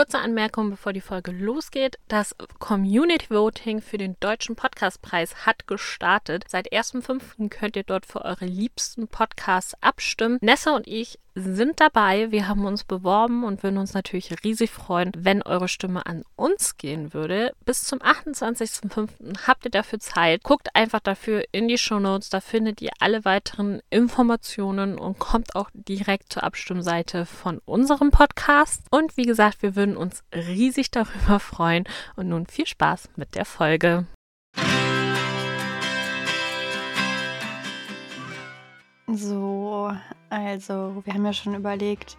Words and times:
Kurze 0.00 0.18
Anmerkung, 0.18 0.70
bevor 0.70 0.94
die 0.94 1.02
Folge 1.02 1.30
losgeht. 1.30 1.98
Das 2.08 2.34
Community 2.58 3.28
Voting 3.28 3.82
für 3.82 3.98
den 3.98 4.16
Deutschen 4.18 4.56
Podcastpreis 4.56 5.44
hat 5.44 5.66
gestartet. 5.66 6.44
Seit 6.48 6.72
1.5. 6.72 7.50
könnt 7.50 7.76
ihr 7.76 7.82
dort 7.82 8.06
für 8.06 8.24
eure 8.24 8.46
liebsten 8.46 9.08
Podcasts 9.08 9.74
abstimmen. 9.82 10.38
Nessa 10.40 10.74
und 10.74 10.86
ich 10.86 11.18
sind 11.40 11.80
dabei. 11.80 12.30
Wir 12.30 12.48
haben 12.48 12.64
uns 12.64 12.84
beworben 12.84 13.44
und 13.44 13.62
würden 13.62 13.78
uns 13.78 13.94
natürlich 13.94 14.44
riesig 14.44 14.70
freuen, 14.70 15.12
wenn 15.16 15.42
eure 15.42 15.68
Stimme 15.68 16.06
an 16.06 16.24
uns 16.36 16.76
gehen 16.76 17.12
würde. 17.14 17.52
Bis 17.64 17.84
zum 17.84 17.98
28.05. 18.00 19.46
habt 19.46 19.64
ihr 19.64 19.70
dafür 19.70 19.98
Zeit. 20.00 20.42
Guckt 20.42 20.74
einfach 20.74 21.00
dafür 21.00 21.44
in 21.52 21.68
die 21.68 21.78
Shownotes. 21.78 22.30
Da 22.30 22.40
findet 22.40 22.80
ihr 22.80 22.90
alle 23.00 23.24
weiteren 23.24 23.80
Informationen 23.90 24.98
und 24.98 25.18
kommt 25.18 25.56
auch 25.56 25.70
direkt 25.74 26.32
zur 26.32 26.42
Abstimmseite 26.42 27.26
von 27.26 27.60
unserem 27.64 28.10
Podcast. 28.10 28.82
Und 28.90 29.16
wie 29.16 29.24
gesagt, 29.24 29.62
wir 29.62 29.76
würden 29.76 29.96
uns 29.96 30.22
riesig 30.34 30.90
darüber 30.90 31.40
freuen. 31.40 31.84
Und 32.16 32.28
nun 32.28 32.46
viel 32.46 32.66
Spaß 32.66 33.10
mit 33.16 33.34
der 33.34 33.44
Folge. 33.44 34.06
So, 39.12 39.92
also 40.30 41.02
wir 41.04 41.12
haben 41.14 41.24
ja 41.26 41.32
schon 41.32 41.54
überlegt, 41.54 42.16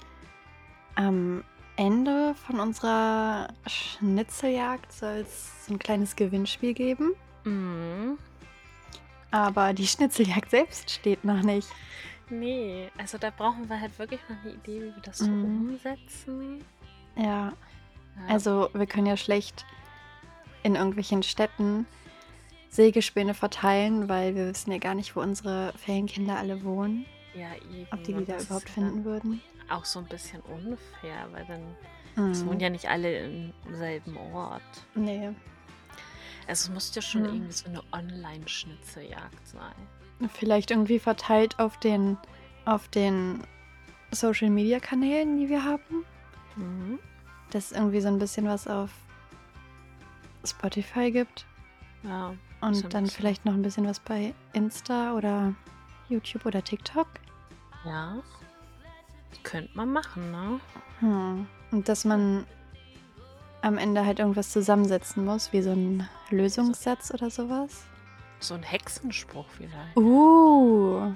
am 0.96 1.44
Ende 1.78 2.36
von 2.46 2.60
unserer 2.60 3.48
Schnitzeljagd 3.66 4.92
soll 4.92 5.20
es 5.28 5.66
so 5.66 5.74
ein 5.74 5.80
kleines 5.80 6.16
Gewinnspiel 6.16 6.74
geben. 6.74 7.14
Mhm. 7.46 8.18
Aber 9.32 9.74
die 9.74 9.88
Schnitzeljagd 9.88 10.52
selbst 10.52 10.92
steht 10.92 11.24
noch 11.24 11.42
nicht. 11.42 11.68
Nee, 12.30 12.90
also 12.98 13.18
da 13.18 13.30
brauchen 13.30 13.68
wir 13.70 13.80
halt 13.80 13.98
wirklich 13.98 14.22
noch 14.30 14.38
eine 14.44 14.54
Idee, 14.54 14.82
wie 14.82 14.96
wir 14.96 15.02
das 15.04 15.20
so 15.20 15.28
Mhm. 15.30 15.70
umsetzen. 15.72 16.64
Ja, 17.16 17.24
Ja. 17.24 17.54
also 18.28 18.70
wir 18.74 18.86
können 18.86 19.08
ja 19.08 19.18
schlecht 19.18 19.66
in 20.64 20.76
irgendwelchen 20.76 21.24
Städten 21.24 21.86
Sägespäne 22.70 23.34
verteilen, 23.34 24.08
weil 24.08 24.36
wir 24.36 24.48
wissen 24.48 24.72
ja 24.72 24.78
gar 24.78 24.96
nicht, 24.96 25.16
wo 25.16 25.22
unsere 25.22 25.74
Ferienkinder 25.78 26.38
alle 26.38 26.64
wohnen. 26.64 27.06
Ja, 27.34 27.54
eben. 27.56 27.88
Ob 27.92 28.04
die 28.04 28.26
das 28.26 28.46
überhaupt 28.46 28.70
finden 28.70 29.04
würden. 29.06 29.42
Auch 29.70 29.86
so 29.86 30.00
ein 30.00 30.06
bisschen 30.06 30.42
unfair, 30.42 31.28
weil 31.32 31.46
dann 31.46 32.32
es 32.32 32.46
wohnen 32.46 32.56
Mhm. 32.58 32.62
ja 32.62 32.70
nicht 32.70 32.90
alle 32.90 33.20
im 33.20 33.54
selben 33.72 34.18
Ort. 34.18 34.62
Nee, 34.96 35.30
Also 36.48 36.68
es 36.68 36.70
muss 36.74 36.94
ja 36.96 37.02
schon 37.02 37.22
Mhm. 37.22 37.28
irgendwie 37.28 37.52
so 37.54 37.70
eine 37.70 37.82
Online-Schnitzeljagd 37.94 39.48
sein. 39.48 40.28
vielleicht 40.34 40.70
irgendwie 40.72 41.00
verteilt 41.00 41.58
auf 41.60 41.78
den, 41.80 42.18
auf 42.66 42.88
den 42.90 43.42
Social-Media-Kanälen, 44.12 45.38
die 45.40 45.50
wir 45.50 45.64
haben. 45.64 46.06
Mhm. 46.58 47.00
Dass 47.52 47.66
es 47.68 47.72
irgendwie 47.72 48.02
so 48.02 48.08
ein 48.10 48.20
bisschen 48.20 48.46
was 48.46 48.68
auf 48.68 48.92
Spotify 50.46 51.12
gibt. 51.12 51.46
Ja. 52.04 52.34
Und 52.62 52.94
dann 52.94 53.08
vielleicht 53.08 53.46
noch 53.46 53.54
ein 53.54 53.62
bisschen 53.62 53.88
was 53.88 54.00
bei 54.00 54.34
Insta 54.54 55.14
oder 55.14 55.54
YouTube 56.12 56.46
oder 56.46 56.64
TikTok. 56.64 57.08
Ja. 57.86 58.18
Könnte 59.44 59.72
man 59.76 59.92
machen, 59.92 60.32
ne? 60.32 60.60
Hm. 61.00 61.48
Und 61.72 61.90
dass 61.90 62.06
man 62.06 62.46
am 63.62 63.78
Ende 63.78 64.06
halt 64.06 64.20
irgendwas 64.20 64.52
zusammensetzen 64.52 65.24
muss, 65.24 65.54
wie 65.54 65.62
so 65.62 65.72
ein 65.72 66.08
Lösungssatz 66.30 67.12
oder 67.12 67.30
sowas. 67.30 67.86
So 68.40 68.56
ein 68.56 68.64
Hexenspruch 68.64 69.46
vielleicht. 69.50 69.96
Uh. 69.96 71.14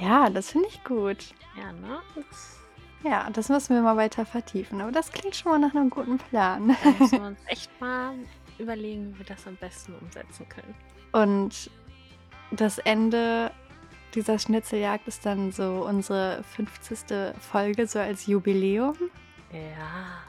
Ja, 0.00 0.30
das 0.30 0.50
finde 0.50 0.68
ich 0.68 0.82
gut. 0.84 1.34
Ja, 1.56 1.72
ne? 1.72 2.00
Das, 2.14 2.58
Ja, 3.02 3.28
das 3.30 3.48
müssen 3.48 3.74
wir 3.74 3.82
mal 3.82 3.96
weiter 3.96 4.24
vertiefen. 4.24 4.80
Aber 4.80 4.92
das 4.92 5.12
klingt 5.12 5.36
schon 5.36 5.52
mal 5.52 5.58
nach 5.58 5.74
einem 5.74 5.90
guten 5.90 6.18
Plan. 6.18 6.76
da 6.82 6.90
müssen 6.90 7.20
wir 7.20 7.28
uns 7.28 7.40
echt 7.46 7.70
mal 7.80 8.14
überlegen, 8.58 9.14
wie 9.14 9.18
wir 9.18 9.26
das 9.26 9.46
am 9.46 9.56
besten 9.56 9.94
umsetzen 10.00 10.48
können. 10.48 10.74
Und 11.12 11.70
das 12.56 12.78
Ende 12.78 13.50
dieser 14.14 14.38
Schnitzeljagd 14.38 15.08
ist 15.08 15.26
dann 15.26 15.50
so 15.52 15.84
unsere 15.88 16.42
50. 16.54 17.34
Folge, 17.40 17.86
so 17.86 17.98
als 17.98 18.26
Jubiläum. 18.26 18.94
Ja. 19.52 20.22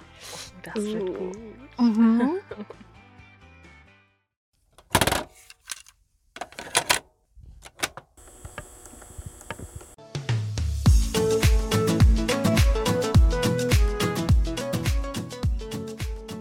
Das 0.63 0.75
wird 0.83 1.03
Uh. 1.03 1.13
gut. 1.13 1.38
Mhm. 1.79 2.31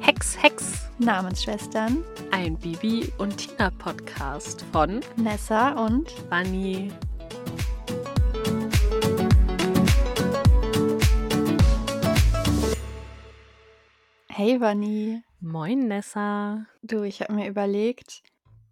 Hex, 0.00 0.36
Hex. 0.42 0.88
Namensschwestern 0.98 2.04
Ein 2.34 2.56
Bibi 2.58 3.12
und 3.18 3.36
Tina 3.36 3.70
Podcast 3.70 4.64
von 4.72 4.98
Nessa 5.14 5.70
und 5.86 6.08
Bunny. 6.28 6.90
Hey 14.28 14.60
Vanni. 14.60 15.22
Moin 15.40 15.86
Nessa. 15.88 16.66
Du, 16.82 17.02
ich 17.02 17.20
habe 17.20 17.32
mir 17.34 17.48
überlegt, 17.48 18.22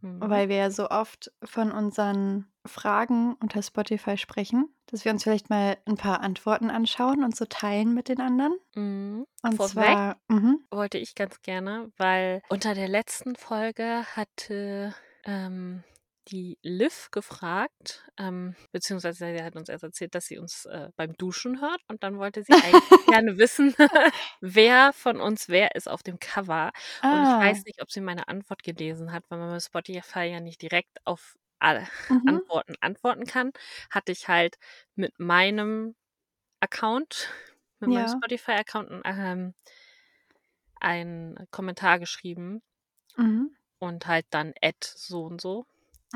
Mhm. 0.01 0.21
weil 0.21 0.49
wir 0.49 0.57
ja 0.57 0.71
so 0.71 0.89
oft 0.91 1.31
von 1.45 1.71
unseren 1.71 2.47
Fragen 2.67 3.35
unter 3.41 3.63
Spotify 3.63 4.17
sprechen, 4.17 4.73
dass 4.87 5.05
wir 5.05 5.13
uns 5.13 5.25
vielleicht 5.25 5.51
mal 5.51 5.77
ein 5.87 5.97
paar 5.97 6.21
Antworten 6.21 6.71
anschauen 6.71 7.25
und 7.25 7.37
so 7.37 7.45
teilen 7.45 7.95
mit 7.95 8.09
den 8.09 8.21
anderen. 8.21 8.57
Mhm. 8.75 9.27
Und 9.43 9.57
Vorweg 9.57 9.73
zwar, 9.73 10.17
mhm, 10.29 10.65
wollte 10.71 10.99
ich 10.99 11.15
ganz 11.15 11.43
gerne, 11.43 11.91
weil 11.97 12.43
unter 12.49 12.75
der 12.75 12.89
letzten 12.89 13.35
Folge 13.37 14.05
hatte 14.15 14.95
ähm, 15.25 15.83
die 16.29 16.59
Liv 16.63 17.09
gefragt, 17.11 18.05
ähm, 18.17 18.55
beziehungsweise 18.71 19.27
sie 19.27 19.43
hat 19.43 19.57
uns 19.57 19.69
erst 19.69 19.85
erzählt, 19.85 20.15
dass 20.15 20.27
sie 20.27 20.39
uns 20.39 20.67
äh, 20.67 20.91
beim 20.97 21.15
Duschen 21.15 21.61
hört 21.61 21.81
und 21.89 22.03
dann 22.03 22.19
wollte 22.19 22.43
sie 22.45 22.53
eigentlich 22.53 23.07
gerne 23.09 23.39
wissen, 23.39 23.75
wer 24.41 24.93
von 24.93 25.21
uns 25.21 25.49
wer 25.49 25.75
ist 25.75 25.89
auf 25.89 26.03
dem 26.03 26.19
Cover. 26.21 26.71
Und 27.03 27.11
ich 27.11 27.29
ah, 27.29 27.41
weiß 27.41 27.65
nicht, 27.65 27.83
ob 27.83 27.91
sie 27.91 28.01
meine 28.01 28.29
Antwort 28.29 28.63
gelesen 28.63 29.13
hat, 29.13 29.25
weil 29.29 29.39
man 29.39 29.51
bei 29.51 29.61
Spotify 29.61 30.25
ja 30.25 30.41
nicht 30.41 30.63
direkt 30.63 30.99
auf 31.05 31.37
mhm, 32.09 32.29
Antworten 32.29 32.75
antworten 32.81 33.27
kann. 33.27 33.53
Hatte 33.91 34.13
ich 34.13 34.29
halt 34.29 34.59
mit 34.95 35.19
meinem 35.19 35.95
Account, 36.61 37.29
mit 37.81 37.91
meinem 37.91 38.07
ja, 38.07 38.17
Spotify-Account 38.17 39.03
ähm, 39.05 39.55
einen 40.81 41.47
Kommentar 41.51 41.99
geschrieben 41.99 42.63
mhm, 43.17 43.55
und 43.79 44.07
halt 44.07 44.27
dann 44.31 44.53
Ad 44.63 44.79
so 44.81 45.25
und 45.25 45.41
so. 45.41 45.67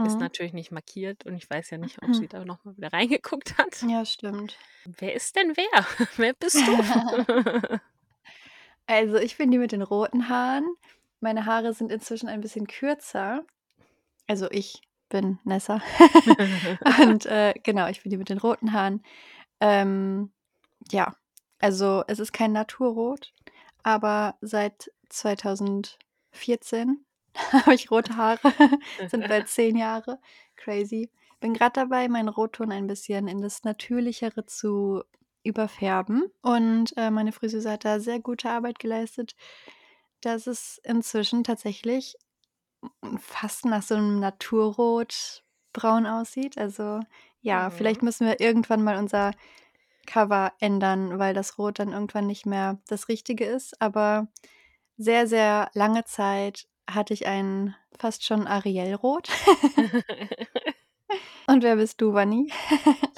Ist 0.04 0.14
mhm. 0.14 0.20
natürlich 0.20 0.52
nicht 0.52 0.72
markiert 0.72 1.24
und 1.24 1.34
ich 1.36 1.48
weiß 1.48 1.70
ja 1.70 1.78
nicht, 1.78 2.02
ob 2.02 2.14
sie 2.14 2.28
da 2.28 2.44
nochmal 2.44 2.76
wieder 2.76 2.92
reingeguckt 2.92 3.56
hat. 3.56 3.80
Ja, 3.82 4.04
stimmt. 4.04 4.58
Wer 4.84 5.14
ist 5.14 5.36
denn 5.36 5.56
wer? 5.56 5.86
Wer 6.16 6.34
bist 6.34 6.56
du? 6.56 7.80
Also 8.88 9.16
ich 9.16 9.36
bin 9.36 9.50
die 9.50 9.58
mit 9.58 9.72
den 9.72 9.82
roten 9.82 10.28
Haaren. 10.28 10.64
Meine 11.18 11.44
Haare 11.44 11.74
sind 11.74 11.90
inzwischen 11.90 12.28
ein 12.28 12.40
bisschen 12.40 12.68
kürzer. 12.68 13.44
Also 14.28 14.48
ich 14.50 14.80
bin 15.08 15.38
Nessa. 15.44 15.80
Und 17.02 17.26
äh, 17.26 17.54
genau, 17.62 17.88
ich 17.88 18.02
bin 18.02 18.10
die 18.10 18.16
mit 18.16 18.28
den 18.28 18.38
roten 18.38 18.72
Haaren. 18.72 19.02
Ähm, 19.60 20.32
ja, 20.90 21.14
also 21.58 22.04
es 22.06 22.18
ist 22.18 22.32
kein 22.32 22.52
Naturrot, 22.52 23.32
aber 23.82 24.36
seit 24.40 24.90
2014 25.08 27.04
habe 27.52 27.74
ich 27.74 27.90
rote 27.90 28.16
Haare. 28.16 28.52
Sind 29.08 29.28
bald 29.28 29.48
zehn 29.48 29.76
Jahre. 29.76 30.20
Crazy. 30.56 31.10
Bin 31.40 31.52
gerade 31.54 31.80
dabei, 31.80 32.08
meinen 32.08 32.28
Rotton 32.28 32.72
ein 32.72 32.86
bisschen 32.86 33.28
in 33.28 33.42
das 33.42 33.64
Natürlichere 33.64 34.46
zu 34.46 35.02
überfärben. 35.42 36.24
Und 36.42 36.96
äh, 36.96 37.10
meine 37.10 37.32
Friseuse 37.32 37.70
hat 37.70 37.84
da 37.84 38.00
sehr 38.00 38.20
gute 38.20 38.50
Arbeit 38.50 38.78
geleistet, 38.78 39.36
dass 40.22 40.46
es 40.46 40.80
inzwischen 40.82 41.44
tatsächlich 41.44 42.16
fast 43.18 43.64
nach 43.64 43.82
so 43.82 43.94
einem 43.94 44.20
Naturrot 44.20 45.42
braun 45.72 46.06
aussieht. 46.06 46.58
Also 46.58 47.00
ja, 47.40 47.70
vielleicht 47.70 48.02
Mhm. 48.02 48.06
müssen 48.06 48.26
wir 48.26 48.40
irgendwann 48.40 48.82
mal 48.82 48.98
unser 48.98 49.32
Cover 50.06 50.52
ändern, 50.60 51.18
weil 51.18 51.34
das 51.34 51.58
Rot 51.58 51.78
dann 51.78 51.92
irgendwann 51.92 52.26
nicht 52.26 52.46
mehr 52.46 52.78
das 52.88 53.08
Richtige 53.08 53.44
ist. 53.44 53.80
Aber 53.80 54.28
sehr, 54.96 55.26
sehr 55.26 55.70
lange 55.74 56.04
Zeit 56.04 56.68
hatte 56.88 57.14
ich 57.14 57.26
ein 57.26 57.74
fast 57.98 58.24
schon 58.24 58.46
Ariel-Rot. 58.46 59.28
Und 61.48 61.62
wer 61.62 61.76
bist 61.76 62.00
du, 62.00 62.12
Vanni? 62.12 62.52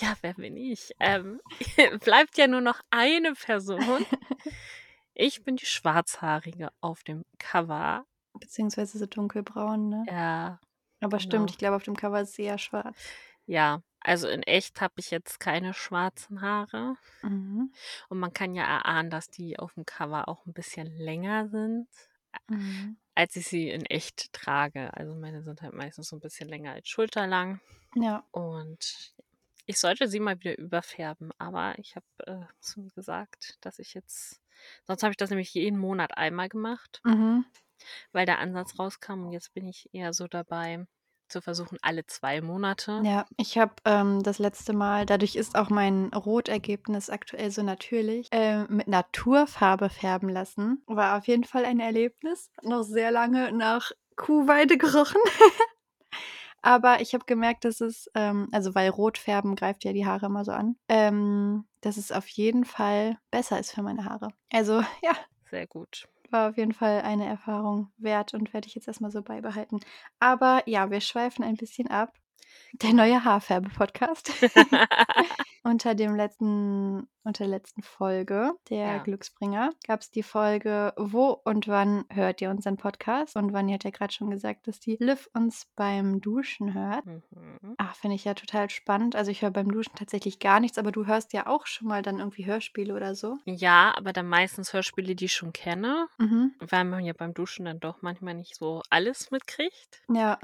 ja, 0.01 0.15
wer 0.21 0.35
bin 0.35 0.57
ich? 0.57 0.93
Ähm, 1.01 1.41
bleibt 2.05 2.37
ja 2.37 2.47
nur 2.47 2.61
noch 2.61 2.81
eine 2.91 3.35
Person. 3.35 3.81
Ich 5.21 5.43
bin 5.43 5.57
die 5.57 5.67
Schwarzhaarige 5.67 6.71
auf 6.81 7.03
dem 7.03 7.25
Cover. 7.41 8.07
Beziehungsweise 8.41 8.99
so 8.99 9.07
dunkelbraun, 9.07 9.89
ne? 9.89 10.09
Ja, 10.09 10.61
Aber 11.01 11.21
stimmt, 11.21 11.51
genau. 11.51 11.53
ich 11.53 11.59
glaube, 11.59 11.77
auf 11.77 11.83
dem 11.85 11.97
Cover 11.97 12.21
ist 12.23 12.35
sie 12.35 12.45
eher 12.45 12.59
schwarz. 12.59 13.17
Ja, 13.47 13.83
also 14.01 14.29
in 14.29 14.43
echt 14.45 14.81
habe 14.81 14.95
ich 14.99 15.11
jetzt 15.11 15.41
keine 15.41 15.75
schwarzen 15.75 16.41
Haare. 16.43 16.97
Mhm. 17.23 17.73
Und 18.09 18.19
man 18.19 18.33
kann 18.33 18.55
ja 18.55 18.65
erahnen, 18.65 19.11
dass 19.11 19.29
die 19.31 19.59
auf 19.59 19.75
dem 19.75 19.87
Cover 19.87 20.29
auch 20.29 20.45
ein 20.47 20.53
bisschen 20.53 20.87
länger 20.99 21.49
sind, 21.49 21.89
Mhm. 22.49 22.97
als 23.15 23.37
ich 23.37 23.47
sie 23.47 23.69
in 23.71 23.85
echt 23.87 24.33
trage. 24.33 24.95
Also 24.95 25.15
meine 25.15 25.43
sind 25.43 25.63
halt 25.63 25.75
meistens 25.75 26.09
so 26.09 26.17
ein 26.17 26.21
bisschen 26.21 26.49
länger 26.49 26.73
als 26.73 26.89
schulterlang. 26.89 27.61
Ja. 27.97 28.25
Und 28.33 29.15
ich 29.67 29.79
sollte 29.79 30.09
sie 30.09 30.21
mal 30.21 30.39
wieder 30.41 30.59
überfärben, 30.59 31.33
aber 31.39 31.79
ich 31.79 31.97
habe 31.97 32.07
äh, 32.27 32.47
zu 32.61 32.81
mir 32.83 32.91
gesagt, 32.93 33.57
dass 33.63 33.79
ich 33.79 33.95
jetzt, 33.95 34.43
sonst 34.87 35.03
habe 35.03 35.13
ich 35.13 35.17
das 35.19 35.31
nämlich 35.31 35.55
jeden 35.55 35.79
Monat 35.79 36.17
einmal 36.17 36.49
gemacht, 36.49 37.03
Mhm. 37.05 37.45
Weil 38.13 38.27
der 38.27 38.39
Ansatz 38.39 38.79
rauskam 38.79 39.27
und 39.27 39.33
jetzt 39.33 39.55
bin 39.55 39.67
ich 39.67 39.89
eher 39.93 40.13
so 40.13 40.27
dabei, 40.27 40.87
zu 41.29 41.41
versuchen, 41.41 41.79
alle 41.83 42.07
zwei 42.07 42.41
Monate. 42.41 43.03
Ja, 43.05 43.27
ich 43.37 43.59
habe 43.59 43.75
ähm, 43.85 44.23
das 44.23 44.39
letzte 44.39 44.73
Mal, 44.73 45.07
dadurch 45.07 45.37
ist 45.37 45.57
auch 45.57 45.71
mein 45.71 46.09
Rotergebnis 46.15 47.11
aktuell 47.11 47.51
so 47.51 47.63
natürlich, 47.63 48.29
äh, 48.33 48.65
mit 48.65 48.89
Naturfarbe 48.89 49.91
färben 49.91 50.29
lassen. 50.29 50.83
War 50.87 51.19
auf 51.19 51.27
jeden 51.27 51.45
Fall 51.45 51.65
ein 51.65 51.81
Erlebnis. 51.81 52.51
Noch 52.63 52.83
sehr 52.83 53.11
lange 53.11 53.53
nach 53.53 53.93
Kuhweide 54.17 54.79
gerochen. 54.79 55.21
Aber 56.61 57.01
ich 57.01 57.15
habe 57.15 57.25
gemerkt, 57.25 57.65
dass 57.65 57.81
es, 57.81 58.11
ähm, 58.15 58.49
also 58.51 58.75
weil 58.75 58.89
Rotfärben 58.89 59.55
greift 59.55 59.85
ja 59.85 59.93
die 59.93 60.07
Haare 60.07 60.27
immer 60.27 60.45
so 60.45 60.53
an, 60.53 60.77
ähm, 60.89 61.67
dass 61.83 61.97
es 61.97 62.11
auf 62.11 62.27
jeden 62.29 62.65
Fall 62.65 63.17
besser 63.31 63.61
ist 63.61 63.73
für 63.73 63.83
meine 63.83 64.05
Haare. 64.05 64.33
Also 64.53 64.81
ja, 65.03 65.13
Sehr 65.51 65.67
gut. 65.67 66.09
War 66.31 66.51
auf 66.51 66.57
jeden 66.57 66.73
Fall 66.73 67.03
eine 67.03 67.27
Erfahrung 67.27 67.91
wert 67.99 68.35
und 68.35 68.53
werde 68.55 68.67
ich 68.69 68.75
jetzt 68.75 68.89
erstmal 68.89 69.11
so 69.11 69.23
beibehalten. 69.23 69.81
Aber 70.21 70.63
ja, 70.67 70.91
wir 70.91 71.01
schweifen 71.01 71.45
ein 71.45 71.57
bisschen 71.57 71.89
ab. 71.89 72.13
Der 72.75 72.93
neue 72.93 73.25
Haarfärbe-Podcast. 73.25 74.31
unter 75.65 75.95
dem 75.95 76.15
letzten, 76.15 77.09
unter 77.25 77.45
der 77.45 77.49
letzten 77.49 77.83
Folge 77.83 78.53
der 78.69 78.79
Ja. 78.79 78.99
Glücksbringer 78.99 79.71
gab 79.87 80.01
es 80.01 80.11
die 80.11 80.23
Folge 80.23 80.93
Wo 80.97 81.29
und 81.45 81.67
wann 81.69 82.05
hört 82.11 82.41
ihr 82.41 82.51
unseren 82.51 82.77
Podcast? 82.77 83.37
Und 83.37 83.53
Wanni 83.53 83.73
hat 83.73 83.85
ja 83.85 83.91
gerade 83.91 84.13
schon 84.13 84.31
gesagt, 84.31 84.67
dass 84.67 84.81
die 84.81 84.97
Liv 85.01 85.29
uns 85.35 85.67
beim 85.77 86.21
Duschen 86.21 86.75
hört. 86.75 87.05
Mhm. 87.07 87.75
Ach, 87.79 87.95
finde 87.97 88.17
ich 88.17 88.25
ja 88.25 88.35
total 88.35 88.71
spannend. 88.71 89.17
Also 89.17 89.31
ich 89.31 89.43
höre 89.43 89.51
beim 89.51 89.71
Duschen 89.71 89.95
tatsächlich 89.97 90.39
gar 90.39 90.61
nichts, 90.61 90.79
aber 90.79 90.93
du 90.93 91.07
hörst 91.07 91.33
ja 91.33 91.47
auch 91.47 91.67
schon 91.67 91.89
mal 91.89 92.03
dann 92.03 92.19
irgendwie 92.19 92.47
Hörspiele 92.47 92.95
oder 92.95 93.15
so. 93.15 93.39
Ja, 93.45 93.95
aber 93.97 94.13
dann 94.13 94.29
meistens 94.29 94.73
Hörspiele, 94.73 95.15
die 95.15 95.27
ich 95.27 95.35
schon 95.35 95.53
kenne, 95.53 96.07
Mhm. 96.19 96.55
weil 96.61 96.85
man 96.85 97.05
ja 97.05 97.13
beim 97.15 97.35
Duschen 97.35 97.65
dann 97.65 97.81
doch 97.81 98.03
manchmal 98.03 98.35
nicht 98.35 98.55
so 98.57 98.83
alles 98.91 99.31
mitkriegt. 99.31 100.03
Ja. 100.13 100.39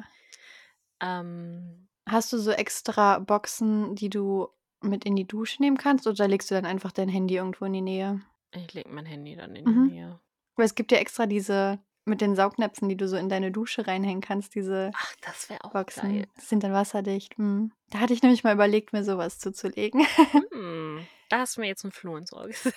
Ähm, 1.01 1.89
Hast 2.07 2.33
du 2.33 2.39
so 2.39 2.51
extra 2.51 3.19
Boxen, 3.19 3.95
die 3.95 4.11
du 4.11 4.49
mit 4.83 5.05
in 5.05 5.17
die 5.17 5.27
Dusche 5.27 5.63
nehmen 5.63 5.79
kannst 5.79 6.07
oder 6.07 6.29
legst 6.29 6.51
du 6.51 6.55
dann 6.55 6.67
einfach 6.67 6.93
dein 6.93 7.09
Handy 7.09 7.37
irgendwo 7.37 7.65
in 7.65 7.73
die 7.73 7.81
Nähe? 7.81 8.21
ich 8.53 8.73
lege 8.73 8.89
mein 8.91 9.07
Handy 9.07 9.35
dann 9.35 9.57
in 9.57 9.65
Mhm. 9.65 9.89
die 9.89 9.95
Nähe. 9.95 10.21
Weil 10.57 10.67
es 10.67 10.75
gibt 10.77 10.93
ja 10.93 10.99
extra 10.99 11.27
diese 11.27 11.79
mit 12.05 12.21
den 12.21 12.37
Saugnäpfen, 12.37 12.89
die 12.89 12.97
du 12.97 13.09
so 13.09 13.17
in 13.17 13.29
deine 13.31 13.51
Dusche 13.51 13.87
reinhängen 13.87 14.21
kannst, 14.21 14.55
diese 14.55 14.91
Ach, 14.95 15.15
das 15.23 15.49
wäre 15.49 15.65
auch 15.65 15.73
Boxen. 15.73 16.03
geil. 16.17 16.27
Die 16.37 16.41
sind 16.45 16.63
dann 16.63 16.73
wasserdicht. 16.75 17.39
Mhm. 17.39 17.73
Da 17.91 17.99
hatte 18.01 18.13
ich 18.13 18.23
nämlich 18.23 18.45
mal 18.45 18.53
überlegt, 18.55 18.93
mir 18.93 19.03
sowas 19.05 19.39
zuzulegen. 19.39 20.07
Hm, 20.53 21.07
da 21.31 21.39
hast 21.41 21.57
du 21.57 21.63
mir 21.63 21.67
jetzt 21.69 21.83
ein 21.85 21.91
Floh 21.93 22.17
ins 22.19 22.33
Ohr 22.33 22.47
gesetzt. 22.47 22.77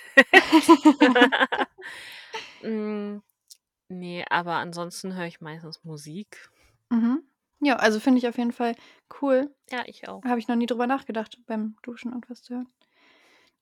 Mm, 2.63 3.17
nee, 3.89 4.25
aber 4.29 4.53
ansonsten 4.55 5.13
höre 5.15 5.25
ich 5.27 5.41
meistens 5.41 5.83
Musik. 5.83 6.49
mhm. 6.89 7.21
Ja, 7.59 7.77
also 7.77 7.99
finde 7.99 8.19
ich 8.19 8.27
auf 8.27 8.37
jeden 8.37 8.51
Fall 8.51 8.75
cool. 9.21 9.53
Ja, 9.71 9.83
ich 9.85 10.07
auch. 10.07 10.23
Habe 10.23 10.39
ich 10.39 10.47
noch 10.47 10.55
nie 10.55 10.67
drüber 10.67 10.87
nachgedacht, 10.87 11.39
beim 11.47 11.75
Duschen 11.81 12.11
irgendwas 12.11 12.43
zu 12.43 12.55
hören. 12.55 12.67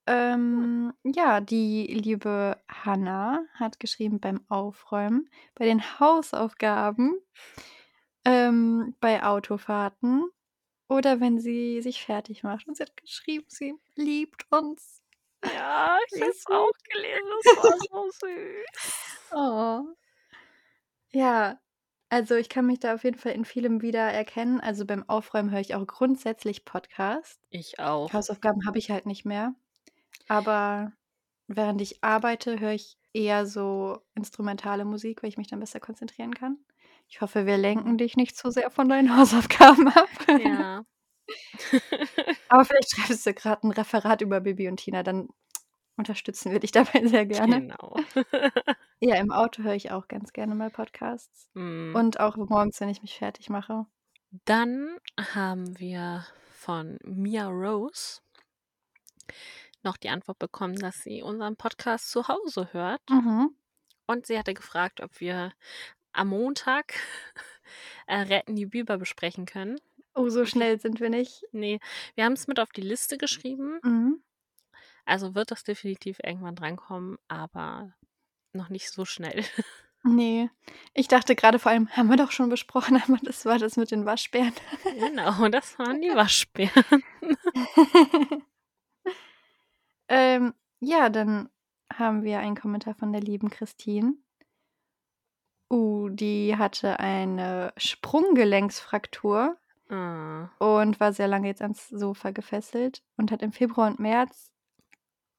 Ähm, 0.08 0.94
ja, 1.04 1.42
die 1.42 1.88
liebe 1.88 2.62
Hanna 2.70 3.44
hat 3.56 3.80
geschrieben 3.80 4.20
beim 4.20 4.42
Aufräumen, 4.50 5.30
bei 5.56 5.66
den 5.66 5.82
Hausaufgaben, 6.00 7.16
ähm, 8.24 8.96
bei 9.00 9.24
Autofahrten 9.24 10.30
oder 10.90 11.20
wenn 11.22 11.40
sie 11.40 11.82
sich 11.82 12.04
fertig 12.04 12.44
macht. 12.44 12.68
Und 12.68 12.78
sie 12.78 12.84
hat 12.84 12.98
geschrieben, 12.98 13.46
sie 13.48 13.76
liebt 13.96 14.46
uns. 14.52 15.02
Ja, 15.44 15.98
ich 16.14 16.22
habe 16.22 16.32
es 16.32 16.46
auch 16.48 16.72
gelesen. 16.92 17.30
Das 17.44 17.58
war 17.58 17.78
so 17.80 18.12
süß. 18.12 19.02
Oh. 19.32 19.82
Ja, 21.12 21.60
also 22.16 22.36
ich 22.36 22.48
kann 22.48 22.66
mich 22.66 22.80
da 22.80 22.96
auf 22.96 23.04
jeden 23.04 23.18
Fall 23.18 23.34
in 23.34 23.44
vielem 23.44 23.82
wieder 23.82 24.00
erkennen. 24.00 24.62
Also 24.62 24.86
beim 24.86 25.04
Aufräumen 25.10 25.52
höre 25.52 25.60
ich 25.60 25.76
auch 25.76 25.86
grundsätzlich 25.86 26.64
Podcasts. 26.64 27.42
Ich 27.50 27.78
auch. 27.78 28.14
Hausaufgaben 28.14 28.66
habe 28.66 28.78
ich 28.78 28.90
halt 28.90 29.06
nicht 29.06 29.26
mehr. 29.26 29.54
Aber 30.30 30.94
während 31.48 31.82
ich 31.82 32.02
arbeite, 32.06 32.62
höre 32.62 32.72
ich 32.72 32.98
eher 33.12 33.46
so 33.46 33.98
instrumentale 34.14 34.86
Musik, 34.86 35.22
weil 35.22 35.30
ich 35.30 35.38
mich 35.38 35.48
dann 35.48 35.60
besser 35.60 35.82
konzentrieren 35.82 36.34
kann. 36.34 36.58
Ich 37.10 37.20
hoffe, 37.20 37.46
wir 37.46 37.58
lenken 37.58 37.98
dich 37.98 38.16
nicht 38.16 38.38
zu 38.38 38.50
sehr 38.50 38.72
von 38.72 38.88
deinen 38.88 39.14
Hausaufgaben 39.18 39.90
ab. 39.90 40.08
Ja. 40.42 40.86
Aber 42.48 42.64
vielleicht 42.64 42.96
schreibst 42.96 43.26
du 43.26 43.34
gerade 43.34 43.68
ein 43.68 43.72
Referat 43.72 44.22
über 44.22 44.40
Bibi 44.40 44.70
und 44.70 44.78
Tina, 44.78 45.04
dann 45.04 45.28
unterstützen 45.98 46.52
wir 46.52 46.60
dich 46.60 46.72
dabei 46.72 47.06
sehr 47.06 47.26
gerne. 47.26 47.62
genau. 47.62 47.96
Ja, 49.02 49.18
im 49.18 49.32
Auto 49.32 49.62
höre 49.62 49.76
ich 49.76 49.92
auch 49.92 50.08
ganz 50.08 50.32
gerne 50.32 50.56
mal 50.56 50.70
Podcasts. 50.70 51.50
Mm. 51.54 51.94
Und 51.96 52.20
auch 52.22 52.38
morgens, 52.38 52.80
wenn 52.80 52.90
ich 52.90 53.02
mich 53.02 53.18
fertig 53.18 53.50
mache. 53.50 53.86
Dann 54.46 54.98
haben 55.34 55.78
wir 55.78 56.26
von 56.54 56.98
Mia 57.04 57.48
Rose 57.48 58.22
noch 59.84 59.98
die 59.98 60.10
Antwort 60.10 60.40
bekommen, 60.40 60.76
dass 60.76 61.04
sie 61.04 61.22
unseren 61.22 61.56
Podcast 61.58 62.10
zu 62.10 62.28
Hause 62.28 62.70
hört. 62.72 63.02
Mhm. 63.10 63.56
Und 64.08 64.26
sie 64.26 64.38
hatte 64.38 64.54
gefragt, 64.54 65.02
ob 65.02 65.20
wir 65.20 65.54
am 66.12 66.30
Montag 66.30 66.94
äh, 68.08 68.18
Retten 68.18 68.56
die 68.56 68.66
Biber 68.66 68.98
besprechen 68.98 69.46
können. 69.46 69.80
Oh, 70.16 70.30
so 70.30 70.46
schnell 70.46 70.80
sind 70.80 71.00
wir 71.00 71.10
nicht. 71.10 71.44
Nee, 71.52 71.80
wir 72.16 72.26
haben 72.26 72.34
es 72.34 72.48
mit 72.48 72.60
auf 72.60 72.72
die 72.72 72.82
Liste 72.82 73.18
geschrieben. 73.18 73.80
Mhm. 73.84 74.24
Also 75.06 75.36
wird 75.36 75.52
das 75.52 75.64
definitiv 75.64 76.20
irgendwann 76.24 76.56
drankommen, 76.56 77.18
aber 77.28 77.94
noch 78.54 78.70
nicht 78.70 78.92
so 78.92 79.06
schnell. 79.06 79.44
Nee. 80.08 80.52
Ich 80.94 81.08
dachte 81.08 81.36
gerade 81.36 81.58
vor 81.58 81.72
allem, 81.72 81.90
haben 81.90 82.10
wir 82.12 82.16
doch 82.16 82.30
schon 82.30 82.48
besprochen, 82.50 83.02
aber 83.08 83.18
das 83.24 83.44
war 83.46 83.58
das 83.58 83.76
mit 83.76 83.90
den 83.90 84.06
Waschbären. 84.06 84.54
genau, 84.84 85.50
das 85.50 85.80
waren 85.80 86.00
die 86.00 86.10
Waschbären. 86.16 87.04
ähm, 90.08 90.54
ja, 90.80 91.10
dann 91.10 91.50
haben 91.92 92.22
wir 92.22 92.38
einen 92.38 92.56
Kommentar 92.56 92.94
von 92.94 93.14
der 93.14 93.22
lieben 93.22 93.50
Christine. 93.50 94.14
Uh, 95.74 96.10
die 96.10 96.56
hatte 96.56 97.00
eine 97.00 97.74
Sprunggelenksfraktur 97.76 99.58
Ah, 99.90 100.50
und 100.58 101.00
war 101.00 101.14
sehr 101.14 101.28
lange 101.28 101.48
jetzt 101.48 101.62
ans 101.62 101.90
Sofa 101.90 102.32
gefesselt 102.32 103.04
und 103.18 103.32
hat 103.32 103.44
im 103.44 103.52
Februar 103.52 103.88
und 103.88 104.00
März 104.00 104.52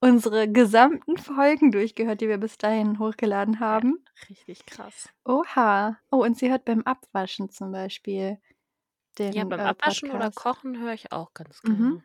unsere 0.01 0.49
gesamten 0.51 1.17
Folgen 1.17 1.73
durchgehört, 1.73 2.21
die 2.21 2.29
wir 2.29 2.39
bis 2.39 2.59
dahin 2.59 2.99
hochgeladen 2.99 3.61
haben. 3.61 4.05
richtig 4.29 4.67
krass. 4.67 5.09
Oha. 5.25 5.99
Oh, 6.11 6.23
und 6.25 6.39
sie 6.39 6.51
hört 6.51 6.65
beim 6.65 6.83
Abwaschen 6.83 7.49
zum 7.51 7.73
Beispiel 7.73 8.39
den 9.19 9.33
Ja, 9.33 9.45
beim 9.45 9.61
äh, 9.61 9.63
Abwaschen 9.65 10.11
oder. 10.11 10.31
Kochen 10.31 10.79
höre 10.81 10.93
ich 10.93 11.13
auch 11.13 11.33
ganz 11.35 11.63
Mhm. 11.65 11.77
gerne. 11.77 12.05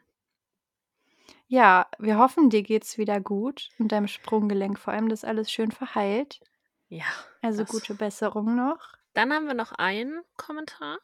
Ja, 1.48 1.88
wir 2.00 2.18
hoffen, 2.18 2.50
dir 2.50 2.64
geht's 2.64 2.98
wieder 2.98 3.20
gut 3.20 3.70
und 3.78 3.92
deinem 3.92 4.08
Sprunggelenk 4.08 4.80
vor 4.80 4.94
allem, 4.94 5.10
dass 5.10 5.26
alles 5.26 5.52
schön 5.52 5.72
verheilt. 5.72 6.40
Ja. 6.88 7.04
Also 7.42 7.64
das- 7.64 7.72
gute 7.72 7.94
Besserung 7.94 8.56
noch. 8.56 8.94
Dann 9.14 9.34
haben 9.34 9.48
wir 9.48 9.54
noch 9.54 9.74
einen 9.74 10.22
Kommentar 10.38 11.00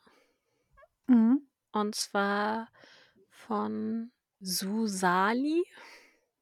Mhm. 1.08 1.48
und 1.74 1.96
zwar 1.96 2.70
von 3.30 4.12
Susali. 4.40 5.66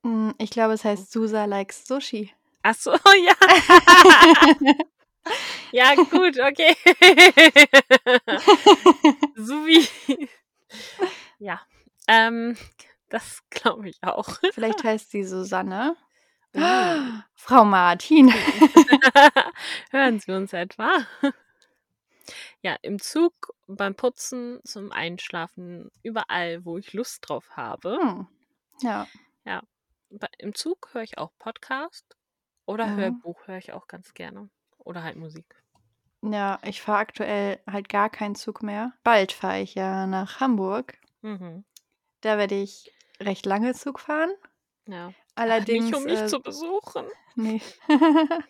Mm, 0.05 0.31
Ich 0.37 0.51
glaube, 0.51 0.73
es 0.73 0.83
heißt 0.85 1.11
Susa 1.11 1.45
likes 1.45 1.85
Sushi. 1.87 2.31
Ach 2.61 2.75
so, 2.75 2.91
ja. 3.25 3.33
ja, 5.71 5.95
gut, 5.95 6.39
okay. 6.39 6.75
Suvi. 9.35 9.87
ja, 11.39 11.59
ähm, 12.07 12.55
das 13.09 13.41
glaube 13.49 13.89
ich 13.89 13.97
auch. 14.03 14.37
Vielleicht 14.53 14.83
heißt 14.83 15.09
sie 15.11 15.23
Susanne. 15.23 15.95
Uh. 16.55 16.61
Frau 17.33 17.65
Martin. 17.65 18.31
Hören 19.91 20.19
Sie 20.19 20.31
uns 20.31 20.53
etwa? 20.53 21.05
Ja, 22.61 22.75
im 22.81 22.99
Zug, 22.99 23.33
beim 23.67 23.93
Putzen, 23.95 24.59
zum 24.63 24.91
Einschlafen, 24.91 25.91
überall, 26.01 26.63
wo 26.65 26.77
ich 26.77 26.93
Lust 26.93 27.27
drauf 27.27 27.49
habe. 27.51 27.99
Hm. 28.01 28.27
Ja. 28.81 29.07
Bei- 29.43 29.61
Im 30.37 30.53
Zug 30.55 30.89
höre 30.93 31.03
ich 31.03 31.17
auch 31.17 31.31
Podcast 31.39 32.15
oder 32.65 32.87
Mhm. 32.87 32.97
Hörbuch 32.97 33.47
höre 33.47 33.57
ich 33.57 33.73
auch 33.73 33.87
ganz 33.87 34.13
gerne. 34.13 34.49
Oder 34.79 35.03
halt 35.03 35.15
Musik. 35.17 35.45
Ja, 36.21 36.59
ich 36.63 36.81
fahre 36.81 36.99
aktuell 36.99 37.59
halt 37.69 37.89
gar 37.89 38.09
keinen 38.09 38.35
Zug 38.35 38.63
mehr. 38.63 38.93
Bald 39.03 39.31
fahre 39.31 39.61
ich 39.61 39.75
ja 39.75 40.07
nach 40.07 40.39
Hamburg. 40.39 40.97
Mhm. 41.21 41.65
Da 42.21 42.37
werde 42.37 42.55
ich 42.55 42.91
recht 43.19 43.45
lange 43.45 43.73
Zug 43.73 43.99
fahren. 43.99 44.31
Ja. 44.87 45.13
Allerdings. 45.35 45.85
Nicht, 45.85 45.95
um 45.95 46.03
mich 46.03 46.19
äh, 46.19 46.27
zu 46.27 46.39
besuchen. 46.41 47.05
nee. 47.35 47.61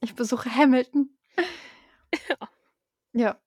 ich 0.00 0.14
besuche 0.14 0.54
Hamilton. 0.54 1.10
Ja. 2.28 2.36
Ja. 3.12 3.40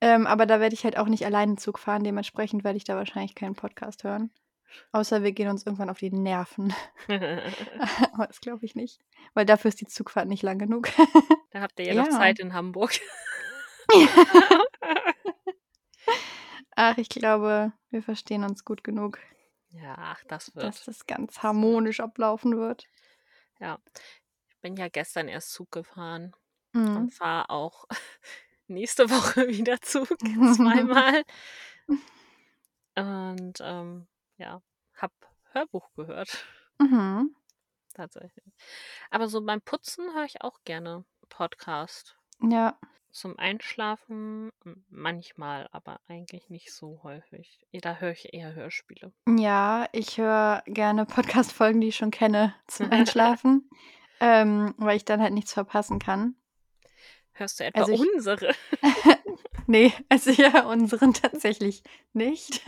Ähm, 0.00 0.26
aber 0.26 0.46
da 0.46 0.58
werde 0.58 0.74
ich 0.74 0.84
halt 0.84 0.96
auch 0.96 1.06
nicht 1.06 1.26
alleine 1.26 1.56
Zug 1.56 1.78
fahren. 1.78 2.02
Dementsprechend 2.02 2.64
werde 2.64 2.78
ich 2.78 2.84
da 2.84 2.96
wahrscheinlich 2.96 3.34
keinen 3.34 3.54
Podcast 3.54 4.04
hören. 4.04 4.30
Außer 4.92 5.22
wir 5.22 5.32
gehen 5.32 5.48
uns 5.48 5.64
irgendwann 5.66 5.90
auf 5.90 5.98
die 5.98 6.10
Nerven. 6.10 6.72
aber 7.08 8.26
das 8.26 8.40
glaube 8.40 8.64
ich 8.66 8.74
nicht. 8.74 9.00
Weil 9.34 9.46
dafür 9.46 9.68
ist 9.68 9.80
die 9.80 9.86
Zugfahrt 9.86 10.28
nicht 10.28 10.42
lang 10.42 10.58
genug. 10.58 10.88
da 11.50 11.60
habt 11.60 11.78
ihr 11.80 11.86
ja, 11.86 11.94
noch 11.94 12.06
Ja. 12.06 12.12
Zeit 12.12 12.38
in 12.40 12.52
Hamburg. 12.54 12.92
Ach, 16.76 16.96
ich 16.98 17.08
glaube, 17.08 17.72
wir 17.90 18.02
verstehen 18.02 18.44
uns 18.44 18.64
gut 18.64 18.84
genug, 18.84 19.18
ja, 19.70 19.94
ach, 19.98 20.22
das 20.28 20.54
wird. 20.54 20.64
dass 20.64 20.84
das 20.84 21.06
ganz 21.06 21.42
harmonisch 21.42 22.00
ablaufen 22.00 22.56
wird. 22.56 22.86
Ich 23.60 24.56
bin 24.62 24.76
ja 24.76 24.88
gestern 24.88 25.28
erst 25.28 25.52
Zug 25.52 25.70
gefahren 25.70 26.32
Mhm. 26.72 26.96
und 26.96 27.10
fahre 27.14 27.50
auch 27.50 27.86
nächste 28.68 29.10
Woche 29.10 29.48
wieder 29.48 29.80
Zug. 29.80 30.06
Zweimal. 30.54 31.24
Und 32.94 33.58
ähm, 33.60 34.06
ja, 34.40 34.62
hab 34.96 35.12
Hörbuch 35.52 35.92
gehört. 35.94 36.44
Mhm. 36.78 37.36
Tatsächlich. 37.94 38.54
Aber 39.10 39.28
so 39.28 39.44
beim 39.44 39.60
Putzen 39.60 40.14
höre 40.14 40.24
ich 40.24 40.42
auch 40.42 40.60
gerne 40.64 41.04
Podcast. 41.28 42.16
Ja, 42.42 42.78
Zum 43.10 43.38
Einschlafen 43.38 44.50
manchmal, 44.88 45.68
aber 45.72 46.00
eigentlich 46.08 46.48
nicht 46.48 46.72
so 46.72 47.00
häufig. 47.02 47.66
Da 47.72 47.96
höre 47.96 48.12
ich 48.12 48.32
eher 48.32 48.54
Hörspiele. 48.54 49.12
ja, 49.26 49.86
ich 49.92 50.16
höre 50.18 50.62
gerne 50.66 51.04
Podcast-Folgen, 51.04 51.80
die 51.80 51.88
ich 51.88 51.96
schon 51.96 52.12
kenne, 52.12 52.54
zum 52.66 52.90
Einschlafen, 52.90 53.68
ähm, 54.20 54.74
weil 54.78 54.96
ich 54.96 55.04
dann 55.04 55.20
halt 55.20 55.34
nichts 55.34 55.52
verpassen 55.52 55.98
kann. 55.98 56.34
Hörst 57.32 57.60
du 57.60 57.64
etwa 57.64 57.80
Also 57.80 57.92
ich- 57.92 58.00
unsere? 58.14 58.54
Nee, 59.66 59.92
also 60.08 60.30
ja, 60.32 60.66
unseren 60.66 61.14
tatsächlich 61.14 61.84
nicht. 62.12 62.60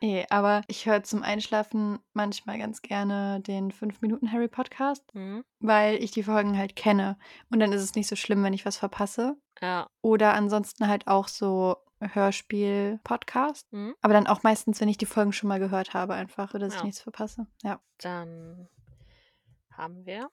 nee, 0.00 0.26
aber 0.30 0.62
ich 0.66 0.84
höre 0.86 1.04
zum 1.04 1.22
Einschlafen 1.22 2.00
manchmal 2.14 2.58
ganz 2.58 2.82
gerne 2.82 3.40
den 3.42 3.70
5-Minuten-Harry-Podcast, 3.70 5.04
Hm? 5.12 5.44
weil 5.60 6.02
ich 6.02 6.10
die 6.10 6.24
Folgen 6.24 6.58
halt 6.58 6.74
kenne. 6.74 7.16
Und 7.52 7.60
dann 7.60 7.72
ist 7.72 7.82
es 7.82 7.94
nicht 7.94 8.08
so 8.08 8.16
schlimm, 8.16 8.42
wenn 8.42 8.54
ich 8.54 8.66
was 8.66 8.76
verpasse. 8.76 9.36
Ja. 9.62 9.88
Oder 10.02 10.34
ansonsten 10.34 10.88
halt 10.88 11.06
auch 11.06 11.28
so 11.28 11.76
Hörspiel-Podcast. 12.00 13.66
Hm? 13.70 13.94
Aber 14.00 14.12
dann 14.14 14.26
auch 14.26 14.42
meistens, 14.42 14.80
wenn 14.80 14.88
ich 14.88 14.98
die 14.98 15.06
Folgen 15.06 15.32
schon 15.32 15.48
mal 15.48 15.60
gehört 15.60 15.94
habe, 15.94 16.14
einfach, 16.14 16.52
ich 16.54 16.60
Ja. 16.74 16.82
nichts 16.82 17.00
verpasse. 17.00 17.46
Ja, 17.62 17.80
Dann 17.98 18.68
haben 19.70 20.04
wir. 20.06 20.28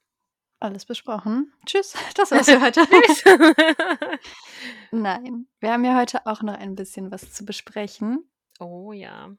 Alles 0.63 0.85
besprochen. 0.85 1.51
Tschüss, 1.65 1.93
das 2.15 2.31
war's 2.31 2.49
für 2.49 2.61
heute. 2.61 2.81
Nein, 4.91 5.47
wir 5.59 5.71
haben 5.71 5.85
ja 5.85 5.97
heute 5.99 6.25
auch 6.25 6.41
noch 6.41 6.57
ein 6.57 6.75
bisschen 6.75 7.11
was 7.11 7.31
zu 7.33 7.45
besprechen. 7.45 8.23
oh 8.59 8.91
ja. 8.93 9.29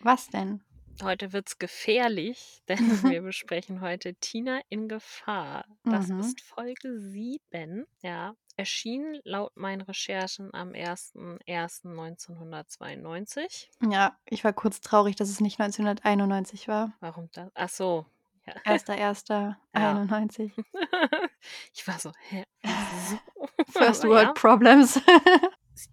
Was 0.00 0.28
denn? 0.28 0.62
Heute 1.02 1.32
wird's 1.32 1.58
gefährlich, 1.58 2.62
denn 2.68 2.78
wir 3.04 3.22
besprechen 3.22 3.80
heute 3.80 4.14
Tina 4.14 4.60
in 4.68 4.88
Gefahr. 4.88 5.64
Das 5.84 6.08
Mhm. 6.08 6.20
ist 6.20 6.40
Folge 6.42 6.98
7. 6.98 7.86
Ja, 8.02 8.34
erschien 8.56 9.18
laut 9.24 9.56
meinen 9.56 9.80
Recherchen 9.80 10.52
am 10.52 10.72
01.01.1992. 10.72 13.68
Ja, 13.90 14.16
ich 14.26 14.44
war 14.44 14.52
kurz 14.52 14.80
traurig, 14.80 15.16
dass 15.16 15.30
es 15.30 15.40
nicht 15.40 15.58
1991 15.60 16.68
war. 16.68 16.92
Warum 17.00 17.28
das? 17.32 17.50
Ach 17.54 17.68
so. 17.68 18.06
Ja. 18.46 18.54
1.1.91. 18.72 20.50
ich 21.74 21.86
war 21.86 21.98
so, 21.98 22.12
hä? 22.28 22.44
First 23.72 24.04
World 24.04 24.28
ja, 24.28 24.32
Problems. 24.32 25.00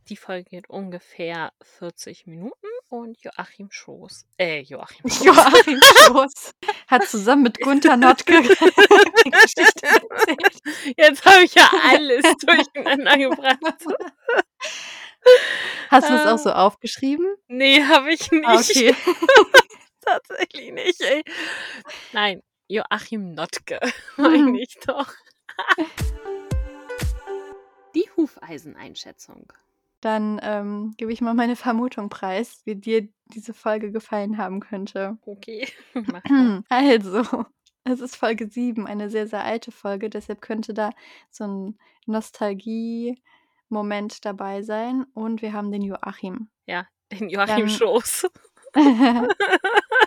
die 0.09 0.17
Folge 0.17 0.49
geht 0.49 0.69
ungefähr 0.69 1.51
40 1.61 2.27
Minuten 2.27 2.67
und 2.89 3.21
Joachim 3.21 3.69
Schoß, 3.71 4.25
äh, 4.37 4.61
Joachim 4.61 5.09
Schoß. 5.09 5.23
Joachim 5.25 5.79
Schoß 5.81 6.55
hat 6.87 7.07
zusammen 7.07 7.43
mit 7.43 7.59
Gunther 7.59 7.97
Notke 7.97 8.41
die 8.41 9.29
Geschichte 9.29 9.83
erzählt. 9.83 10.95
Jetzt 10.97 11.25
habe 11.25 11.43
ich 11.43 11.53
ja 11.53 11.69
alles 11.83 12.23
durcheinander 12.45 13.17
gebracht. 13.17 13.59
Hast 15.89 16.09
du 16.09 16.13
das 16.13 16.25
auch 16.25 16.37
so 16.37 16.49
Ähm, 16.49 16.55
aufgeschrieben? 16.55 17.35
Nee, 17.47 17.83
habe 17.83 18.11
ich 18.11 18.31
nicht. 18.31 18.45
Ah, 18.47 18.55
okay. 18.59 18.95
Tatsächlich 20.05 20.71
nicht, 20.73 21.01
ey. 21.01 21.23
Nein, 22.13 22.41
Joachim 22.67 23.33
Notke, 23.33 23.79
Mhm. 24.17 24.23
meine 24.23 24.59
ich 24.61 24.77
doch. 24.85 25.11
Die 27.95 28.07
Hufeiseneinschätzung. 28.15 29.51
Dann 30.01 30.39
ähm, 30.43 30.93
gebe 30.97 31.11
ich 31.11 31.19
mal 31.21 31.33
meine 31.33 31.55
Vermutung 31.57 32.09
preis, 32.09 32.61
wie 32.65 32.75
dir 32.75 33.07
diese 33.25 33.53
Folge 33.53 33.91
gefallen 33.91 34.37
haben 34.37 34.59
könnte. 34.61 35.17
Okay. 35.25 35.67
Also, 36.69 37.45
es 37.83 37.99
ist 37.99 38.15
Folge 38.15 38.47
7, 38.47 38.87
eine 38.87 39.09
sehr, 39.09 39.27
sehr 39.27 39.43
alte 39.43 39.71
Folge, 39.71 40.09
deshalb 40.09 40.41
könnte 40.41 40.73
da 40.73 40.91
so 41.31 41.43
ein 41.45 41.77
Nostalgie-Moment 42.05 44.23
dabei 44.25 44.61
sein. 44.61 45.05
Und 45.13 45.41
wir 45.41 45.51
haben 45.53 45.71
den 45.71 45.81
Joachim. 45.81 46.49
Ja, 46.67 46.87
den 47.11 47.29
Joachim 47.29 47.65
Dann- 47.65 47.69
Schoß. 47.69 48.27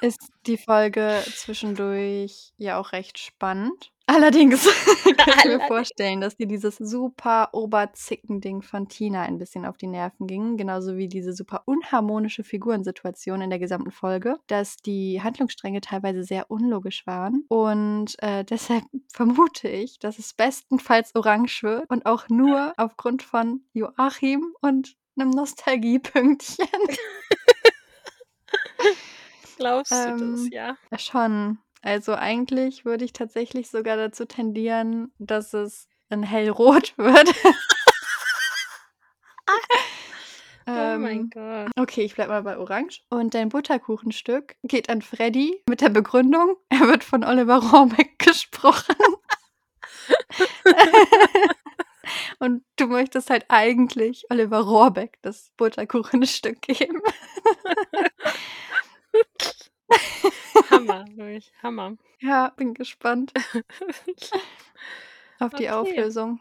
Ist 0.02 0.30
die 0.46 0.58
Folge 0.58 1.22
zwischendurch 1.34 2.52
ja 2.58 2.78
auch 2.78 2.92
recht 2.92 3.18
spannend. 3.18 3.92
Allerdings 4.06 4.64
kann 5.16 5.34
ich 5.38 5.44
mir 5.44 5.60
vorstellen, 5.60 6.20
dass 6.20 6.36
dir 6.36 6.46
dieses 6.46 6.76
super 6.76 7.50
Oberzicken-Ding 7.52 8.62
von 8.62 8.88
Tina 8.88 9.22
ein 9.22 9.38
bisschen 9.38 9.64
auf 9.64 9.76
die 9.76 9.86
Nerven 9.86 10.26
ging. 10.26 10.56
Genauso 10.56 10.96
wie 10.96 11.08
diese 11.08 11.32
super 11.32 11.62
unharmonische 11.66 12.42
Figurensituation 12.42 13.40
in 13.40 13.50
der 13.50 13.60
gesamten 13.60 13.92
Folge. 13.92 14.38
Dass 14.48 14.76
die 14.76 15.22
Handlungsstränge 15.22 15.80
teilweise 15.80 16.24
sehr 16.24 16.50
unlogisch 16.50 17.06
waren. 17.06 17.44
Und 17.48 18.20
äh, 18.22 18.44
deshalb 18.44 18.84
vermute 19.12 19.68
ich, 19.68 20.00
dass 20.00 20.18
es 20.18 20.34
bestenfalls 20.34 21.14
orange 21.14 21.62
wird. 21.62 21.88
Und 21.88 22.04
auch 22.04 22.28
nur 22.28 22.74
aufgrund 22.76 23.22
von 23.22 23.60
Joachim 23.72 24.52
und 24.60 24.96
einem 25.16 25.30
Nostalgiepünktchen. 25.30 26.66
Glaubst 29.62 29.92
du 29.92 29.96
das, 29.96 30.20
Ähm, 30.20 30.48
ja? 30.50 30.76
Ja, 30.90 30.98
Schon. 30.98 31.58
Also 31.82 32.14
eigentlich 32.14 32.84
würde 32.84 33.04
ich 33.04 33.12
tatsächlich 33.12 33.70
sogar 33.70 33.96
dazu 33.96 34.24
tendieren, 34.24 35.12
dass 35.18 35.54
es 35.54 35.88
ein 36.10 36.24
hellrot 36.24 36.94
wird. 36.96 37.28
oh 40.66 40.98
mein 40.98 41.18
ähm, 41.18 41.30
Gott. 41.30 41.70
okay, 41.76 42.02
ich 42.02 42.16
bleib 42.16 42.28
mal 42.28 42.42
bei 42.42 42.58
Orange. 42.58 43.02
Und 43.08 43.34
dein 43.34 43.50
Butterkuchenstück 43.50 44.56
geht 44.64 44.88
an 44.88 45.00
Freddy 45.00 45.62
mit 45.68 45.80
der 45.80 45.90
Begründung, 45.90 46.56
er 46.68 46.80
wird 46.80 47.04
von 47.04 47.22
Oliver 47.24 47.58
Rohrbeck 47.58 48.18
gesprochen. 48.18 48.96
Und 52.40 52.64
du 52.76 52.88
möchtest 52.88 53.30
halt 53.30 53.44
eigentlich 53.48 54.24
Oliver 54.28 54.60
Rohrbeck 54.60 55.18
das 55.22 55.52
Butterkuchenstück 55.56 56.60
geben. 56.62 57.00
Hammer, 60.70 61.04
wirklich, 61.16 61.52
Hammer. 61.62 61.96
Ja, 62.20 62.50
bin 62.56 62.74
gespannt 62.74 63.32
auf 65.38 65.52
die 65.54 65.68
Okay. 65.68 65.70
Auflösung. 65.70 66.40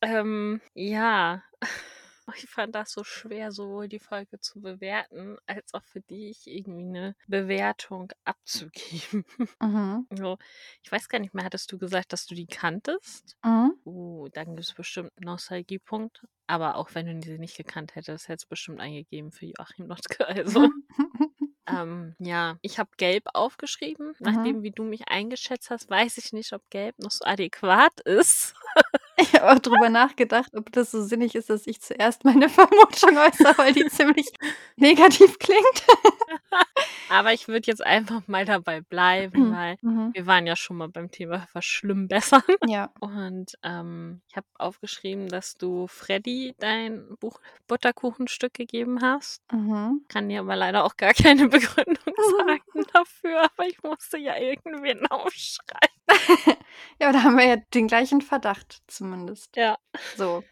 Ähm, 0.00 0.60
ja. 0.74 1.42
Ich 2.36 2.48
fand 2.48 2.76
das 2.76 2.92
so 2.92 3.02
schwer, 3.02 3.50
sowohl 3.50 3.88
die 3.88 3.98
Folge 3.98 4.38
zu 4.38 4.60
bewerten, 4.60 5.36
als 5.46 5.74
auch 5.74 5.82
für 5.82 6.00
dich 6.00 6.46
irgendwie 6.46 6.84
eine 6.84 7.16
Bewertung 7.26 8.12
abzugeben. 8.24 9.24
Mhm. 9.60 10.06
So, 10.16 10.38
ich 10.82 10.92
weiß 10.92 11.08
gar 11.08 11.18
nicht 11.18 11.34
mehr, 11.34 11.44
hattest 11.44 11.72
du 11.72 11.78
gesagt, 11.78 12.12
dass 12.12 12.26
du 12.26 12.36
die 12.36 12.46
kanntest? 12.46 13.36
Mhm. 13.44 13.72
Uh, 13.84 14.28
dann 14.28 14.54
gibt 14.54 14.60
es 14.60 14.74
bestimmt 14.74 15.10
einen 15.16 15.24
Nostalgiepunkt. 15.26 16.22
Aber 16.46 16.76
auch 16.76 16.94
wenn 16.94 17.20
du 17.20 17.26
sie 17.26 17.38
nicht 17.38 17.56
gekannt 17.56 17.96
hättest, 17.96 18.28
hätte 18.28 18.42
es 18.42 18.46
bestimmt 18.46 18.78
eingegeben 18.80 19.32
für 19.32 19.46
Joachim 19.46 19.88
Notke. 19.88 20.26
Also, 20.28 20.68
ähm, 21.70 22.14
ja, 22.18 22.58
ich 22.62 22.78
habe 22.78 22.90
gelb 22.96 23.24
aufgeschrieben. 23.34 24.14
Nachdem, 24.18 24.62
wie 24.62 24.70
du 24.72 24.82
mich 24.84 25.08
eingeschätzt 25.08 25.70
hast, 25.70 25.90
weiß 25.90 26.18
ich 26.18 26.32
nicht, 26.32 26.52
ob 26.52 26.68
gelb 26.70 26.98
noch 26.98 27.10
so 27.10 27.24
adäquat 27.24 28.00
ist. 28.00 28.54
Ich 29.22 29.34
habe 29.34 29.52
auch 29.52 29.58
drüber 29.58 29.90
nachgedacht, 29.90 30.50
ob 30.56 30.72
das 30.72 30.90
so 30.92 31.02
sinnig 31.02 31.34
ist, 31.34 31.50
dass 31.50 31.66
ich 31.66 31.82
zuerst 31.82 32.24
meine 32.24 32.48
Vermutung 32.48 33.18
äußere, 33.18 33.52
weil 33.58 33.74
die 33.74 33.84
ziemlich 33.88 34.26
negativ 34.76 35.38
klingt. 35.38 35.84
Aber 37.10 37.32
ich 37.34 37.46
würde 37.46 37.66
jetzt 37.66 37.84
einfach 37.84 38.22
mal 38.28 38.44
dabei 38.46 38.80
bleiben, 38.80 39.52
weil 39.52 39.76
Mhm. 39.82 40.10
wir 40.14 40.26
waren 40.26 40.46
ja 40.46 40.56
schon 40.56 40.76
mal 40.78 40.88
beim 40.88 41.10
Thema 41.10 41.46
Verschlimmbessern. 41.52 42.42
Ja. 42.66 42.90
Und 43.00 43.52
ähm, 43.62 44.22
ich 44.28 44.36
habe 44.36 44.46
aufgeschrieben, 44.58 45.28
dass 45.28 45.54
du 45.56 45.86
Freddy 45.86 46.54
dein 46.58 47.06
Buch 47.18 47.40
Butterkuchenstück 47.68 48.54
gegeben 48.54 49.02
hast. 49.02 49.42
Mhm. 49.52 50.02
Kann 50.08 50.28
dir 50.30 50.40
aber 50.40 50.56
leider 50.56 50.84
auch 50.84 50.96
gar 50.96 51.12
keine 51.12 51.48
Begründung 51.48 52.14
sagen 52.38 52.86
dafür, 52.94 53.42
aber 53.42 53.66
ich 53.66 53.82
musste 53.82 54.16
ja 54.18 54.36
irgendwen 54.38 55.06
aufschreiben. 55.08 55.99
Ja, 57.02 57.12
da 57.12 57.22
haben 57.22 57.38
wir 57.38 57.46
ja 57.46 57.56
den 57.56 57.86
gleichen 57.86 58.20
Verdacht 58.20 58.82
zumindest. 58.86 59.56
Ja, 59.56 59.78
So. 60.16 60.44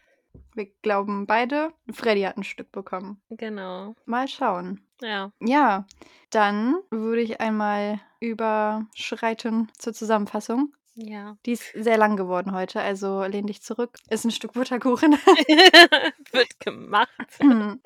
Wir 0.55 0.67
glauben 0.81 1.25
beide, 1.27 1.71
Freddy 1.91 2.21
hat 2.23 2.37
ein 2.37 2.43
Stück 2.43 2.71
bekommen. 2.71 3.21
genau. 3.29 3.95
Mal 4.05 4.27
schauen. 4.27 4.81
Ja. 5.01 5.31
Ja, 5.39 5.85
dann 6.31 6.75
würde 6.89 7.21
ich 7.21 7.39
einmal 7.39 7.99
überschreiten 8.19 9.71
zur 9.77 9.93
Zusammenfassung. 9.93 10.73
Ja. 11.01 11.37
Die 11.45 11.53
ist 11.53 11.71
sehr 11.73 11.97
lang 11.97 12.17
geworden 12.17 12.53
heute, 12.53 12.81
also 12.81 13.23
lehn 13.23 13.47
dich 13.47 13.61
zurück. 13.61 13.97
Ist 14.09 14.25
ein 14.25 14.31
Stück 14.31 14.53
Butterkuchen. 14.53 15.13
Wird 16.31 16.59
gemacht. 16.59 17.09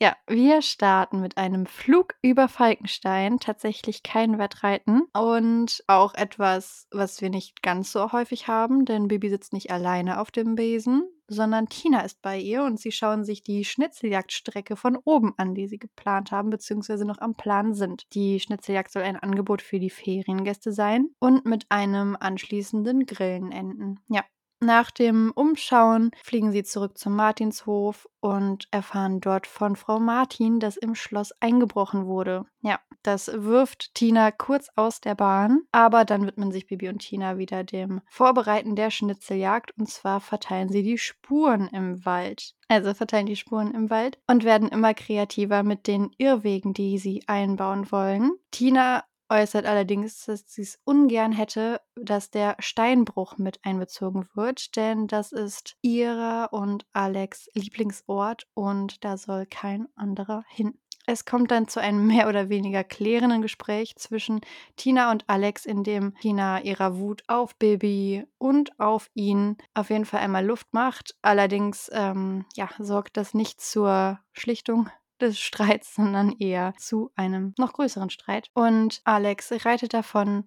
ja, 0.00 0.16
wir 0.26 0.62
starten 0.62 1.20
mit 1.20 1.36
einem 1.36 1.66
Flug 1.66 2.14
über 2.22 2.48
Falkenstein. 2.48 3.38
Tatsächlich 3.38 4.02
kein 4.02 4.38
Wettreiten. 4.38 5.02
Und 5.12 5.84
auch 5.86 6.14
etwas, 6.14 6.86
was 6.90 7.20
wir 7.20 7.30
nicht 7.30 7.62
ganz 7.62 7.92
so 7.92 8.12
häufig 8.12 8.48
haben, 8.48 8.84
denn 8.84 9.08
Bibi 9.08 9.28
sitzt 9.28 9.52
nicht 9.52 9.70
alleine 9.70 10.20
auf 10.20 10.30
dem 10.30 10.54
Besen, 10.54 11.08
sondern 11.28 11.68
Tina 11.68 12.00
ist 12.00 12.22
bei 12.22 12.38
ihr 12.38 12.62
und 12.64 12.78
sie 12.78 12.92
schauen 12.92 13.24
sich 13.24 13.42
die 13.42 13.64
Schnitzeljagdstrecke 13.64 14.76
von 14.76 14.96
oben 15.04 15.34
an, 15.36 15.54
die 15.54 15.66
sie 15.66 15.78
geplant 15.78 16.30
haben, 16.30 16.50
beziehungsweise 16.50 17.04
noch 17.04 17.18
am 17.18 17.34
Plan 17.34 17.74
sind. 17.74 18.04
Die 18.14 18.40
Schnitzeljagd 18.40 18.90
soll 18.92 19.02
ein 19.02 19.16
Angebot 19.16 19.62
für 19.62 19.78
die 19.80 19.90
Feriengäste 19.90 20.72
sein 20.72 21.08
und 21.18 21.44
mit 21.46 21.66
einem 21.70 22.16
anschließenden 22.18 23.06
Grillen 23.06 23.52
enden. 23.52 24.00
Ja. 24.08 24.22
Nach 24.66 24.90
dem 24.90 25.30
Umschauen 25.30 26.10
fliegen 26.24 26.50
sie 26.50 26.64
zurück 26.64 26.98
zum 26.98 27.14
Martinshof 27.14 28.08
und 28.18 28.66
erfahren 28.72 29.20
dort 29.20 29.46
von 29.46 29.76
Frau 29.76 30.00
Martin, 30.00 30.58
dass 30.58 30.76
im 30.76 30.96
Schloss 30.96 31.30
eingebrochen 31.38 32.06
wurde. 32.06 32.46
Ja, 32.62 32.80
das 33.04 33.30
wirft 33.32 33.94
Tina 33.94 34.32
kurz 34.32 34.68
aus 34.74 35.00
der 35.00 35.14
Bahn, 35.14 35.60
aber 35.70 36.04
dann 36.04 36.26
widmen 36.26 36.50
sich 36.50 36.66
Bibi 36.66 36.88
und 36.88 36.98
Tina 36.98 37.38
wieder 37.38 37.62
dem 37.62 38.00
Vorbereiten 38.08 38.74
der 38.74 38.90
Schnitzeljagd 38.90 39.70
und 39.78 39.88
zwar 39.88 40.18
verteilen 40.18 40.68
sie 40.68 40.82
die 40.82 40.98
Spuren 40.98 41.68
im 41.68 42.04
Wald. 42.04 42.56
Also 42.66 42.92
verteilen 42.92 43.26
die 43.26 43.36
Spuren 43.36 43.72
im 43.72 43.88
Wald 43.88 44.18
und 44.26 44.42
werden 44.42 44.68
immer 44.68 44.94
kreativer 44.94 45.62
mit 45.62 45.86
den 45.86 46.10
Irrwegen, 46.18 46.72
die 46.72 46.98
sie 46.98 47.22
einbauen 47.28 47.92
wollen. 47.92 48.32
Tina 48.50 49.04
äußert 49.28 49.66
allerdings, 49.66 50.24
dass 50.24 50.44
sie 50.46 50.62
es 50.62 50.78
ungern 50.84 51.32
hätte, 51.32 51.80
dass 51.94 52.30
der 52.30 52.56
Steinbruch 52.58 53.38
mit 53.38 53.60
einbezogen 53.64 54.28
wird, 54.34 54.76
denn 54.76 55.06
das 55.06 55.32
ist 55.32 55.76
ihrer 55.82 56.52
und 56.52 56.86
Alex 56.92 57.48
Lieblingsort 57.54 58.46
und 58.54 59.04
da 59.04 59.16
soll 59.16 59.46
kein 59.46 59.88
anderer 59.96 60.44
hin. 60.48 60.78
Es 61.08 61.24
kommt 61.24 61.52
dann 61.52 61.68
zu 61.68 61.80
einem 61.80 62.04
mehr 62.08 62.28
oder 62.28 62.48
weniger 62.48 62.82
klärenden 62.82 63.40
Gespräch 63.40 63.94
zwischen 63.96 64.40
Tina 64.74 65.12
und 65.12 65.24
Alex, 65.28 65.64
in 65.64 65.84
dem 65.84 66.16
Tina 66.16 66.60
ihrer 66.62 66.98
Wut 66.98 67.22
auf 67.28 67.54
Baby 67.56 68.26
und 68.38 68.78
auf 68.80 69.08
ihn 69.14 69.56
auf 69.72 69.90
jeden 69.90 70.04
Fall 70.04 70.20
einmal 70.20 70.44
Luft 70.44 70.66
macht. 70.72 71.14
Allerdings 71.22 71.88
ähm, 71.92 72.44
ja, 72.56 72.68
sorgt 72.80 73.16
das 73.16 73.34
nicht 73.34 73.60
zur 73.60 74.18
Schlichtung 74.32 74.90
des 75.20 75.38
Streits, 75.38 75.94
sondern 75.94 76.32
eher 76.38 76.74
zu 76.76 77.10
einem 77.16 77.54
noch 77.58 77.72
größeren 77.72 78.10
Streit. 78.10 78.50
Und 78.54 79.00
Alex 79.04 79.52
reitet 79.64 79.94
davon. 79.94 80.44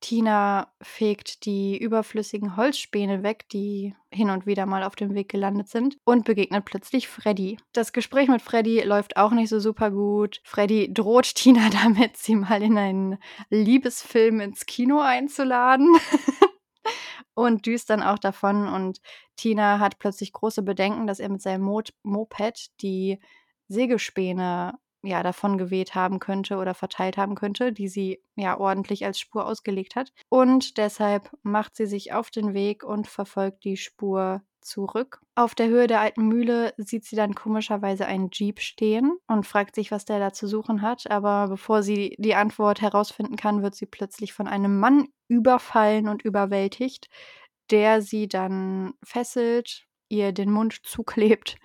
Tina 0.00 0.70
fegt 0.82 1.46
die 1.46 1.78
überflüssigen 1.78 2.56
Holzspäne 2.56 3.22
weg, 3.22 3.48
die 3.48 3.94
hin 4.10 4.28
und 4.28 4.44
wieder 4.44 4.66
mal 4.66 4.82
auf 4.82 4.96
dem 4.96 5.14
Weg 5.14 5.30
gelandet 5.30 5.68
sind, 5.68 5.96
und 6.04 6.26
begegnet 6.26 6.66
plötzlich 6.66 7.08
Freddy. 7.08 7.56
Das 7.72 7.94
Gespräch 7.94 8.28
mit 8.28 8.42
Freddy 8.42 8.80
läuft 8.80 9.16
auch 9.16 9.30
nicht 9.30 9.48
so 9.48 9.60
super 9.60 9.90
gut. 9.90 10.42
Freddy 10.44 10.92
droht 10.92 11.34
Tina 11.34 11.70
damit, 11.70 12.18
sie 12.18 12.36
mal 12.36 12.62
in 12.62 12.76
einen 12.76 13.18
Liebesfilm 13.48 14.40
ins 14.40 14.66
Kino 14.66 15.00
einzuladen. 15.00 15.88
und 17.34 17.66
düst 17.66 17.90
dann 17.90 18.02
auch 18.02 18.18
davon. 18.18 18.68
Und 18.68 19.00
Tina 19.36 19.78
hat 19.78 19.98
plötzlich 19.98 20.32
große 20.32 20.62
Bedenken, 20.62 21.06
dass 21.06 21.18
er 21.18 21.28
mit 21.28 21.42
seinem 21.42 21.62
Mo 21.62 21.82
Moped 22.02 22.80
die 22.80 23.20
Sägespäne 23.68 24.74
ja 25.02 25.22
davon 25.22 25.58
geweht 25.58 25.94
haben 25.94 26.18
könnte 26.18 26.56
oder 26.56 26.74
verteilt 26.74 27.16
haben 27.16 27.34
könnte, 27.34 27.72
die 27.72 27.88
sie 27.88 28.22
ja 28.36 28.58
ordentlich 28.58 29.04
als 29.04 29.18
Spur 29.18 29.46
ausgelegt 29.46 29.96
hat. 29.96 30.12
Und 30.28 30.78
deshalb 30.78 31.30
macht 31.42 31.76
sie 31.76 31.86
sich 31.86 32.12
auf 32.12 32.30
den 32.30 32.54
Weg 32.54 32.84
und 32.84 33.06
verfolgt 33.06 33.64
die 33.64 33.76
Spur 33.76 34.42
zurück. 34.60 35.20
Auf 35.34 35.54
der 35.54 35.68
Höhe 35.68 35.86
der 35.86 36.00
alten 36.00 36.26
Mühle 36.26 36.72
sieht 36.78 37.04
sie 37.04 37.16
dann 37.16 37.34
komischerweise 37.34 38.06
einen 38.06 38.30
Jeep 38.32 38.60
stehen 38.60 39.18
und 39.26 39.46
fragt 39.46 39.74
sich, 39.74 39.90
was 39.90 40.06
der 40.06 40.18
da 40.18 40.32
zu 40.32 40.46
suchen 40.48 40.80
hat. 40.80 41.10
Aber 41.10 41.48
bevor 41.48 41.82
sie 41.82 42.16
die 42.18 42.34
Antwort 42.34 42.80
herausfinden 42.80 43.36
kann, 43.36 43.62
wird 43.62 43.74
sie 43.74 43.86
plötzlich 43.86 44.32
von 44.32 44.48
einem 44.48 44.80
Mann 44.80 45.08
überfallen 45.28 46.08
und 46.08 46.22
überwältigt, 46.22 47.08
der 47.70 48.00
sie 48.00 48.26
dann 48.26 48.94
fesselt, 49.04 49.86
ihr 50.08 50.32
den 50.32 50.50
Mund 50.50 50.80
zuklebt 50.82 51.56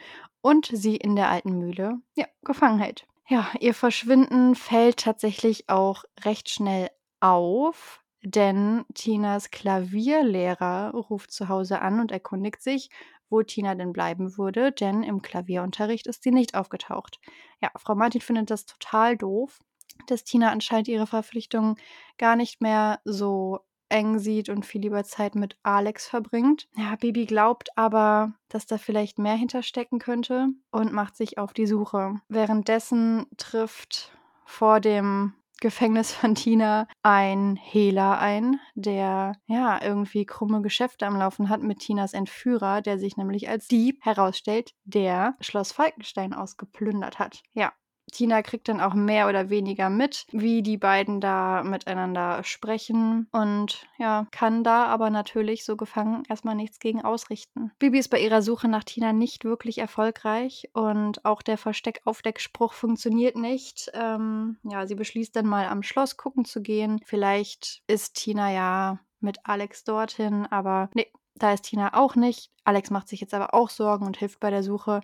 und 0.41 0.69
sie 0.71 0.95
in 0.95 1.15
der 1.15 1.30
alten 1.30 1.58
Mühle 1.58 1.99
ja, 2.15 2.25
gefangen 2.43 2.80
hält. 2.80 3.06
Ja, 3.28 3.52
ihr 3.60 3.73
Verschwinden 3.73 4.56
fällt 4.56 4.97
tatsächlich 4.97 5.69
auch 5.69 6.04
recht 6.23 6.49
schnell 6.49 6.89
auf, 7.19 8.02
denn 8.23 8.86
Tinas 8.93 9.52
Klavierlehrer 9.52 10.91
ruft 10.91 11.32
zu 11.32 11.47
Hause 11.47 11.82
an 11.82 11.99
und 11.99 12.12
erkundigt 12.12 12.62
sich, 12.62 12.89
wo 13.30 13.43
Tina 13.43 13.75
denn 13.75 13.93
bleiben 13.93 14.38
würde, 14.38 14.71
denn 14.71 15.04
im 15.04 15.21
Klavierunterricht 15.21 16.08
ist 16.08 16.23
sie 16.23 16.32
nicht 16.32 16.56
aufgetaucht. 16.56 17.19
Ja, 17.62 17.69
Frau 17.78 17.95
Martin 17.95 18.21
findet 18.21 18.49
das 18.49 18.65
total 18.65 19.15
doof, 19.15 19.60
dass 20.08 20.23
Tina 20.23 20.52
anscheinend 20.52 20.88
ihre 20.88 21.08
Verpflichtungen 21.08 21.75
gar 22.17 22.36
nicht 22.36 22.62
mehr 22.62 22.99
so 23.06 23.60
eng 23.89 24.19
sieht 24.19 24.49
und 24.49 24.65
viel 24.65 24.82
lieber 24.82 25.04
Zeit 25.04 25.36
mit 25.36 25.58
Alex 25.63 26.08
verbringt. 26.08 26.67
Ja, 26.75 26.95
Bibi 26.95 27.25
glaubt 27.25 27.69
aber, 27.75 28.34
dass 28.49 28.65
da 28.65 28.78
vielleicht 28.78 29.19
mehr 29.19 29.36
hinterstecken 29.36 29.99
könnte 29.99 30.49
und 30.71 30.93
macht 30.93 31.15
sich 31.15 31.38
auf 31.38 31.54
die 31.54 31.67
Suche. 31.67 32.15
Währenddessen 32.30 33.25
trifft 33.38 34.12
vor 34.45 34.80
dem 34.80 35.34
Gefängnis 35.62 36.13
von 36.13 36.36
Tina 36.36 36.88
ein 37.04 37.58
Hehler 37.58 38.19
ein, 38.19 38.60
der 38.75 39.34
ja 39.45 39.82
irgendwie 39.82 40.25
krumme 40.25 40.62
Geschäfte 40.62 41.06
am 41.06 41.17
Laufen 41.17 41.49
hat 41.49 41.62
mit 41.62 41.80
Tinas 41.80 42.13
Entführer, 42.13 42.82
der 42.82 42.97
sich 42.97 43.17
nämlich 43.17 43.49
als 43.49 43.67
Dieb 43.67 44.04
herausstellt, 44.06 44.73
der 44.86 45.36
Schloss 45.41 45.73
Falkenstein 45.73 46.34
ausgeplündert 46.34 47.19
hat. 47.19 47.41
Ja, 47.54 47.73
Tina 48.10 48.41
kriegt 48.41 48.69
dann 48.69 48.82
auch 48.82 48.93
mehr 48.93 49.28
oder 49.28 49.50
weniger 49.50 49.89
mit, 49.89 50.26
wie 50.32 50.62
die 50.62 50.78
beiden 50.78 51.22
da 51.22 51.63
miteinander 51.63 52.43
sprechen 52.43 53.28
und 53.32 53.88
ja, 53.98 54.28
kann 54.32 54.63
da 54.63 54.86
aber 54.86 55.10
natürlich 55.10 55.65
so 55.65 55.76
gefangen 55.76 56.24
erstmal 56.30 56.56
nichts 56.56 56.80
gegen 56.80 57.02
ausrichten. 57.02 57.72
Bibi 57.80 58.00
ist 58.00 58.10
bei 58.10 58.19
ihrer 58.19 58.41
Suche 58.41 58.67
nach 58.67 58.84
Tina 58.84 59.13
nicht 59.13 59.45
wirklich 59.45 59.78
erfolgreich 59.78 60.69
und 60.74 61.26
auch 61.26 61.41
der 61.41 61.58
Versteck-Aufdeck-Spruch 61.58 62.74
funktioniert 62.74 63.36
nicht. 63.36 63.91
Ähm, 63.93 64.58
ja, 64.63 64.88
sie 64.88 64.95
beschließt 64.95 65.36
dann 65.36 65.45
mal 65.45 65.67
am 65.67 65.84
Schloss 65.84 66.17
gucken 66.17 66.45
zu 66.45 66.62
gehen. 66.62 67.02
Vielleicht 67.06 67.82
ist 67.88 68.15
Tina 68.15 68.52
ja 68.52 69.00
mit 69.19 69.39
Alex 69.43 69.84
dorthin, 69.84 70.45
aber 70.45 70.89
nee, 70.93 71.12
da 71.36 71.54
ist 71.54 71.63
Tina 71.63 71.93
auch 71.93 72.15
nicht. 72.15 72.52
Alex 72.63 72.89
macht 72.89 73.08
sich 73.08 73.22
jetzt 73.22 73.34
aber 73.34 73.54
auch 73.54 73.69
Sorgen 73.69 74.06
und 74.06 74.17
hilft 74.17 74.39
bei 74.39 74.50
der 74.50 74.63
Suche. 74.63 75.02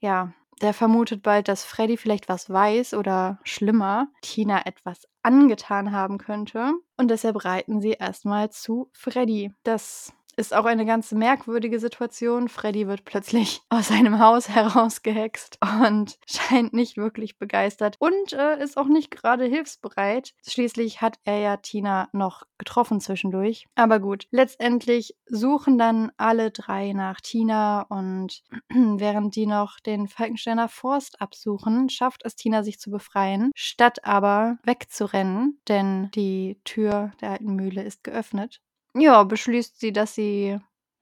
Ja, 0.00 0.32
der 0.62 0.74
vermutet 0.74 1.22
bald, 1.22 1.48
dass 1.48 1.64
Freddy 1.64 1.96
vielleicht 1.96 2.28
was 2.28 2.48
weiß 2.48 2.94
oder 2.94 3.38
schlimmer, 3.44 4.08
Tina 4.22 4.64
etwas 4.66 5.08
angetan 5.22 5.92
haben 5.92 6.18
könnte. 6.18 6.72
Und 6.96 7.08
deshalb 7.10 7.44
reiten 7.44 7.80
sie 7.80 7.92
erstmal 7.92 8.50
zu 8.50 8.90
Freddy. 8.92 9.52
Das 9.64 10.12
ist 10.36 10.54
auch 10.54 10.64
eine 10.64 10.86
ganz 10.86 11.12
merkwürdige 11.12 11.78
Situation. 11.78 12.48
Freddy 12.48 12.86
wird 12.86 13.04
plötzlich 13.04 13.60
aus 13.68 13.88
seinem 13.88 14.18
Haus 14.18 14.48
herausgehext 14.48 15.58
und 15.82 16.18
scheint 16.26 16.72
nicht 16.72 16.96
wirklich 16.96 17.38
begeistert 17.38 17.96
und 17.98 18.32
äh, 18.32 18.62
ist 18.62 18.76
auch 18.76 18.86
nicht 18.86 19.10
gerade 19.10 19.44
hilfsbereit. 19.44 20.32
Schließlich 20.46 21.00
hat 21.00 21.18
er 21.24 21.38
ja 21.38 21.56
Tina 21.58 22.08
noch 22.12 22.44
getroffen 22.58 23.00
zwischendurch. 23.00 23.66
Aber 23.74 24.00
gut, 24.00 24.26
letztendlich 24.30 25.16
suchen 25.26 25.78
dann 25.78 26.12
alle 26.16 26.50
drei 26.50 26.92
nach 26.92 27.20
Tina 27.20 27.82
und 27.82 28.42
während 28.70 29.36
die 29.36 29.46
noch 29.46 29.80
den 29.80 30.08
Falkensteiner 30.08 30.68
Forst 30.68 31.20
absuchen, 31.20 31.88
schafft 31.88 32.22
es 32.24 32.36
Tina 32.36 32.62
sich 32.62 32.78
zu 32.78 32.90
befreien, 32.90 33.50
statt 33.54 34.04
aber 34.04 34.58
wegzurennen, 34.62 35.60
denn 35.68 36.10
die 36.14 36.60
Tür 36.64 37.12
der 37.20 37.30
alten 37.30 37.54
Mühle 37.54 37.82
ist 37.82 38.04
geöffnet 38.04 38.61
ja, 38.96 39.22
beschließt 39.24 39.80
sie, 39.80 39.92
dass 39.92 40.14
sie 40.14 40.58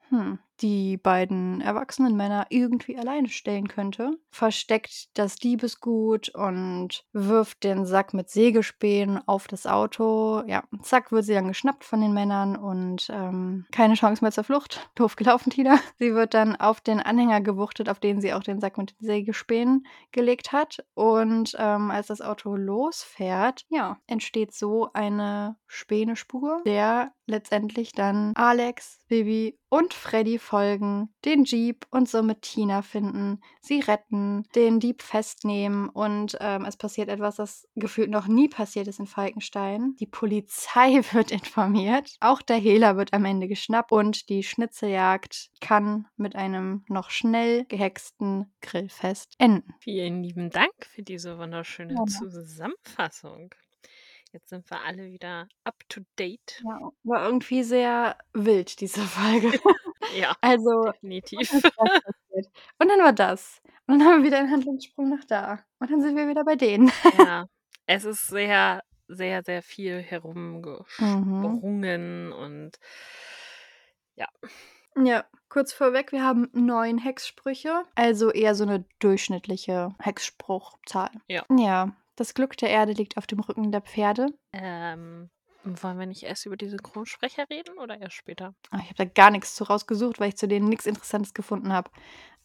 hm, 0.09 0.39
die 0.61 0.97
beiden 0.97 1.61
erwachsenen 1.61 2.17
Männer 2.17 2.47
irgendwie 2.51 2.97
alleine 2.97 3.29
stellen 3.29 3.69
könnte, 3.69 4.19
versteckt 4.31 5.17
das 5.19 5.37
Diebesgut 5.37 6.29
und 6.31 7.05
wirft 7.13 7.65
den 7.65 7.85
Sack 7.87 8.15
mit 8.15 8.31
Sägespänen 8.31 9.21
auf 9.27 9.49
das 9.49 9.67
Auto. 9.67 10.43
Ja, 10.47 10.65
zack, 10.83 11.13
wird 11.13 11.25
sie 11.25 11.35
dann 11.35 11.49
geschnappt 11.49 11.85
von 11.85 12.01
den 12.01 12.13
Männern 12.13 12.57
und 12.57 13.09
ähm, 13.11 13.67
keine 13.73 13.95
Chance 13.95 14.23
mehr 14.23 14.33
zur 14.33 14.45
Flucht. 14.45 14.89
Doof 14.95 15.17
gelaufen, 15.17 15.51
Tina. 15.51 15.79
Sie 15.99 16.15
wird 16.15 16.35
dann 16.35 16.57
auf 16.57 16.81
den 16.81 17.01
Anhänger 17.01 17.41
gewuchtet, 17.41 17.89
auf 17.89 18.01
den 18.01 18.21
sie 18.21 18.33
auch 18.33 18.43
den 18.43 18.61
Sack 18.61 18.79
mit 18.79 18.91
den 18.93 19.07
Sägespänen 19.07 19.87
gelegt 20.13 20.53
hat. 20.53 20.85
Und 20.95 21.57
ähm, 21.59 21.91
als 21.91 22.09
das 22.09 22.21
Auto 22.21 22.55
losfährt, 22.57 23.65
ja, 23.69 23.99
entsteht 24.07 24.55
so 24.55 24.91
eine 24.93 25.57
Spänespur, 25.67 26.63
der 26.67 27.13
letztendlich 27.27 27.93
dann 27.93 28.33
Alex, 28.35 28.99
Bibi 29.09 29.59
und 29.69 29.95
Freddy 29.95 30.39
folgen, 30.51 31.15
den 31.25 31.45
Jeep 31.45 31.87
und 31.91 32.09
somit 32.09 32.43
Tina 32.43 32.83
finden, 32.83 33.41
sie 33.61 33.79
retten, 33.79 34.43
den 34.57 34.81
Dieb 34.81 35.01
festnehmen 35.01 35.89
und 35.89 36.37
ähm, 36.41 36.65
es 36.65 36.77
passiert 36.77 37.09
etwas, 37.09 37.37
das 37.37 37.69
gefühlt 37.77 38.11
noch 38.11 38.27
nie 38.27 38.49
passiert 38.49 38.89
ist 38.89 38.99
in 38.99 39.07
Falkenstein. 39.07 39.95
Die 40.01 40.07
Polizei 40.07 41.03
wird 41.13 41.31
informiert, 41.31 42.17
auch 42.19 42.43
der 42.43 42.57
Hehler 42.57 42.97
wird 42.97 43.13
am 43.13 43.25
Ende 43.25 43.47
geschnappt 43.47 43.93
und 43.93 44.29
die 44.29 44.43
Schnitzeljagd 44.43 45.51
kann 45.61 46.09
mit 46.17 46.35
einem 46.35 46.85
noch 46.89 47.11
schnell 47.11 47.65
gehexten 47.67 48.53
Grillfest 48.61 49.37
enden. 49.39 49.75
Vielen 49.79 50.25
lieben 50.25 50.51
Dank 50.51 50.73
für 50.81 51.05
diese 51.05 51.39
wunderschöne 51.39 51.95
ja. 51.95 52.05
Zusammenfassung. 52.07 53.55
Jetzt 54.33 54.49
sind 54.51 54.69
wir 54.71 54.81
alle 54.83 55.07
wieder 55.07 55.49
up 55.65 55.75
to 55.89 56.03
date. 56.19 56.63
Ja, 56.65 56.91
war 57.03 57.25
irgendwie 57.25 57.63
sehr 57.65 58.17
wild, 58.33 58.81
diese 58.81 59.01
Folge. 59.03 59.53
ja, 60.17 60.37
also, 60.41 60.85
definitiv. 60.93 61.53
Und 61.53 62.89
dann 62.89 63.01
war 63.01 63.13
das. 63.13 63.61
Und 63.87 63.99
dann 63.99 64.07
haben 64.09 64.19
wir 64.23 64.27
wieder 64.29 64.39
einen 64.39 64.51
Handlungssprung 64.53 65.09
nach 65.09 65.25
da. 65.25 65.65
Und 65.81 65.91
dann 65.91 66.01
sind 66.01 66.17
wir 66.17 66.29
wieder 66.29 66.45
bei 66.45 66.55
denen. 66.57 66.93
ja, 67.19 67.47
es 67.87 68.05
ist 68.05 68.29
sehr, 68.29 68.83
sehr, 69.09 69.43
sehr 69.43 69.63
viel 69.63 69.99
Mhm. 69.99 70.05
herumgesprungen 70.05 72.33
und 72.33 72.79
ja. 74.15 74.29
Ja, 74.97 75.25
kurz 75.49 75.73
vorweg, 75.73 76.13
wir 76.13 76.23
haben 76.23 76.49
neun 76.53 76.99
Hexsprüche. 76.99 77.85
Also 77.95 78.31
eher 78.31 78.55
so 78.55 78.65
eine 78.65 78.85
durchschnittliche 78.99 79.95
Hexspruchzahl. 79.99 81.11
Ja. 81.29 81.45
Ja. 81.57 81.97
Das 82.21 82.35
Glück 82.35 82.55
der 82.59 82.69
Erde 82.69 82.93
liegt 82.93 83.17
auf 83.17 83.27
dem 83.27 83.41
Rücken 83.41 83.73
der 83.73 83.81
Pferde. 83.81 84.27
Ähm, 84.53 85.31
wollen 85.65 85.99
wir 85.99 86.05
nicht 86.05 86.25
erst 86.25 86.45
über 86.45 86.59
die 86.59 86.69
Synchronsprecher 86.69 87.49
reden 87.49 87.79
oder 87.79 87.99
erst 87.99 88.17
später? 88.17 88.55
Ah, 88.71 88.81
ich 88.83 88.91
habe 88.91 88.97
da 88.97 89.05
gar 89.07 89.31
nichts 89.31 89.55
zu 89.55 89.65
rausgesucht, 89.65 90.21
weil 90.21 90.29
ich 90.29 90.37
zu 90.37 90.47
denen 90.47 90.69
nichts 90.69 90.85
Interessantes 90.85 91.33
gefunden 91.33 91.73
habe. 91.73 91.91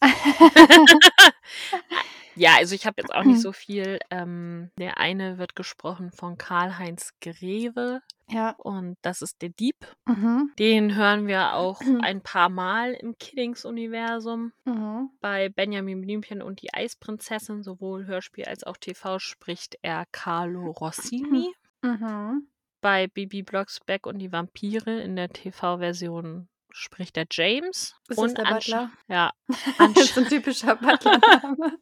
ja, 2.36 2.56
also 2.56 2.74
ich 2.74 2.86
habe 2.86 3.00
jetzt 3.00 3.14
auch 3.14 3.24
nicht 3.24 3.40
so 3.40 3.52
viel. 3.52 3.98
Ähm, 4.10 4.70
der 4.78 4.98
eine 4.98 5.38
wird 5.38 5.56
gesprochen 5.56 6.12
von 6.12 6.38
Karl-Heinz 6.38 7.12
Greve. 7.20 8.02
Ja. 8.28 8.50
Und 8.58 8.96
das 9.02 9.22
ist 9.22 9.40
der 9.42 9.50
Dieb. 9.50 9.76
Mhm. 10.06 10.52
Den 10.58 10.94
hören 10.94 11.26
wir 11.26 11.54
auch 11.54 11.80
ein 12.02 12.22
paar 12.22 12.48
Mal 12.48 12.92
im 12.94 13.16
Kiddings-Universum. 13.18 14.52
Mhm. 14.64 15.10
Bei 15.20 15.48
Benjamin 15.48 16.00
Blümchen 16.00 16.42
und 16.42 16.62
die 16.62 16.74
Eisprinzessin, 16.74 17.62
sowohl 17.62 18.06
Hörspiel 18.06 18.44
als 18.44 18.64
auch 18.64 18.76
TV, 18.76 19.18
spricht 19.18 19.76
er 19.82 20.04
Carlo 20.12 20.70
Rossini. 20.70 21.52
Mhm. 21.82 22.48
Bei 22.80 23.06
Bibi 23.06 23.42
Blocksberg 23.42 24.06
und 24.06 24.18
die 24.18 24.32
Vampire 24.32 25.00
in 25.02 25.14
der 25.14 25.28
TV-Version 25.28 26.48
spricht 26.70 27.16
er 27.16 27.26
James. 27.30 27.94
Ist 28.08 28.18
und 28.18 28.36
das 28.36 28.44
der 28.44 28.54
Butler? 28.54 28.90
Ja. 29.08 29.32
das 29.78 29.96
ist 29.96 30.18
ein 30.18 30.26
typischer 30.26 30.74
Butler-Name. 30.76 31.78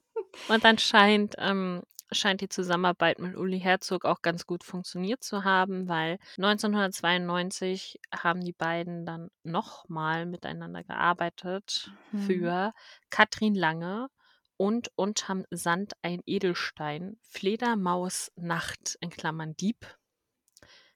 Und 0.49 0.65
anscheinend 0.65 1.35
ähm, 1.39 1.83
scheint 2.13 2.41
die 2.41 2.49
Zusammenarbeit 2.49 3.19
mit 3.19 3.37
Uli 3.37 3.59
Herzog 3.61 4.05
auch 4.05 4.23
ganz 4.23 4.47
gut 4.47 4.63
funktioniert 4.65 5.23
zu 5.25 5.45
haben, 5.45 5.89
weil 5.89 6.19
1992 6.37 7.99
haben 8.15 8.43
die 8.45 8.53
beiden 8.53 9.05
dann 9.07 9.31
nochmal 9.43 10.27
miteinander 10.27 10.85
gearbeitet 10.85 11.91
Mhm. 12.13 12.21
für 12.21 12.73
Katrin 13.11 13.55
Lange 13.55 14.09
und 14.57 14.91
unterm 14.97 15.45
Sand 15.51 15.95
ein 16.03 16.21
Edelstein, 16.27 17.17
Fledermaus 17.23 18.31
Nacht 18.37 18.97
in 19.01 19.11
Klammern 19.11 19.57
Dieb. 19.57 19.97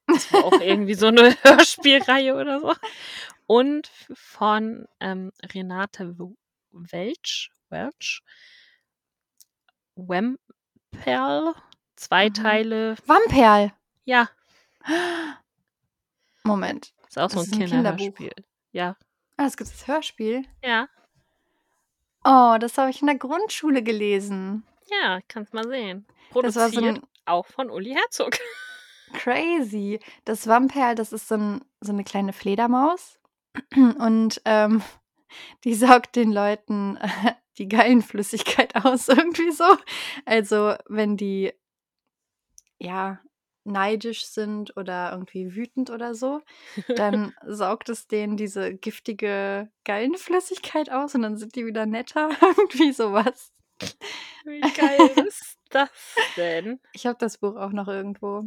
Das 0.06 0.32
war 0.32 0.44
auch 0.44 0.60
irgendwie 0.60 0.94
so 0.94 1.06
eine 1.08 1.34
Hörspielreihe 1.42 2.34
oder 2.34 2.60
so. 2.60 2.74
Und 3.46 3.90
von 4.12 4.86
ähm, 5.00 5.32
Renate 5.52 6.16
Welch, 6.70 7.50
Welch, 7.68 8.20
Wemperl, 9.98 11.54
zwei 11.96 12.28
Mhm. 12.28 12.34
Teile. 12.34 12.96
Wamperl. 13.06 13.72
Ja, 14.04 14.28
Moment. 16.44 16.92
ist 17.08 17.18
auch 17.18 17.28
so 17.30 17.40
Das 17.40 17.52
ein 17.52 17.62
ein. 17.62 17.68
Kinderhörspiel. 17.68 18.32
Ja, 18.72 18.96
Ah, 19.36 19.44
es 19.46 19.56
gibt 19.56 19.70
das 19.70 19.86
Hörspiel. 19.86 20.44
ja, 20.64 20.88
Oh, 22.24 22.56
das 22.58 22.76
habe 22.76 22.90
ich 22.90 23.00
in 23.00 23.06
der 23.06 23.16
Grundschule 23.16 23.82
gelesen. 23.82 24.64
ja, 24.90 25.20
kannst 25.28 25.54
mal 25.54 25.66
sehen. 25.68 26.06
Das 26.34 26.56
war 26.56 26.68
Produziert 26.68 26.74
so 26.74 26.84
ein 26.84 27.02
auch 27.26 27.46
von 27.46 27.70
Uli 27.70 27.94
Herzog. 27.94 28.36
crazy. 29.14 30.00
Das 30.24 30.46
Wamperl, 30.46 30.94
das 30.96 31.12
ist 31.12 31.28
so, 31.28 31.36
ein, 31.36 31.64
so 31.80 31.92
eine 31.92 32.04
kleine 32.04 32.32
Fledermaus. 32.32 33.18
Und 33.76 34.40
ähm, 34.44 34.82
die 35.64 35.74
saugt 35.74 36.16
den 36.16 36.32
Leuten 36.32 36.98
die 37.58 37.68
Gallenflüssigkeit 37.68 38.74
aus, 38.84 39.08
irgendwie 39.08 39.50
so. 39.52 39.76
Also, 40.24 40.74
wenn 40.88 41.16
die 41.16 41.52
ja 42.78 43.20
neidisch 43.64 44.24
sind 44.24 44.74
oder 44.78 45.12
irgendwie 45.12 45.54
wütend 45.54 45.90
oder 45.90 46.14
so, 46.14 46.40
dann 46.96 47.34
saugt 47.46 47.90
es 47.90 48.06
denen 48.06 48.36
diese 48.38 48.74
giftige 48.74 49.70
Gallenflüssigkeit 49.84 50.90
aus 50.90 51.14
und 51.14 51.22
dann 51.22 51.36
sind 51.36 51.54
die 51.54 51.66
wieder 51.66 51.84
netter. 51.84 52.30
irgendwie 52.40 52.92
sowas. 52.92 53.52
Wie 54.44 54.60
geil 54.60 55.10
ist 55.26 55.58
das 55.70 55.90
denn? 56.36 56.80
Ich 56.92 57.06
habe 57.06 57.18
das 57.18 57.38
Buch 57.38 57.56
auch 57.56 57.72
noch 57.72 57.88
irgendwo. 57.88 58.44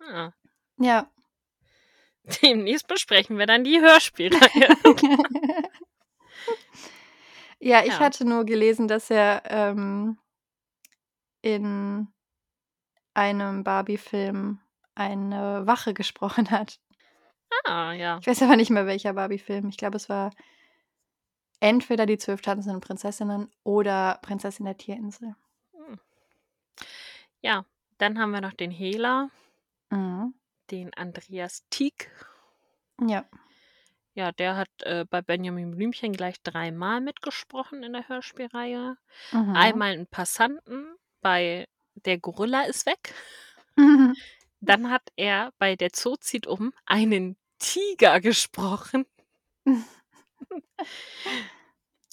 Ah, 0.00 0.32
Ja. 0.78 1.10
demnächst 2.42 2.86
besprechen 2.88 3.36
wir 3.38 3.46
dann 3.46 3.64
die 3.64 3.80
Hörspielreihe. 3.80 4.76
Ja, 7.64 7.80
ich 7.82 7.94
Ja. 7.94 8.00
hatte 8.00 8.24
nur 8.24 8.44
gelesen, 8.44 8.88
dass 8.88 9.10
er 9.10 9.42
ähm, 9.46 10.18
in 11.42 12.08
einem 13.14 13.64
Barbie-Film 13.64 14.58
eine 14.94 15.66
Wache 15.66 15.94
gesprochen 15.94 16.50
hat. 16.50 16.80
ah, 17.64 17.92
ja. 17.92 18.18
Ich 18.20 18.26
weiß 18.26 18.42
aber 18.42 18.56
nicht 18.56 18.70
mehr, 18.70 18.86
welcher 18.86 19.12
Barbie-Film. 19.14 19.68
Ich 19.68 19.76
glaube, 19.76 19.96
es 19.96 20.08
war 20.08 20.30
entweder 21.60 22.06
die 22.06 22.18
zwölf 22.18 22.42
tanzenden 22.42 22.80
Prinzessinnen 22.80 23.50
oder 23.62 24.18
Prinzessin 24.22 24.66
der 24.66 24.76
Tierinsel. 24.76 25.34
Hm. 25.72 25.98
Ja, 27.40 27.64
dann 27.98 28.18
haben 28.18 28.32
wir 28.32 28.40
noch 28.40 28.52
den 28.54 28.70
Hehler, 28.70 29.30
Mhm. 29.90 30.34
den 30.70 30.92
Andreas 30.94 31.64
Tieck. 31.70 32.10
Ja. 33.00 33.24
Ja, 34.14 34.30
der 34.30 34.56
hat 34.56 34.68
äh, 34.82 35.04
bei 35.10 35.22
Benjamin 35.22 35.72
Blümchen 35.72 36.12
gleich 36.12 36.40
dreimal 36.42 37.00
mitgesprochen 37.00 37.82
in 37.82 37.92
der 37.92 38.08
Hörspielreihe. 38.08 38.96
Mhm. 39.32 39.56
Einmal 39.56 39.92
einen 39.92 40.06
Passanten 40.06 40.94
bei 41.20 41.66
Der 42.04 42.18
Gorilla 42.18 42.62
ist 42.62 42.86
weg. 42.86 43.12
Mhm. 43.76 44.14
Dann 44.60 44.90
hat 44.90 45.02
er 45.16 45.52
bei 45.58 45.74
Der 45.76 45.90
Zoo 45.92 46.16
zieht 46.16 46.46
um 46.46 46.72
einen 46.86 47.36
Tiger 47.58 48.20
gesprochen. 48.20 49.04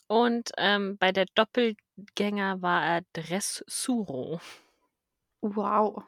Und 0.08 0.52
ähm, 0.58 0.98
bei 0.98 1.12
der 1.12 1.26
Doppelgänger 1.36 2.62
war 2.62 2.84
er 2.84 3.02
Dressuro. 3.14 4.42
Wow. 5.42 6.04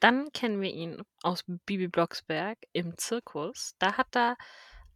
Dann 0.00 0.30
kennen 0.32 0.60
wir 0.60 0.72
ihn 0.72 1.02
aus 1.22 1.44
Bibi 1.66 1.88
Blocksberg 1.88 2.58
im 2.72 2.96
Zirkus. 2.98 3.74
Da 3.78 3.96
hat 3.96 4.14
er 4.16 4.36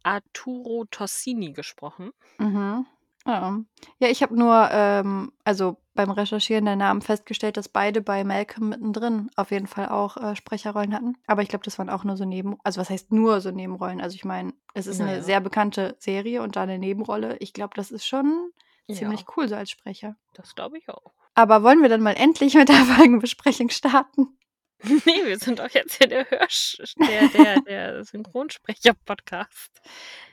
Arturo 0.02 0.84
Tossini 0.90 1.52
gesprochen. 1.52 2.12
Mhm. 2.38 2.86
Ja. 3.26 3.58
ja, 3.98 4.08
ich 4.08 4.22
habe 4.22 4.38
nur, 4.38 4.68
ähm, 4.70 5.32
also 5.42 5.78
beim 5.94 6.12
Recherchieren 6.12 6.64
der 6.64 6.76
Namen 6.76 7.02
festgestellt, 7.02 7.56
dass 7.56 7.68
beide 7.68 8.00
bei 8.00 8.22
Malcolm 8.22 8.68
mittendrin 8.68 9.30
auf 9.34 9.50
jeden 9.50 9.66
Fall 9.66 9.88
auch 9.88 10.16
äh, 10.16 10.36
Sprecherrollen 10.36 10.94
hatten. 10.94 11.16
Aber 11.26 11.42
ich 11.42 11.48
glaube, 11.48 11.64
das 11.64 11.76
waren 11.80 11.90
auch 11.90 12.04
nur 12.04 12.16
so 12.16 12.24
Neben, 12.24 12.56
also 12.62 12.80
was 12.80 12.88
heißt 12.88 13.10
nur 13.10 13.40
so 13.40 13.50
Nebenrollen? 13.50 14.00
Also 14.00 14.14
ich 14.14 14.24
meine, 14.24 14.52
es 14.74 14.86
ist 14.86 15.00
Naja. 15.00 15.14
eine 15.14 15.22
sehr 15.24 15.40
bekannte 15.40 15.96
Serie 15.98 16.40
und 16.42 16.54
da 16.54 16.62
eine 16.62 16.78
Nebenrolle. 16.78 17.36
Ich 17.38 17.52
glaube, 17.52 17.72
das 17.74 17.90
ist 17.90 18.06
schon 18.06 18.52
ziemlich 18.88 19.20
Ja, 19.22 19.26
cool 19.36 19.48
so 19.48 19.56
als 19.56 19.70
Sprecher. 19.70 20.14
das 20.34 20.54
glaube 20.54 20.78
ich 20.78 20.88
auch. 20.88 21.12
Aber 21.34 21.64
wollen 21.64 21.82
wir 21.82 21.88
dann 21.88 22.02
mal 22.02 22.14
endlich 22.14 22.54
mit 22.54 22.68
der 22.68 22.76
Folgenbesprechung 22.76 23.70
starten? 23.70 24.38
Nee, 25.06 25.24
wir 25.26 25.38
sind 25.38 25.58
doch 25.58 25.70
jetzt 25.70 25.94
hier 25.96 26.06
der 26.06 26.28
Hörsch 26.30 26.76
der 26.98 27.28
der 27.28 27.60
der 27.62 28.04
Synchronsprecher-Podcast. 28.04 29.80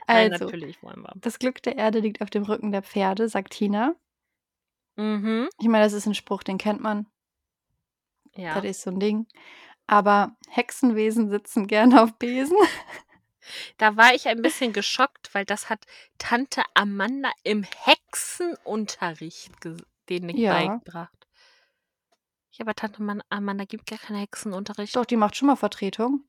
Also, 0.06 0.44
natürlich 0.44 0.82
wollen 0.82 1.02
wir. 1.02 1.12
das 1.14 1.38
Glück 1.38 1.62
der 1.62 1.76
Erde 1.76 2.00
liegt 2.00 2.20
auf 2.20 2.30
dem 2.30 2.42
Rücken 2.44 2.72
der 2.72 2.82
Pferde, 2.82 3.28
sagt 3.28 3.54
Tina. 3.54 3.94
Mhm. 4.98 5.48
Ich 5.60 5.66
meine, 5.68 5.84
das 5.84 5.92
ist 5.92 6.06
'n 6.06 6.14
Spruch, 6.14 6.42
den 6.42 6.58
kennt 6.58 6.80
man. 6.80 7.06
Ja. 8.36 8.54
Das 8.54 8.64
ist 8.64 8.82
so 8.82 8.90
'n 8.90 9.00
Ding. 9.00 9.26
Aber 9.86 10.36
Hexenwesen 10.48 11.30
sitzen 11.30 11.66
gerne 11.66 12.02
auf 12.02 12.18
Besen. 12.18 12.56
Da 13.80 13.96
war 13.96 14.14
ich 14.14 14.28
ein 14.28 14.40
bisschen 14.42 14.72
geschockt, 14.72 15.30
weil 15.34 15.44
das 15.44 15.68
hat 15.68 15.84
Tante 16.18 16.62
Amanda 16.74 17.30
im 17.42 17.64
Hexenunterricht 17.64 19.60
ges 19.60 19.78
denen 20.08 20.36
Ja. 20.36 20.52
beigebracht. 20.54 21.23
Ja, 22.56 22.64
aber 22.64 22.74
Tante 22.74 23.02
Man 23.02 23.22
Amanda 23.30 23.64
gibt 23.64 23.86
gar 23.86 23.98
keinen 23.98 24.18
Hexenunterricht. 24.18 24.94
Doch, 24.94 25.04
die 25.04 25.16
macht 25.16 25.36
schon 25.36 25.46
mal 25.48 25.56
Vertretung. 25.56 26.24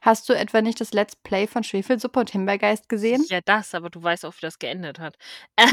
Hast 0.00 0.28
du 0.28 0.34
etwa 0.34 0.62
nicht 0.62 0.80
das 0.80 0.92
Let's 0.92 1.16
Play 1.16 1.48
von 1.48 1.64
Schwefelsuppe 1.64 2.20
und 2.20 2.30
Himbeergeist 2.30 2.88
gesehen? 2.88 3.24
Ja, 3.28 3.40
das, 3.40 3.74
aber 3.74 3.90
du 3.90 4.00
weißt 4.00 4.24
auch, 4.24 4.34
wie 4.34 4.40
das 4.42 4.58
geendet 4.58 4.98
hat. 4.98 5.18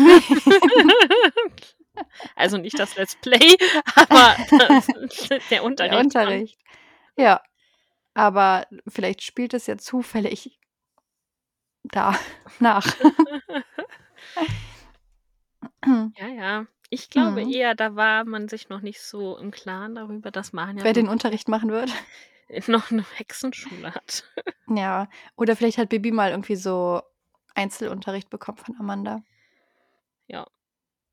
Also 2.36 2.58
nicht 2.58 2.80
das 2.80 2.96
Let's 2.96 3.16
Play, 3.18 3.58
aber 3.96 4.36
das 4.50 4.88
der 5.50 5.64
Unterricht. 5.64 5.94
Der 5.94 6.00
Unterricht. 6.00 6.60
Ja. 7.18 7.44
Aber 8.14 8.66
vielleicht 8.88 9.24
spielt 9.24 9.54
es 9.54 9.68
ja 9.68 9.78
zufällig 9.78 10.58
da 11.84 12.18
nach. 12.60 12.88
Ja, 15.86 16.28
ja. 16.28 16.66
Ich 16.94 17.10
glaube 17.10 17.42
Mhm. 17.42 17.50
eher, 17.50 17.74
da 17.74 17.96
war 17.96 18.26
man 18.26 18.50
sich 18.50 18.68
noch 18.68 18.82
nicht 18.82 19.02
so 19.02 19.38
im 19.38 19.50
Klaren 19.52 19.96
darüber, 19.96 20.30
dass 20.30 20.52
man 20.52 20.78
ja 20.78 20.84
Wer 20.86 20.94
den 20.94 21.08
Unterricht 21.10 21.48
machen 21.48 21.70
wird. 21.72 21.90
noch 22.68 22.92
'ne 22.92 23.06
Hexenschule 23.16 23.94
hat. 23.96 24.26
Ja. 24.68 25.10
Oder 25.36 25.56
vielleicht 25.56 25.78
hat 25.78 25.90
Bibi 25.90 26.12
mal 26.12 26.32
irgendwie 26.32 26.56
so 26.56 27.02
Einzelunterricht 27.56 28.30
bekommen 28.30 28.58
von 28.58 28.78
Amanda. 28.80 29.24
Ja. 30.30 30.46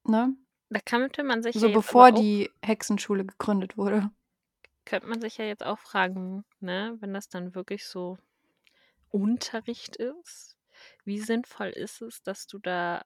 Ne? 0.04 0.36
Da 0.70 0.80
könnte 0.80 1.24
man 1.24 1.42
sich 1.42 1.60
So 1.60 1.66
ja 1.66 1.72
bevor 1.72 2.12
die 2.12 2.50
Hexenschule 2.62 3.24
gegründet 3.24 3.76
wurde. 3.78 4.10
könnte 4.84 5.06
man 5.08 5.20
sich 5.20 5.36
ja 5.38 5.44
jetzt 5.44 5.64
auch 5.64 5.78
fragen, 5.78 6.44
ne, 6.60 6.96
wenn 7.00 7.12
das 7.14 7.28
dann 7.28 7.54
wirklich 7.54 7.86
so 7.86 8.18
Unterricht 9.10 9.96
ist, 9.96 10.56
wie 11.04 11.18
sinnvoll 11.20 11.68
ist 11.70 12.02
es, 12.02 12.22
dass 12.22 12.46
du 12.46 12.58
da 12.58 13.04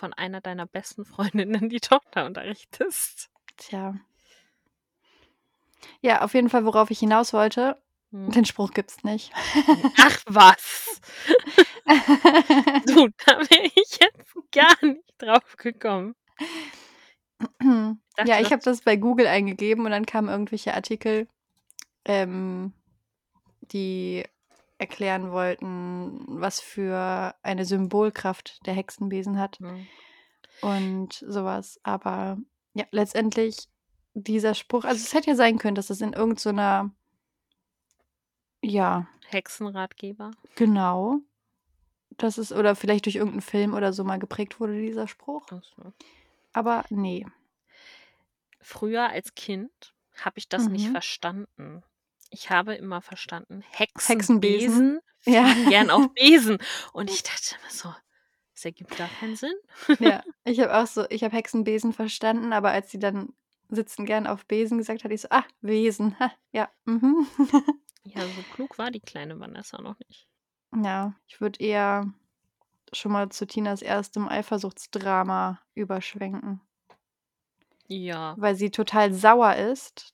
von 0.00 0.12
einer 0.14 0.40
deiner 0.40 0.66
besten 0.66 1.04
Freundinnen 1.04 1.68
die 1.68 1.80
Tochter 1.80 2.24
unterrichtest? 2.24 3.28
Tja. 3.58 3.94
Ja, 6.00 6.22
auf 6.22 6.34
jeden 6.34 6.48
Fall, 6.48 6.64
worauf 6.64 6.90
ich 6.90 6.98
hinaus 6.98 7.32
wollte, 7.32 7.76
Mhm. 8.12 8.32
den 8.32 8.44
Spruch 8.44 8.72
gibt's 8.72 9.04
nicht. 9.04 9.30
Ach 9.98 10.18
was. 10.26 11.00
Du, 12.86 13.08
da 13.26 13.38
wäre 13.38 13.66
ich 13.74 13.98
jetzt 14.00 14.34
gar 14.52 14.74
nicht 14.84 15.02
drauf 15.18 15.56
gekommen. 15.56 16.14
Ja, 18.26 18.38
ich 18.40 18.52
habe 18.52 18.62
das 18.62 18.82
bei 18.82 18.96
Google 18.96 19.26
eingegeben 19.26 19.86
und 19.86 19.92
dann 19.92 20.04
kamen 20.04 20.28
irgendwelche 20.28 20.74
Artikel, 20.74 21.26
ähm, 22.04 22.74
die 23.72 24.24
erklären 24.80 25.30
wollten, 25.32 26.24
was 26.40 26.60
für 26.60 27.34
eine 27.42 27.64
Symbolkraft 27.64 28.64
der 28.66 28.74
Hexenbesen 28.74 29.38
hat 29.38 29.60
Mhm. 29.60 29.88
und 30.60 31.24
so 31.26 31.44
was. 31.44 31.80
Aber 31.82 32.38
ja, 32.74 32.84
letztendlich 32.90 33.68
dieser 34.14 34.54
Spruch 34.54 34.84
also, 34.84 35.02
es 35.04 35.14
hätte 35.14 35.30
ja 35.30 35.36
sein 35.36 35.58
können, 35.58 35.74
dass 35.76 35.88
das 35.88 36.00
in 36.00 36.12
irgend 36.12 36.40
so 36.40 36.52
ja, 38.62 39.06
Hexenratgeber. 39.30 40.30
genau. 40.54 41.20
Das 42.18 42.38
ist 42.38 42.52
oder 42.52 42.76
vielleicht 42.76 43.06
durch 43.06 43.16
irgend 43.16 43.36
'n 43.36 43.40
Film 43.42 43.74
oder 43.74 43.92
so 43.92 44.04
mal 44.04 44.18
geprägt 44.18 44.60
wurde, 44.60 44.80
dieser 44.80 45.08
Spruch. 45.08 45.46
So. 45.76 45.92
Aber 46.52 46.84
ne. 46.90 47.24
Früher 48.62 49.08
als 49.10 49.34
Kind 49.34 49.94
habe 50.16 50.38
ich 50.38 50.48
das 50.48 50.70
nicht 50.70 50.88
Mhm. 50.88 50.90
verstanden. 50.90 51.82
Ich 52.30 52.50
habe 52.50 52.74
immer 52.74 53.00
verstanden, 53.00 53.62
Hexenbesen. 53.72 55.00
Hexenbesen 55.00 55.00
Ja. 55.24 55.46
fliegen 55.46 55.68
gern 55.68 55.90
auf 55.90 56.12
Besen. 56.14 56.58
Und 56.92 57.10
ich 57.10 57.22
dachte 57.22 57.56
immer 57.60 57.70
so, 57.70 57.94
das 58.54 58.64
ergibt 58.64 58.96
gar 58.96 59.08
keinen 59.08 59.36
Sinn. 59.36 59.54
Ja, 59.98 60.22
ich 60.44 60.60
habe 60.60 60.76
auch 60.76 60.86
so 60.86 61.04
ich 61.10 61.24
habe 61.24 61.36
Hexenbesen 61.36 61.92
verstanden, 61.92 62.52
aber 62.52 62.70
als 62.70 62.90
sie 62.90 62.98
dann 62.98 63.34
sitzen 63.68 64.06
gern 64.06 64.26
auf 64.26 64.46
Besen 64.46 64.78
gesagt 64.78 65.04
hat, 65.04 65.10
ich 65.12 65.20
so: 65.22 65.28
„Ah, 65.30 65.44
Wesen. 65.60 66.16
Ja, 66.52 66.70
mhm.“ 66.84 67.26
Ja, 68.04 68.26
so 68.26 68.42
klug 68.54 68.78
war 68.78 68.90
die 68.90 69.00
kleine 69.00 69.38
Vanessa 69.38 69.80
noch 69.82 69.98
nicht. 70.08 70.26
Ja, 70.74 71.14
ich 71.26 71.40
würde 71.40 71.60
eher 71.60 72.12
schon 72.92 73.12
mal 73.12 73.28
zu 73.28 73.46
Tinas 73.46 73.82
erstem 73.82 74.26
Eifersuchtsdrama 74.26 75.60
überschwenken. 75.74 76.60
Ja. 77.88 78.34
Weil 78.38 78.54
sie 78.54 78.70
total 78.70 79.12
sauer 79.12 79.56
ist, 79.56 80.12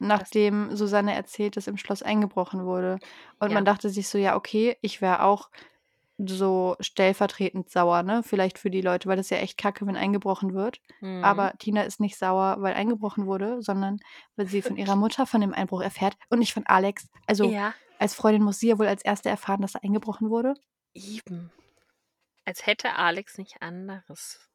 nachdem 0.00 0.74
Susanne 0.76 1.14
erzählt, 1.14 1.56
dass 1.56 1.66
im 1.68 1.76
Schloss 1.78 2.02
eingebrochen 2.02 2.64
wurde. 2.66 3.00
Und 3.40 3.52
Ja. 3.52 3.54
man 3.54 3.64
dachte 3.64 3.90
sich 3.90 4.08
so: 4.08 4.18
„Ja, 4.18 4.36
okay, 4.36 4.76
ich 4.82 5.00
wäre 5.02 5.22
auch 5.24 5.50
so 6.18 6.76
stellvertretend 6.80 7.70
sauer, 7.70 8.02
ne, 8.02 8.22
vielleicht 8.22 8.58
für 8.58 8.70
die 8.70 8.82
Leute, 8.82 9.08
weil 9.08 9.16
das 9.16 9.26
ist 9.26 9.30
ja 9.30 9.38
echt 9.38 9.58
kacke, 9.58 9.86
wenn 9.86 9.96
eingebrochen 9.96 10.54
wird.“ 10.54 10.80
Mhm. 11.02 11.20
Aber 11.22 11.54
Tina 11.58 11.82
ist 11.82 12.00
nicht 12.00 12.16
sauer, 12.18 12.56
weil 12.60 12.74
eingebrochen 12.74 13.26
wurde, 13.26 13.62
sondern 13.62 13.98
weil 14.36 14.46
sie 14.48 14.62
von 14.62 14.76
ihrer 14.76 14.96
Mutter 14.96 15.26
von 15.26 15.40
dem 15.42 15.54
Einbruch 15.54 15.82
erfährt 15.82 16.16
und 16.30 16.38
nicht 16.40 16.54
von 16.54 16.66
Alex. 16.66 17.08
Also, 17.26 17.54
Ja. 17.54 17.74
als 17.98 18.14
Freundin 18.14 18.42
muss 18.42 18.58
sie 18.60 18.68
ja 18.68 18.78
wohl 18.78 18.86
als 18.88 19.02
Erste 19.04 19.28
erfahren, 19.30 19.62
dass 19.62 19.72
da 19.72 19.80
eingebrochen 19.82 20.30
wurde. 20.30 20.54
Eben. 20.94 21.52
Als 22.44 22.66
hätte 22.66 22.94
Alex 22.96 23.38
nicht 23.38 23.62
anderes, 23.62 24.50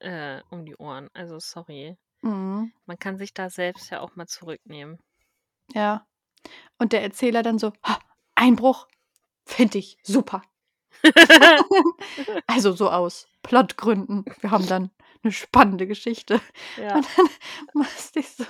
äh, 0.00 0.42
um 0.50 0.66
die 0.66 0.76
Ohren. 0.76 1.10
Also, 1.14 1.38
sorry. 1.40 1.98
Mhm. 2.22 2.72
Man 2.86 2.98
kann 2.98 3.18
sich 3.18 3.34
da 3.34 3.50
selbst 3.50 3.90
ja 3.90 4.00
auch 4.00 4.14
mal 4.16 4.26
zurücknehmen. 4.26 4.98
Ja. 5.74 6.06
Und 6.78 6.92
der 6.92 7.02
Erzähler 7.02 7.42
dann 7.42 7.58
so: 7.58 7.72
„Ha, 7.84 7.98
Einbruch, 8.36 8.88
finde 9.46 9.78
ich 9.78 9.98
super.“ 10.04 10.42
Also, 12.48 12.72
so 12.72 12.90
aus 12.90 13.28
Plotgründen. 13.42 14.24
Wir 14.40 14.50
haben 14.52 14.66
dann 14.68 14.90
'ne 15.24 15.32
spannende 15.32 15.86
Geschichte. 15.86 16.40
Ja. 16.78 16.96
Und 16.96 17.06
dann 17.16 17.26
musste 17.74 18.20
ich 18.20 18.30
so 18.30 18.44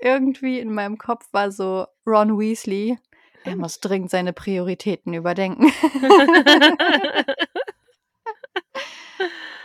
irgendwie 0.00 0.60
in 0.60 0.72
meinem 0.74 0.98
Kopf 0.98 1.26
war 1.32 1.52
so 1.52 1.86
Ron 2.06 2.38
Weasley: 2.38 2.98
„Er 3.44 3.56
muss 3.56 3.80
dringend 3.80 4.10
seine 4.10 4.32
Prioritäten 4.32 5.14
überdenken.“ 5.14 5.72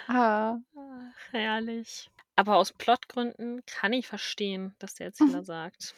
Ah. 0.08 0.58
Ach, 0.76 1.34
herrlich. 1.34 2.10
Aber 2.40 2.56
aus 2.56 2.72
Plotgründen 2.72 3.66
kann 3.66 3.92
ich 3.92 4.08
verstehen, 4.08 4.74
dass 4.80 4.94
der 4.94 5.08
Erzähler 5.08 5.44
sagt. 5.44 5.94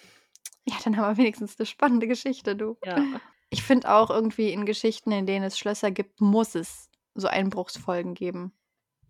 Ja, 0.67 0.75
dann 0.83 0.97
haben 0.97 1.17
wir 1.17 1.23
wenigstens 1.23 1.57
'ne 1.57 1.65
spannende 1.65 2.07
Geschichte, 2.07 2.55
du. 2.55 2.77
Ja. 2.83 3.05
Ich 3.49 3.63
finde 3.63 3.91
auch 3.93 4.09
irgendwie 4.09 4.51
in 4.53 4.65
Geschichten, 4.65 5.11
in 5.11 5.25
denen 5.25 5.45
es 5.45 5.57
Schlösser 5.59 5.91
gibt, 5.91 6.21
muss 6.21 6.55
es 6.55 6.89
so 7.15 7.27
Einbruchsfolgen 7.27 8.13
geben. 8.15 8.53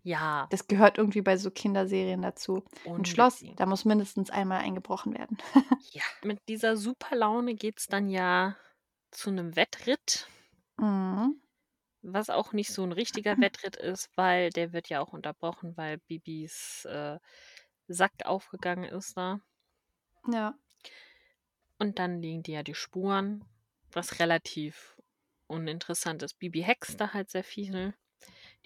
Ja. 0.04 0.52
Das 0.52 0.66
gehört 0.66 0.98
irgendwie 0.98 1.22
bei 1.22 1.36
so 1.38 1.50
Kinderserien 1.50 2.20
dazu. 2.22 2.62
'N 2.98 3.04
Schloss, 3.06 3.46
Unbedingt. 3.46 3.56
da 3.56 3.66
muss 3.66 3.84
mindestens 3.86 4.30
einmal 4.30 4.60
eingebrochen 4.60 5.14
werden. 5.14 5.38
Ja. 5.90 6.02
Mit 6.22 6.38
dieser 6.48 6.76
Superlaune 6.76 7.54
geht's 7.54 7.86
dann 7.86 8.08
ja 8.08 8.56
zu 9.10 9.30
'nem 9.30 9.56
Wettritt. 9.56 10.28
Mhm. 10.78 11.42
Was 12.04 12.30
auch 12.30 12.52
nicht 12.52 12.72
so 12.72 12.82
'n 12.82 12.90
richtiger 12.92 13.36
Wettritt 13.40 13.76
ist, 13.76 14.10
weil 14.16 14.50
der 14.50 14.72
wird 14.72 14.88
ja 14.88 15.00
auch 15.00 15.12
unterbrochen, 15.12 15.76
weil 15.76 15.98
Bibis, 15.98 16.84
äh, 16.84 17.18
Sack 17.86 18.12
aufgegangen 18.26 18.84
ist 18.90 19.16
da. 19.16 19.40
Ja. 20.32 20.54
Und 21.80 21.98
dann 21.98 22.20
liegen 22.20 22.42
die 22.42 22.52
ja 22.52 22.62
die 22.62 22.74
Spuren, 22.74 23.44
was 23.92 24.18
relativ 24.20 24.96
uninteressant 25.46 26.22
ist. 26.22 26.38
Bibi 26.38 26.62
hext 26.62 27.00
da 27.00 27.12
halt 27.12 27.30
sehr 27.30 27.44
viel. 27.44 27.94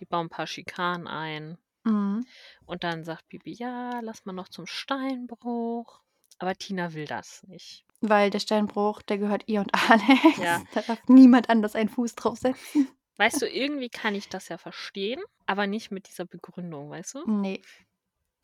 Die 0.00 0.06
bauen 0.06 0.26
'n 0.26 0.30
paar 0.30 0.46
Schikanen 0.48 1.06
ein. 1.08 1.58
Mhm. 1.84 2.26
Und 2.68 2.82
dann 2.84 3.04
sagt 3.04 3.28
Bibi: 3.28 3.52
„Ja, 3.54 4.00
lass 4.00 4.24
mal 4.24 4.32
noch 4.32 4.48
zum 4.48 4.66
Steinbruch.“ 4.66 6.02
Aber 6.38 6.54
Tina 6.54 6.92
will 6.94 7.06
das 7.06 7.42
nicht. 7.44 7.84
Weil 8.02 8.28
der 8.30 8.40
Steinbruch, 8.40 9.00
der 9.02 9.16
gehört 9.18 9.44
ihr 9.46 9.60
und 9.60 9.70
Alex. 9.90 10.36
Ja. 10.36 10.66
Da 10.70 10.82
darf 10.82 11.00
niemand 11.08 11.48
anders 11.48 11.74
einen 11.74 11.88
Fuß 11.88 12.14
drauf 12.14 12.38
setzen. 12.38 12.88
Weißt 13.18 13.42
du, 13.42 13.48
irgendwie 13.48 13.88
kann 13.90 14.14
ich 14.14 14.28
das 14.28 14.48
ja 14.48 14.58
verstehen, 14.58 15.20
aber 15.46 15.66
nicht 15.66 15.90
mit 15.90 16.08
dieser 16.08 16.24
Begründung, 16.26 16.90
weißt 16.90 17.14
du? 17.14 17.26
Ne. 17.26 17.66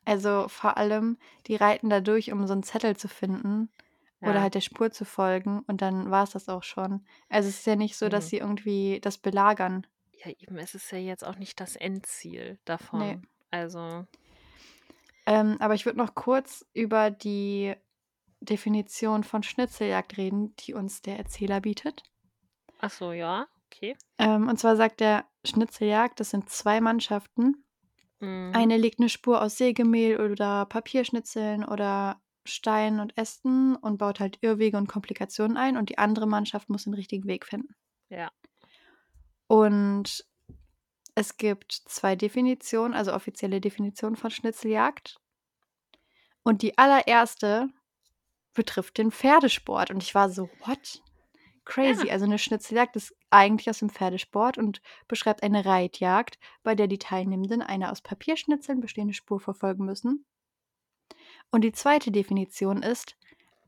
Also, 0.06 0.48
vor 0.48 0.76
allem, 0.78 1.18
die 1.48 1.56
reiten 1.56 1.90
da 1.90 2.00
durch, 2.00 2.32
um 2.32 2.46
so 2.46 2.54
'n 2.54 2.62
Zettel 2.64 2.96
zu 2.96 3.08
finden 3.08 3.72
oder 4.24 4.40
Ja. 4.40 4.42
halt 4.42 4.54
der 4.56 4.60
Spur 4.62 4.90
zu 4.92 5.04
folgen 5.06 5.60
und 5.68 5.82
dann 5.82 6.10
war's 6.10 6.32
das 6.32 6.48
auch 6.50 6.62
schon. 6.64 7.06
Also, 7.30 7.48
es 7.50 7.60
ist 7.60 7.66
ja 7.66 7.76
nicht 7.76 7.96
so, 7.96 8.08
dass 8.10 8.28
Mhm. 8.28 8.30
sie 8.30 8.38
irgendwie 8.38 9.00
das 9.02 9.18
belagern. 9.18 9.86
Ja, 10.14 10.30
eben, 10.30 10.56
es 10.58 10.74
ist 10.74 10.90
ja 10.92 10.98
jetzt 10.98 11.24
auch 11.24 11.36
nicht 11.36 11.58
das 11.60 11.76
Endziel 11.76 12.58
Ne. 12.92 13.16
davon. 13.16 13.26
Also 13.50 14.06
Ähm, 15.26 15.56
aber 15.60 15.74
ich 15.74 15.84
würde 15.86 15.98
noch 15.98 16.14
kurz 16.14 16.64
über 16.74 17.10
die 17.10 17.74
Definition 18.40 19.24
von 19.24 19.42
Schnitzeljagd 19.42 20.16
reden, 20.18 20.56
die 20.56 20.74
uns 20.74 21.02
der 21.02 21.18
Erzähler 21.18 21.60
bietet. 21.60 22.04
Ach 22.78 22.90
so, 22.90 23.12
ja, 23.12 23.48
okay. 23.72 23.96
Ähm, 24.18 24.48
und 24.48 24.58
zwar 24.58 24.76
sagt 24.76 25.00
er, 25.00 25.24
Schnitzeljagd, 25.44 26.20
das 26.20 26.30
sind 26.30 26.50
zwei 26.50 26.80
Mannschaften. 26.80 27.64
Mhm. 28.20 28.52
Eine 28.54 28.76
legt 28.76 29.00
eine 29.00 29.08
Spur 29.08 29.42
aus 29.42 29.56
Sägemehl 29.56 30.20
oder 30.20 30.66
Papierschnitzeln 30.66 31.64
oder 31.64 32.20
Steinen 32.44 33.00
und 33.00 33.16
Ästen 33.16 33.76
und 33.76 33.98
baut 33.98 34.20
halt 34.20 34.38
Irrwege 34.40 34.76
und 34.76 34.88
Komplikationen 34.88 35.56
ein 35.56 35.76
und 35.76 35.90
die 35.90 35.98
andere 35.98 36.26
Mannschaft 36.26 36.68
muss 36.68 36.84
den 36.84 36.94
richtigen 36.94 37.26
Weg 37.28 37.46
finden. 37.46 37.74
Ja. 38.08 38.30
Und 39.46 40.24
es 41.14 41.36
gibt 41.36 41.72
zwei 41.72 42.16
Definitionen, 42.16 42.94
also 42.94 43.12
offizielle 43.12 43.60
Definitionen 43.60 44.16
von 44.16 44.30
Schnitzeljagd. 44.30 45.20
Und 46.42 46.62
die 46.62 46.78
allererste 46.78 47.68
betrifft 48.54 48.98
den 48.98 49.10
Pferdesport. 49.10 49.90
Und 49.90 50.02
ich 50.02 50.14
war 50.14 50.30
so, 50.30 50.48
what? 50.64 51.02
Crazy. 51.64 52.08
Ja. 52.08 52.12
Also 52.12 52.24
eine 52.24 52.38
Schnitzeljagd 52.38 52.96
ist 52.96 53.14
eigentlich 53.30 53.70
aus 53.70 53.78
dem 53.78 53.90
Pferdesport 53.90 54.58
und 54.58 54.82
beschreibt 55.08 55.42
eine 55.42 55.64
Reitjagd, 55.64 56.38
bei 56.62 56.74
der 56.74 56.88
die 56.88 56.98
Teilnehmenden 56.98 57.62
eine 57.62 57.90
aus 57.92 58.00
Papierschnitzeln 58.00 58.80
bestehende 58.80 59.14
Spur 59.14 59.40
verfolgen 59.40 59.84
müssen. 59.84 60.24
Und 61.50 61.62
die 61.62 61.72
zweite 61.72 62.10
Definition 62.10 62.82
ist 62.82 63.16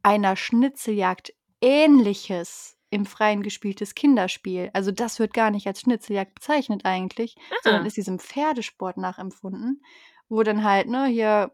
einer 0.02 0.36
Schnitzeljagd 0.36 1.32
ähnliches 1.60 2.76
im 2.90 3.06
Freien 3.06 3.42
gespieltes 3.42 3.94
Kinderspiel. 3.94 4.70
Also 4.72 4.90
das 4.92 5.18
wird 5.18 5.34
gar 5.34 5.50
nicht 5.50 5.66
als 5.66 5.80
Schnitzeljagd 5.80 6.34
bezeichnet 6.34 6.84
eigentlich, 6.84 7.36
sondern 7.62 7.82
Ah. 7.82 7.86
ist 7.86 7.96
diesem 7.96 8.18
Pferdesport 8.18 8.96
nachempfunden, 8.96 9.82
wo 10.28 10.42
dann 10.42 10.62
halt, 10.64 10.88
ne, 10.88 11.06
hier 11.06 11.52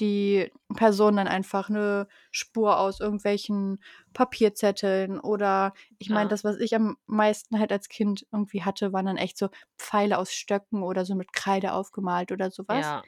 die 0.00 0.50
Person 0.74 1.16
dann 1.16 1.28
einfach 1.28 1.68
eine 1.68 2.08
Spur 2.30 2.78
aus 2.78 3.00
irgendwelchen 3.00 3.82
Papierzetteln 4.14 5.20
oder 5.20 5.74
ich 5.98 6.10
meine, 6.10 6.28
Ja. 6.28 6.28
das, 6.28 6.44
was 6.44 6.58
ich 6.58 6.74
am 6.74 6.96
meisten 7.06 7.58
halt 7.58 7.72
als 7.72 7.88
Kind 7.88 8.26
irgendwie 8.32 8.62
hatte, 8.64 8.92
waren 8.92 9.06
dann 9.06 9.16
echt 9.18 9.38
so 9.38 9.48
Pfeile 9.78 10.18
aus 10.18 10.32
Stöcken 10.32 10.82
oder 10.82 11.04
so 11.04 11.14
mit 11.14 11.32
Kreide 11.32 11.72
aufgemalt 11.74 12.32
oder 12.32 12.50
sowas. 12.50 12.86
Ja. 12.86 13.02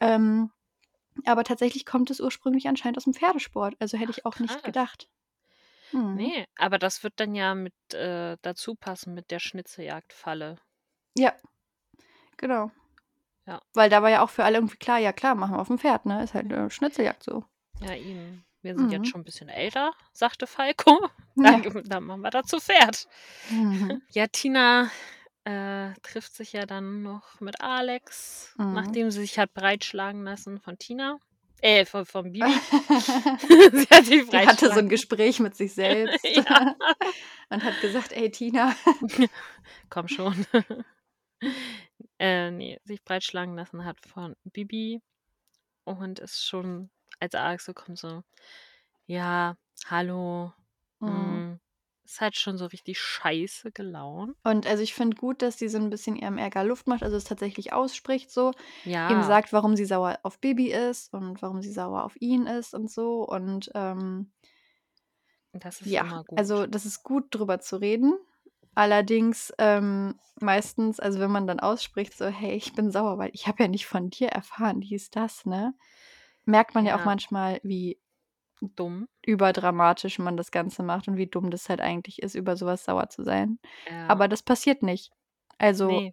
Ähm, 0.00 0.50
aber 1.26 1.44
tatsächlich 1.44 1.86
kommt 1.86 2.10
es 2.10 2.20
ursprünglich 2.20 2.68
anscheinend 2.68 2.98
aus 2.98 3.04
dem 3.04 3.14
Pferdesport. 3.14 3.76
Also 3.80 3.98
hätte 3.98 4.12
ich 4.12 4.26
auch 4.26 4.38
nicht 4.38 4.62
krass. 4.62 4.62
gedacht. 4.64 5.08
Mhm. 5.92 6.16
Nee, 6.16 6.46
aber 6.56 6.78
das 6.78 7.02
wird 7.04 7.14
dann 7.20 7.34
ja 7.36 7.54
mit 7.54 7.74
äh, 7.94 8.36
dazu 8.42 8.74
passen 8.74 9.14
mit 9.14 9.30
der 9.30 9.38
Schnitzeljagdfalle. 9.38 10.58
Ja, 11.14 11.36
genau. 12.38 12.70
Ja. 13.46 13.60
Weil 13.74 13.90
da 13.90 14.02
war 14.02 14.10
ja 14.10 14.22
auch 14.22 14.30
für 14.30 14.44
alle 14.44 14.56
irgendwie 14.58 14.76
klar, 14.76 14.98
ja 14.98 15.12
klar, 15.12 15.34
machen 15.34 15.54
wir 15.54 15.60
auf 15.60 15.68
dem 15.68 15.78
Pferd, 15.78 16.04
ne? 16.06 16.22
Ist 16.24 16.34
halt 16.34 16.52
eine 16.52 16.70
Schnitzeljagd 16.70 17.22
so. 17.22 17.44
Ja, 17.80 17.94
eben. 17.94 18.44
Wir 18.62 18.74
sind 18.74 18.86
Mhm. 18.86 18.92
jetzt 18.92 19.08
schon 19.08 19.20
ein 19.20 19.24
bisschen 19.24 19.48
älter, 19.48 19.92
sagte 20.12 20.46
Falco. 20.46 21.08
Ja. 21.38 21.58
Dann, 21.58 21.84
dann 21.84 22.04
machen 22.04 22.22
wir 22.22 22.30
dazu 22.30 22.58
Pferd. 22.58 23.06
Mhm. 23.50 24.00
Ja, 24.10 24.26
Tina 24.26 24.90
äh, 25.44 25.90
trifft 26.02 26.34
sich 26.34 26.54
ja 26.54 26.64
dann 26.64 27.02
noch 27.02 27.40
mit 27.40 27.60
Alex, 27.60 28.54
Mhm. 28.56 28.72
nachdem 28.72 29.10
sie 29.10 29.20
sich 29.20 29.38
hat 29.38 29.52
breitschlagen 29.52 30.24
lassen 30.24 30.58
von 30.60 30.78
Tina. 30.78 31.18
Äh, 31.60 31.84
von, 31.84 32.04
von 32.06 32.32
Bibi. 32.32 32.40
sie 33.72 33.86
hat 33.90 34.04
sich 34.06 34.28
Die 34.30 34.36
hatte 34.46 34.72
so 34.72 34.78
ein 34.80 34.88
Gespräch 34.88 35.38
mit 35.40 35.54
sich 35.56 35.74
selbst 35.74 36.24
Ja. 36.24 36.74
und 37.50 37.62
hat 37.62 37.80
gesagt, 37.82 38.12
ey 38.12 38.30
Tina. 38.30 38.74
Komm 39.90 40.08
schon. 40.08 40.46
Äh, 42.18 42.50
nee, 42.50 42.80
sich 42.84 43.04
breitschlagen 43.04 43.56
lassen 43.56 43.84
hat 43.84 44.00
von 44.06 44.36
Bibi. 44.44 45.02
Und 45.84 46.18
ist 46.20 46.44
schon, 46.46 46.90
als 47.20 47.34
Alex 47.34 47.66
so 47.66 47.74
kommt, 47.74 47.98
so, 47.98 48.22
ja, 49.06 49.56
hallo. 49.86 50.52
Mhm. 51.06 51.44
Mm, 51.46 51.58
ist 52.04 52.20
halt 52.20 52.36
schon 52.36 52.58
so 52.58 52.66
richtig 52.66 52.98
scheiße 53.00 53.72
gelaunt. 53.72 54.36
Und 54.44 54.66
also 54.66 54.82
ich 54.82 54.94
finde 54.94 55.16
gut, 55.16 55.42
dass 55.42 55.58
sie 55.58 55.68
so 55.68 55.78
ein 55.78 55.90
bisschen 55.90 56.14
ihrem 56.16 56.38
Ärger 56.38 56.62
Luft 56.64 56.86
macht, 56.86 57.02
also 57.02 57.16
es 57.16 57.24
tatsächlich 57.24 57.72
ausspricht 57.72 58.30
so, 58.30 58.52
ihm 59.06 59.22
Ja, 59.22 59.22
sagt, 59.22 59.52
warum 59.52 59.74
sie 59.76 59.84
sauer 59.84 60.20
auf 60.22 60.38
Bibi 60.40 60.70
ist 60.72 61.12
und 61.12 61.42
warum 61.42 61.62
sie 61.62 61.72
sauer 61.72 62.04
auf 62.04 62.14
ihn 62.20 62.46
ist 62.46 62.74
und 62.74 62.90
so. 62.90 63.24
Und 63.26 63.70
ähm, 63.74 64.32
das 65.52 65.80
ist 65.80 65.94
ja, 65.94 66.02
immer 66.02 66.22
gut. 66.24 66.44
also 66.44 66.66
das 66.66 66.84
ist 66.86 67.02
gut 67.02 67.26
drüber 67.34 67.60
zu 67.60 67.76
reden. 67.76 68.18
Allerdings 68.76 69.52
ähm, 69.58 70.20
meistens, 70.40 71.00
also 71.00 71.18
wenn 71.18 71.30
man 71.32 71.46
dann 71.46 71.60
ausspricht, 71.60 72.12
so, 72.16 72.26
hey, 72.26 72.52
ich 72.56 72.74
bin 72.74 72.90
sauer, 72.90 73.16
weil 73.18 73.30
ich 73.32 73.46
habe 73.48 73.62
ja 73.62 73.68
nicht 73.68 73.86
von 73.86 74.10
dir 74.10 74.28
erfahren, 74.28 74.82
wie 74.82 74.94
ist 74.94 75.16
das, 75.16 75.46
ne? 75.46 75.74
Merkt 76.44 76.74
man 76.74 76.86
ja 76.86 76.96
auch 76.98 77.04
Ja. 77.04 77.04
manchmal, 77.04 77.60
wie 77.64 77.98
Dumm. 78.62 79.08
überdramatisch 79.24 80.18
man 80.18 80.36
das 80.36 80.50
Ganze 80.50 80.82
macht 80.82 81.08
und 81.08 81.16
wie 81.16 81.26
dumm 81.26 81.50
das 81.50 81.68
halt 81.68 81.80
eigentlich 81.80 82.22
ist, 82.22 82.34
über 82.34 82.56
sowas 82.56 82.84
sauer 82.84 83.08
zu 83.08 83.24
sein. 83.24 83.58
Ja. 83.86 84.08
Aber 84.08 84.28
das 84.28 84.42
passiert 84.42 84.82
nicht. 84.82 85.10
Also 85.58 86.00
nee. 86.00 86.12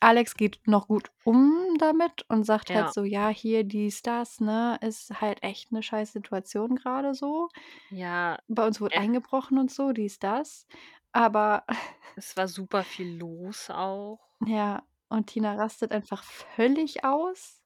Alex 0.00 0.34
geht 0.34 0.60
noch 0.66 0.88
gut 0.88 1.10
um 1.24 1.76
damit 1.78 2.24
und 2.28 2.44
sagt 2.44 2.70
Ja. 2.70 2.74
halt 2.74 2.90
so, 2.90 3.04
ja, 3.04 3.28
hier 3.28 3.64
dies, 3.64 4.02
das, 4.02 4.40
ne, 4.40 4.78
ist 4.80 5.20
halt 5.20 5.42
echt 5.42 5.70
eine 5.72 5.82
scheiß 5.82 6.12
Situation 6.12 6.76
gerade 6.76 7.14
so. 7.14 7.48
Ja, 7.90 8.38
Bei 8.48 8.66
uns 8.66 8.80
wurde 8.80 8.96
äh, 8.96 8.98
eingebrochen 8.98 9.58
und 9.58 9.70
so, 9.70 9.92
dies, 9.92 10.18
das. 10.18 10.66
Aber 11.12 11.64
es 12.14 12.36
war 12.36 12.46
super 12.46 12.84
viel 12.84 13.16
los 13.18 13.68
auch. 13.68 14.20
ja, 14.46 14.82
und 15.08 15.26
Tina 15.28 15.54
rastet 15.54 15.92
einfach 15.92 16.22
völlig 16.24 17.04
aus 17.04 17.62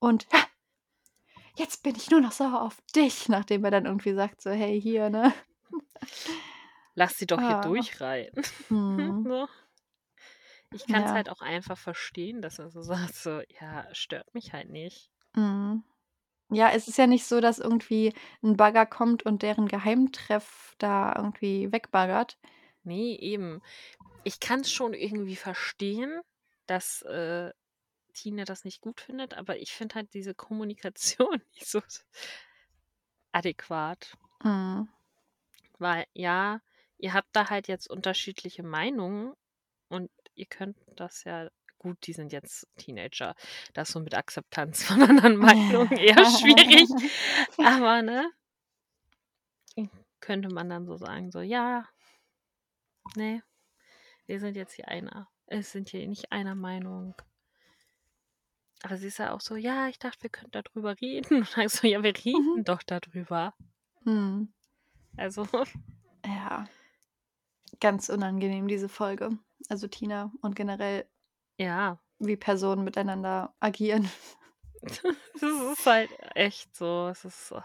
und 0.00 0.26
"Ha, 0.32 0.46
jetzt 1.56 1.82
bin 1.82 1.94
ich 1.96 2.10
nur 2.10 2.20
noch 2.20 2.32
sauer 2.32 2.62
auf 2.62 2.80
dich, 2.96 3.28
nachdem 3.28 3.64
er 3.64 3.70
dann 3.70 3.86
irgendwie 3.86 4.14
sagt 4.14 4.40
so, 4.42 4.50
hey, 4.50 4.80
hier, 4.80 5.10
ne? 5.10 5.32
Lass 6.94 7.18
sie 7.18 7.26
doch 7.26 7.42
hier 7.42 7.54
Ah. 7.54 7.56
durchreiten. 7.56 8.42
Hm. 8.70 9.24
so. 9.24 9.48
Ich 10.72 10.86
kann 10.86 11.02
es 11.02 11.08
Ja. 11.08 11.14
halt 11.14 11.30
auch 11.30 11.40
einfach 11.40 11.78
verstehen, 11.78 12.42
dass 12.42 12.58
er 12.58 12.70
so 12.70 12.82
sagt, 13.12 13.14
so, 13.14 13.40
ja, 13.60 13.86
stört 13.94 14.34
mich 14.34 14.52
halt 14.52 14.70
nicht. 14.70 15.10
Mhm. 15.34 15.84
Ja, 16.50 16.70
es 16.70 16.88
ist 16.88 16.96
ja 16.96 17.06
nicht 17.06 17.26
so, 17.26 17.40
dass 17.40 17.58
irgendwie 17.58 18.14
ein 18.42 18.56
Bagger 18.56 18.86
kommt 18.86 19.22
und 19.24 19.42
deren 19.42 19.68
Geheimtreff 19.68 20.74
da 20.78 21.14
irgendwie 21.16 21.70
wegbaggert. 21.72 22.38
Nee, 22.84 23.16
eben. 23.16 23.60
Ich 24.24 24.40
kann 24.40 24.60
es 24.60 24.72
schon 24.72 24.94
irgendwie 24.94 25.36
verstehen, 25.36 26.20
dass 26.66 27.02
äh, 27.02 27.52
Tina 28.14 28.44
das 28.44 28.64
nicht 28.64 28.80
gut 28.80 29.00
findet, 29.00 29.34
aber 29.34 29.58
ich 29.58 29.72
finde 29.72 29.96
halt 29.96 30.14
diese 30.14 30.34
Kommunikation 30.34 31.42
nicht 31.54 31.66
so 31.66 31.82
adäquat. 33.32 34.16
Mhm. 34.44 34.88
Weil 35.78 36.06
ja, 36.12 36.60
ihr 36.98 37.12
habt 37.14 37.28
da 37.32 37.50
halt 37.50 37.68
jetzt 37.68 37.88
unterschiedliche 37.90 38.62
Meinungen 38.62 39.34
und 39.88 40.10
ihr 40.38 40.46
könnt 40.46 40.76
das 40.96 41.24
ja, 41.24 41.50
gut, 41.78 41.98
die 42.06 42.12
sind 42.12 42.32
jetzt 42.32 42.66
Teenager, 42.76 43.34
das 43.74 43.90
so 43.90 44.00
mit 44.00 44.14
Akzeptanz 44.14 44.82
von 44.84 45.02
anderen 45.02 45.36
Meinungen 45.36 45.92
eher 45.92 46.24
schwierig. 46.24 46.88
Aber 47.58 48.02
ne, 48.02 48.30
könnte 50.20 50.48
man 50.48 50.68
dann 50.68 50.86
so 50.86 50.96
sagen, 50.96 51.30
so 51.30 51.40
ja, 51.40 51.88
nee, 53.16 53.42
wir 54.26 54.40
sind 54.40 54.56
jetzt 54.56 54.74
hier 54.74 54.88
einer, 54.88 55.28
es 55.46 55.72
sind 55.72 55.88
hier 55.90 56.06
nicht 56.06 56.32
einer 56.32 56.54
Meinung. 56.54 57.14
Aber 58.82 58.96
sie 58.96 59.08
ist 59.08 59.18
ja 59.18 59.32
auch 59.32 59.40
so, 59.40 59.56
ja, 59.56 59.88
ich 59.88 59.98
dachte, 59.98 60.22
wir 60.22 60.30
könnten 60.30 60.52
darüber 60.52 61.00
reden. 61.00 61.38
Und 61.38 61.56
dann 61.56 61.68
so, 61.68 61.86
ja, 61.86 62.02
wir 62.02 62.14
reden 62.14 62.56
Mhm. 62.58 62.64
doch 62.64 62.82
darüber. 62.84 63.54
Mhm. 64.04 64.52
Also, 65.16 65.48
Ja, 66.24 66.68
ganz 67.80 68.08
unangenehm, 68.08 68.68
diese 68.68 68.88
Folge. 68.88 69.38
Also 69.68 69.88
Tina 69.88 70.32
und 70.40 70.56
generell, 70.56 71.06
ja, 71.58 72.00
wie 72.18 72.36
Personen 72.36 72.84
miteinander 72.84 73.54
agieren. 73.60 74.10
es 74.82 75.42
ist 75.42 75.86
halt 75.86 76.10
echt 76.34 76.74
so, 76.76 77.08
es 77.08 77.24
ist 77.24 77.52
ah, 77.52 77.64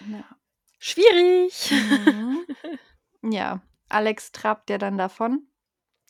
Ja. 0.00 0.24
schwierig. 0.78 1.70
Mhm. 1.70 2.46
Ja, 3.22 3.60
Alex 3.88 4.32
trabt 4.32 4.70
ja 4.70 4.78
dann 4.78 4.96
davon 4.96 5.46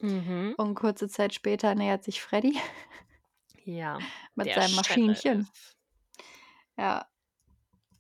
Mhm. 0.00 0.54
und 0.56 0.74
kurze 0.76 1.08
Zeit 1.08 1.34
später 1.34 1.74
nähert 1.74 2.04
sich 2.04 2.22
Freddy 2.22 2.58
Ja, 3.64 3.98
mit 4.34 4.54
seinem 4.54 4.76
Maschinchen. 4.76 5.48
Ja, 6.78 7.06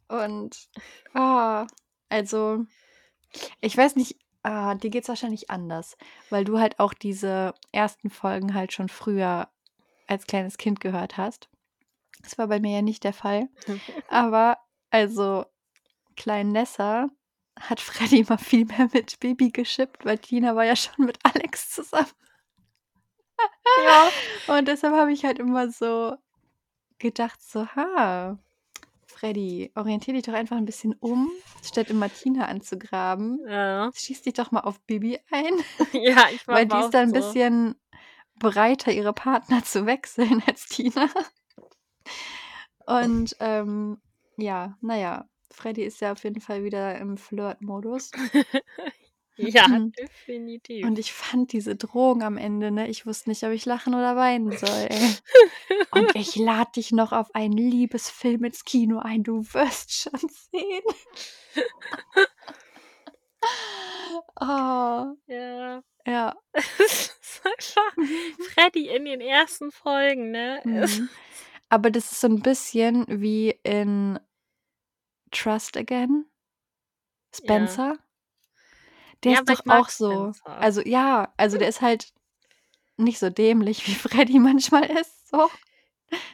und 0.08 0.68
ah, 1.12 1.66
also 2.08 2.64
ich 3.60 3.76
weiß 3.76 3.96
nicht, 3.96 4.18
ah, 4.42 4.74
dir 4.74 4.90
geht's 4.90 5.08
wahrscheinlich 5.08 5.50
anders, 5.50 5.96
weil 6.30 6.44
du 6.44 6.58
halt 6.58 6.78
auch 6.78 6.94
diese 6.94 7.54
ersten 7.72 8.10
Folgen 8.10 8.54
halt 8.54 8.72
schon 8.72 8.88
früher 8.88 9.48
als 10.06 10.26
kleines 10.26 10.58
Kind 10.58 10.80
gehört 10.80 11.16
hast. 11.16 11.48
Das 12.22 12.38
war 12.38 12.48
bei 12.48 12.60
mir 12.60 12.76
ja 12.76 12.82
nicht 12.82 13.04
der 13.04 13.12
Fall. 13.12 13.48
Aber 14.08 14.58
also 14.90 15.44
Klein 16.16 16.48
Nessa 16.48 17.08
hat 17.58 17.80
Freddy 17.80 18.20
immer 18.20 18.38
viel 18.38 18.64
mehr 18.64 18.88
mit 18.92 19.20
Baby 19.20 19.50
geschippt, 19.50 20.04
weil 20.04 20.18
Tina 20.18 20.54
war 20.56 20.64
ja 20.64 20.76
schon 20.76 21.06
mit 21.06 21.18
Alex 21.22 21.70
zusammen. 21.70 22.10
Ja. 23.84 24.10
Und 24.54 24.68
deshalb 24.68 24.94
habe 24.94 25.12
ich 25.12 25.24
halt 25.24 25.38
immer 25.38 25.70
so 25.70 26.16
gedacht, 26.98 27.40
so, 27.42 27.66
ha, 27.68 28.38
Freddy, 29.20 29.70
orientier 29.74 30.14
dich 30.14 30.22
doch 30.22 30.32
einfach 30.32 30.56
ein 30.56 30.64
bisschen 30.64 30.94
um, 30.98 31.30
statt 31.62 31.90
immer 31.90 32.08
Tina 32.08 32.46
anzugraben. 32.46 33.38
Ja. 33.46 33.90
Schieß 33.92 34.22
dich 34.22 34.32
doch 34.32 34.50
mal 34.50 34.60
auf 34.60 34.80
Bibi 34.86 35.18
ein, 35.30 35.52
Ja, 35.92 36.28
ich 36.32 36.48
war 36.48 36.56
weil 36.56 36.66
die 36.66 36.76
ist 36.78 36.90
da 36.90 36.98
auch 37.00 37.02
ein 37.02 37.08
so. 37.08 37.14
bisschen 37.14 37.74
bereiter, 38.36 38.92
ihre 38.92 39.12
Partner 39.12 39.62
zu 39.64 39.84
wechseln 39.84 40.42
als 40.46 40.66
Tina. 40.68 41.10
Und 42.86 43.36
ähm, 43.40 44.00
ja, 44.38 44.78
naja, 44.80 45.28
Freddy 45.50 45.82
ist 45.82 46.00
ja 46.00 46.12
auf 46.12 46.24
jeden 46.24 46.40
Fall 46.40 46.64
wieder 46.64 46.96
im 46.98 47.18
Flirt-Modus. 47.18 48.12
Ja, 49.36 49.64
Und 49.66 49.96
definitiv. 49.98 50.86
ich 50.98 51.12
fand 51.12 51.52
diese 51.52 51.74
Drohung 51.76 52.22
am 52.22 52.36
Ende, 52.36 52.70
ne? 52.70 52.88
Ich 52.88 53.06
wusste 53.06 53.30
nicht, 53.30 53.42
ob 53.44 53.50
ich 53.52 53.64
lachen 53.64 53.94
oder 53.94 54.14
weinen 54.16 54.50
soll, 54.56 54.86
ey. 54.90 55.14
Und 55.92 56.14
ich 56.16 56.36
lade 56.36 56.72
dich 56.76 56.92
noch 56.92 57.12
auf 57.12 57.34
einen 57.34 57.56
Liebesfilm 57.56 58.44
ins 58.44 58.64
Kino 58.64 58.98
ein, 58.98 59.22
du 59.22 59.42
wirst 59.54 59.92
schon 59.92 60.20
sehen. 60.20 60.82
Oh, 64.40 65.14
Ja. 65.26 65.82
ja. 66.06 66.34
Es 66.52 67.10
ist 67.20 67.42
einfach 67.46 67.94
Freddy 68.52 68.88
in 68.88 69.04
den 69.04 69.20
ersten 69.20 69.70
Folgen, 69.70 70.30
ne? 70.30 70.60
Mhm. 70.64 71.08
Aber 71.68 71.90
das 71.90 72.12
ist 72.12 72.20
so 72.20 72.26
ein 72.28 72.40
bisschen 72.42 73.06
wie 73.08 73.50
in 73.62 74.18
Trust 75.30 75.76
Again. 75.76 76.26
Spencer. 77.34 77.96
Der 79.24 79.32
Ja, 79.32 79.40
ist 79.40 79.48
doch 79.50 79.62
auch 79.68 79.88
so. 79.88 80.32
Spencer. 80.32 80.58
Also 80.58 80.80
ja, 80.82 81.32
also 81.36 81.58
der 81.58 81.68
ist 81.68 81.80
halt 81.80 82.12
nicht 82.96 83.18
so 83.18 83.30
dämlich, 83.30 83.86
wie 83.86 83.94
Freddy 83.96 84.38
manchmal 84.38 84.84
ist. 84.86 85.28
So. 85.30 85.50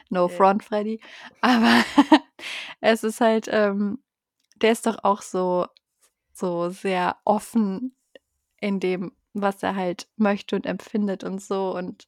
No 0.09 0.27
Ja. 0.27 0.35
front, 0.35 0.63
Freddy. 0.63 0.99
Aber 1.41 1.83
es 2.81 3.03
ist 3.03 3.21
halt, 3.21 3.47
ähm, 3.51 4.03
der 4.55 4.71
ist 4.71 4.85
doch 4.85 5.03
auch 5.03 5.21
so, 5.21 5.67
so 6.33 6.69
sehr 6.69 7.17
offen 7.25 7.95
in 8.59 8.79
dem, 8.79 9.11
was 9.33 9.61
er 9.63 9.75
halt 9.75 10.07
möchte 10.17 10.55
und 10.55 10.65
empfindet 10.65 11.23
und 11.23 11.41
so. 11.41 11.75
Und 11.75 12.07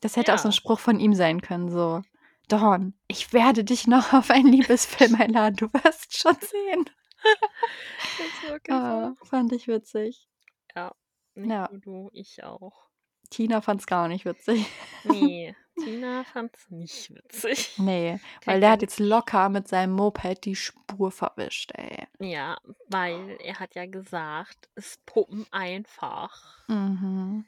das 0.00 0.16
hätte 0.16 0.34
auch 0.34 0.38
so 0.38 0.48
ein 0.48 0.52
Ja. 0.52 0.56
Spruch 0.56 0.80
von 0.80 1.00
ihm 1.00 1.14
sein 1.14 1.40
können, 1.42 1.70
so. 1.70 2.02
Dawn, 2.48 2.94
ich 3.08 3.32
werde 3.34 3.64
dich 3.64 3.86
noch 3.86 4.14
auf 4.14 4.30
einen 4.30 4.50
Liebesfilm 4.52 5.16
einladen, 5.16 5.56
du 5.56 5.66
wirst 5.72 6.16
schon 6.18 6.36
sehen. 6.40 6.88
Das 7.22 8.50
wirklich 8.50 8.74
Ah, 8.74 9.14
fand 9.24 9.52
ich 9.52 9.68
witzig. 9.68 10.28
so. 10.74 10.90
Nicht 11.34 11.50
Ja. 11.50 11.68
nur 11.70 11.80
du, 11.80 12.10
ich 12.12 12.42
auch. 12.44 12.88
Tina 13.30 13.60
fand's 13.60 13.86
gar 13.86 14.08
nicht 14.08 14.24
witzig. 14.24 14.66
Nee, 15.04 15.54
Tina 15.78 16.24
fand's 16.24 16.68
nicht 16.70 17.14
witzig. 17.14 17.74
Nee, 17.78 18.18
weil 18.46 18.60
der 18.60 18.70
hat 18.72 18.82
jetzt 18.82 18.98
locker 18.98 19.48
mit 19.48 19.68
seinem 19.68 19.92
Moped 19.92 20.44
die 20.44 20.56
Spur 20.56 21.10
verwischt, 21.12 21.72
ey. 21.74 22.06
Ja, 22.18 22.58
weil 22.88 23.36
er 23.40 23.60
hat 23.60 23.74
ja 23.74 23.86
gesagt, 23.86 24.68
es 24.74 24.98
puppen 25.06 25.46
einfach. 25.52 26.66
Mhm. 26.68 27.46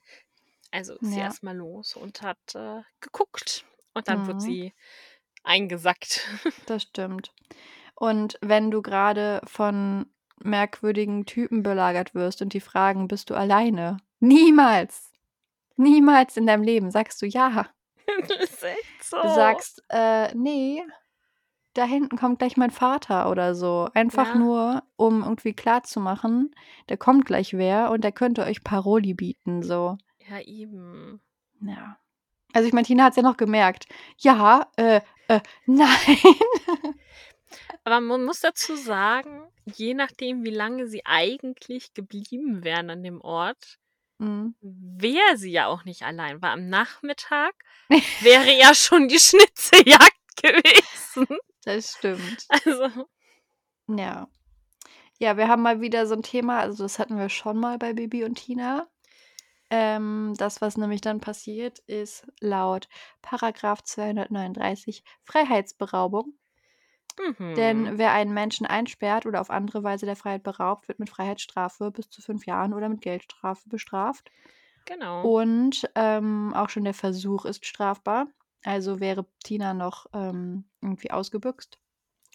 Also 0.70 0.94
ist 0.94 1.10
sie 1.10 1.18
Ja. 1.18 1.24
erstmal 1.24 1.56
los 1.56 1.96
und 1.96 2.22
hat 2.22 2.54
äh, 2.54 2.82
geguckt. 3.00 3.64
Und 3.94 4.06
dann 4.06 4.26
wird 4.28 4.36
Mhm. 4.36 4.40
sie 4.40 4.74
eingesackt. 5.42 6.20
Das 6.66 6.82
stimmt. 6.82 7.32
Und 8.00 8.38
wenn 8.40 8.70
du 8.70 8.80
gerade 8.80 9.42
von 9.44 10.06
merkwürdigen 10.42 11.26
Typen 11.26 11.62
belagert 11.62 12.14
wirst 12.14 12.40
und 12.40 12.54
die 12.54 12.60
fragen, 12.60 13.08
bist 13.08 13.28
du 13.28 13.34
alleine? 13.34 13.98
Niemals. 14.20 15.12
Niemals 15.76 16.38
in 16.38 16.46
deinem 16.46 16.62
Leben 16.62 16.90
sagst 16.90 17.20
du 17.20 17.26
ja. 17.26 17.66
das 18.26 18.30
ist 18.38 18.64
echt 18.64 19.04
so. 19.04 19.20
Du 19.20 19.28
sagst, 19.28 19.84
äh, 19.90 20.34
nee, 20.34 20.82
da 21.74 21.84
hinten 21.84 22.16
kommt 22.16 22.38
gleich 22.38 22.56
mein 22.56 22.70
Vater 22.70 23.30
oder 23.30 23.54
so. 23.54 23.90
Einfach 23.92 24.28
Ja. 24.28 24.34
nur, 24.36 24.82
um 24.96 25.22
irgendwie 25.22 25.52
klarzumachen, 25.52 26.54
da 26.86 26.96
kommt 26.96 27.26
gleich 27.26 27.52
wer 27.52 27.90
und 27.90 28.02
der 28.02 28.12
könnte 28.12 28.44
euch 28.44 28.64
Paroli 28.64 29.12
bieten, 29.12 29.62
so. 29.62 29.98
Ja, 30.26 30.40
eben. 30.40 31.20
Ja. 31.60 31.98
Also 32.54 32.66
ich 32.66 32.72
meine, 32.72 32.86
Tina 32.86 33.04
hat 33.04 33.10
es 33.12 33.16
ja 33.16 33.22
noch 33.22 33.36
gemerkt. 33.36 33.84
Ja, 34.16 34.70
äh, 34.76 35.02
äh, 35.28 35.40
nein. 35.66 36.16
Aber 37.84 38.00
man 38.00 38.24
muss 38.24 38.40
dazu 38.40 38.76
sagen, 38.76 39.42
je 39.64 39.94
nachdem, 39.94 40.44
wie 40.44 40.50
lange 40.50 40.86
sie 40.86 41.04
eigentlich 41.04 41.92
geblieben 41.94 42.64
wären 42.64 42.90
an 42.90 43.02
dem 43.02 43.20
Ort, 43.20 43.78
Mhm. 44.18 44.54
wäre 44.60 45.36
sie 45.38 45.50
ja 45.50 45.66
auch 45.66 45.84
nicht 45.84 46.02
allein. 46.02 46.42
Weil 46.42 46.50
am 46.50 46.68
Nachmittag 46.68 47.54
wäre 48.20 48.52
ja 48.52 48.74
schon 48.74 49.08
die 49.08 49.18
Schnitzeljagd 49.18 50.20
gewesen. 50.42 51.26
Das 51.64 51.92
stimmt. 51.96 52.44
Also, 52.48 53.06
Ja. 53.88 54.28
Ja, 55.18 55.36
wir 55.38 55.48
haben 55.48 55.62
mal 55.62 55.80
wieder 55.80 56.06
so 56.06 56.14
ein 56.14 56.22
Thema, 56.22 56.60
also 56.60 56.82
das 56.82 56.98
hatten 56.98 57.18
wir 57.18 57.28
schon 57.30 57.58
mal 57.58 57.78
bei 57.78 57.92
Bibi 57.94 58.24
und 58.24 58.36
Tina. 58.36 58.88
Ähm, 59.70 60.34
das, 60.36 60.60
was 60.60 60.76
nämlich 60.76 61.00
dann 61.00 61.20
passiert, 61.20 61.78
ist 61.80 62.26
laut 62.40 62.88
Paragraph 63.22 63.82
239 63.84 65.02
Freiheitsberaubung. 65.22 66.34
Mhm. 67.38 67.54
Denn 67.54 67.98
wer 67.98 68.12
einen 68.12 68.34
Menschen 68.34 68.66
einsperrt 68.66 69.26
oder 69.26 69.40
auf 69.40 69.50
andere 69.50 69.82
Weise 69.82 70.06
der 70.06 70.16
Freiheit 70.16 70.42
beraubt, 70.42 70.88
wird 70.88 70.98
mit 70.98 71.10
Freiheitsstrafe 71.10 71.90
bis 71.90 72.10
zu 72.10 72.22
fünf 72.22 72.46
Jahren 72.46 72.74
oder 72.74 72.88
mit 72.88 73.00
Geldstrafe 73.02 73.68
bestraft. 73.68 74.30
genau. 74.84 75.22
Und 75.22 75.88
ähm, 75.94 76.52
auch 76.54 76.68
schon 76.68 76.84
der 76.84 76.94
Versuch 76.94 77.44
ist 77.44 77.66
strafbar. 77.66 78.28
Also 78.64 79.00
wäre 79.00 79.26
Tina 79.42 79.74
noch 79.74 80.06
ähm, 80.12 80.64
irgendwie 80.82 81.10
ausgebüxt 81.10 81.78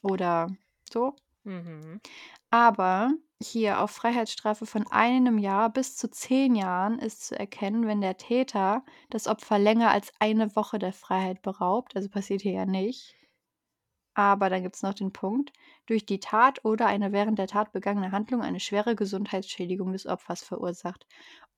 oder 0.04 0.48
so. 0.92 1.16
Mhm. 1.44 2.02
Aber 2.50 3.12
hier 3.42 3.82
auf 3.82 3.92
Freiheitsstrafe 3.92 4.66
von 4.66 4.88
einem 4.92 5.38
Jahr 5.38 5.70
bis 5.72 5.98
zu 5.98 6.10
zehn 6.10 6.56
Jahren 6.56 7.00
ist 7.00 7.26
zu 7.28 7.38
erkennen, 7.38 7.86
wenn 7.86 8.02
der 8.02 8.18
Täter 8.18 8.84
das 9.10 9.28
Opfer 9.28 9.60
länger 9.60 9.92
als 9.92 10.12
eine 10.20 10.56
Woche 10.56 10.80
der 10.80 10.94
Freiheit 10.94 11.42
beraubt. 11.42 11.96
Also 11.96 12.10
passiert 12.10 12.42
hier 12.42 12.54
ja 12.54 12.66
nicht. 12.66 13.16
Aber 14.16 14.49
dann 14.49 14.63
gibt 14.63 14.76
es 14.76 14.82
noch 14.84 14.93
den 14.95 15.13
Punkt, 15.13 15.53
durch 15.86 16.05
die 16.05 16.20
Tat 16.20 16.66
oder 16.66 16.88
eine 16.88 17.11
während 17.11 17.38
der 17.39 17.47
Tat 17.47 17.72
begangene 17.74 18.11
Handlung 18.11 18.41
eine 18.41 18.59
schwere 18.59 18.95
Gesundheitsschädigung 18.95 19.91
des 19.93 20.07
Opfers 20.07 20.43
verursacht. 20.43 21.05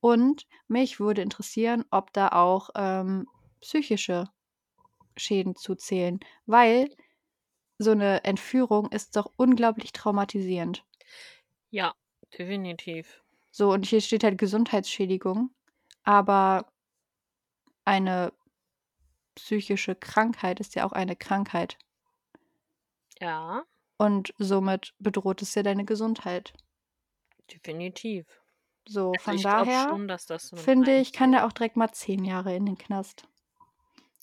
Und 0.01 0.47
mich 0.67 0.99
würde 0.99 1.21
interessieren, 1.21 1.85
ob 1.91 2.13
da 2.13 2.29
auch 2.29 2.69
ähm, 2.75 3.27
psychische 3.61 4.29
Schäden 5.17 5.55
zuzählen, 5.55 6.19
weil 6.47 6.89
so 7.79 7.91
eine 7.91 8.23
Entführung 8.25 8.91
ist 8.91 9.15
doch 9.15 9.31
unglaublich 9.37 9.91
traumatisierend. 9.93 10.85
Ja, 11.71 11.95
definitiv. 12.37 13.23
So, 13.51 13.71
und 13.73 13.85
hier 13.85 14.01
steht 14.01 14.23
halt 14.23 14.37
Gesundheitsschädigung, 14.37 15.51
aber 16.03 16.71
eine 17.85 18.33
psychische 19.35 19.95
Krankheit 19.95 20.59
ist 20.59 20.75
ja 20.75 20.85
auch 20.85 20.91
eine 20.91 21.15
Krankheit. 21.15 21.77
Ja, 23.19 23.65
Und 23.97 24.33
somit 24.39 24.95
bedroht 24.97 25.43
es 25.43 25.53
ja 25.53 25.61
deine 25.61 25.85
Gesundheit. 25.85 26.53
definitiv. 27.51 28.25
So, 28.87 29.13
Also 29.13 29.25
von 29.25 29.35
ich 29.35 29.47
glaube 29.49 29.65
daher 29.65 29.87
schon, 29.89 30.07
dass 30.07 30.25
das 30.25 30.47
so 30.47 30.55
finde 30.55 30.97
ich, 30.99 31.13
kann 31.13 31.31
der 31.31 31.45
auch 31.45 31.51
direkt 31.51 31.75
mal 31.77 31.91
zehn 31.91 32.23
Jahre 32.25 32.55
in 32.55 32.65
den 32.65 32.77
Knast. 32.77 33.27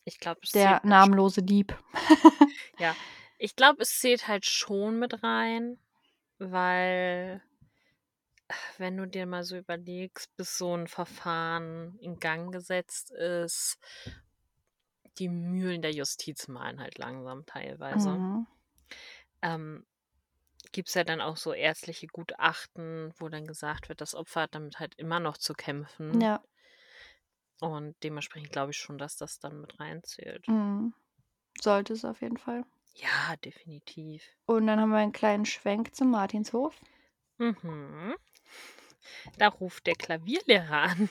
Ich 0.07 0.19
glaube, 0.19 0.41
es 0.45 0.51
Der 0.55 0.61
zählt 0.61 0.83
halt 0.83 0.83
schon. 0.83 0.91
namenlose 0.91 1.43
Dieb. 1.43 1.77
Ja, 2.79 2.97
ich 3.39 3.57
glaube, 3.57 3.83
es 3.83 3.99
zählt 3.99 4.29
halt 4.29 4.47
schon 4.47 4.99
mit 4.99 5.23
rein, 5.23 5.79
weil 6.39 7.43
wenn 8.79 8.97
du 8.97 9.07
dir 9.07 9.27
mal 9.27 9.43
so 9.45 9.57
überlegst, 9.57 10.35
bis 10.37 10.57
so 10.59 10.77
ein 10.77 10.87
Verfahren 10.89 11.99
in 12.01 12.19
Gang 12.19 12.53
gesetzt 12.53 13.11
ist, 13.11 13.79
die 15.19 15.29
Mühlen 15.29 15.81
der 15.83 15.93
Justiz 15.93 16.47
malen 16.49 16.79
halt 16.81 16.99
langsam 16.99 17.47
teilweise. 17.47 18.21
Mhm. 18.21 18.47
Ähm, 19.45 19.85
Gibt 20.73 20.89
es 20.89 20.95
ja 20.95 21.05
dann 21.05 21.21
auch 21.21 21.37
so 21.37 21.53
ärztliche 21.53 22.09
Gutachten, 22.09 23.13
wo 23.19 23.29
dann 23.29 23.47
gesagt 23.47 23.89
wird, 23.89 24.01
das 24.01 24.17
Opfer 24.17 24.43
hat 24.43 24.55
damit 24.57 24.81
halt 24.81 24.95
immer 24.97 25.21
noch 25.21 25.37
zu 25.37 25.53
kämpfen. 25.53 26.21
Ja. 26.21 26.43
Und 27.61 27.95
dementsprechend 28.03 28.51
glaube 28.51 28.73
ich 28.73 28.79
schon, 28.79 28.99
dass 28.99 29.17
das 29.17 29.39
dann 29.39 29.61
mit 29.61 29.79
reinzählt. 29.79 30.49
Mhm. 30.49 30.93
Sollte 31.61 31.93
es 31.93 32.05
auf 32.05 32.23
jeden 32.23 32.39
Fall. 32.39 32.65
Ja, 32.97 33.37
definitiv. 33.45 34.25
Und 34.47 34.67
dann 34.67 34.81
haben 34.81 34.91
wir 34.91 34.99
einen 34.99 35.13
kleinen 35.13 35.47
Schwenk 35.47 35.95
zum 35.95 36.11
Martinshof. 36.11 36.75
Mhm. 37.39 38.15
Da 39.39 39.49
ruft 39.49 39.87
der 39.87 39.95
Klavierlehrer 39.95 40.83
an, 40.83 41.09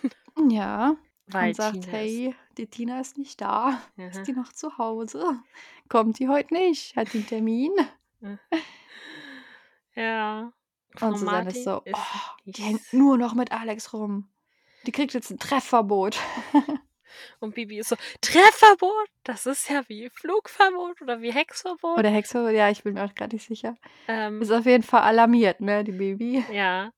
Ja. 0.49 0.97
weil 1.27 1.49
und 1.49 1.55
sagt, 1.55 1.81
Tina 1.83 1.87
hey, 1.87 2.35
die 2.57 2.67
Tina 2.67 2.99
ist 2.99 3.17
nicht 3.17 3.39
da. 3.39 3.81
Aha. 3.97 4.07
Ist 4.09 4.23
die 4.27 4.33
noch 4.33 4.51
zu 4.51 4.77
Hause? 4.77 5.39
Kommt 5.87 6.19
die 6.19 6.27
heute 6.27 6.53
nicht? 6.53 6.95
Hat 6.97 7.13
die 7.13 7.19
einen 7.19 7.27
Termin? 7.27 7.71
Ja. 9.95 10.51
Frau 10.95 11.07
Und 11.07 11.17
Susanne 11.19 11.43
Martin 11.43 11.51
ist 11.59 11.63
so, 11.63 11.81
ist 11.85 11.95
oh, 11.95 12.29
die 12.45 12.61
hängt 12.63 12.93
nur 12.93 13.17
noch 13.17 13.33
mit 13.33 13.51
Alex 13.51 13.93
rum. 13.93 14.29
Die 14.85 14.91
kriegt 14.91 15.13
jetzt 15.13 15.29
ein 15.31 15.39
Treffverbot. 15.39 16.17
Und 17.39 17.53
Bibi 17.53 17.77
ist 17.79 17.89
so, 17.89 17.95
Treffverbot? 18.21 19.07
Das 19.23 19.45
ist 19.45 19.69
ja 19.69 19.83
wie 19.87 20.09
Flugverbot 20.09 21.01
oder 21.01 21.21
wie 21.21 21.31
Hexverbot. 21.31 21.99
Oder 21.99 22.09
Hexe, 22.09 22.51
ja, 22.51 22.69
ich 22.69 22.83
bin 22.83 22.95
mir 22.95 23.05
auch 23.05 23.13
gerade 23.13 23.35
nicht 23.35 23.47
sicher. 23.47 23.75
ähm, 24.07 24.41
Ist 24.41 24.51
auf 24.51 24.65
jeden 24.65 24.83
Fall 24.83 25.01
alarmiert, 25.01 25.61
ne, 25.61 25.83
die 25.83 25.91
Baby. 25.91 26.43
ja. 26.51 26.91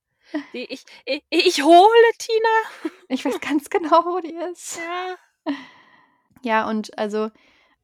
Die, 0.54 0.64
ich, 0.64 0.84
ich, 1.06 1.22
ich 1.30 1.64
hole 1.64 2.12
Tina. 2.18 2.92
Ich 3.10 3.24
weiß 3.24 3.40
ganz 3.42 3.70
genau, 3.70 4.04
wo 4.06 4.20
die 4.22 4.34
ist. 4.52 4.78
Ja. 4.80 5.54
Ja, 6.42 6.68
und 6.68 6.98
also 6.98 7.30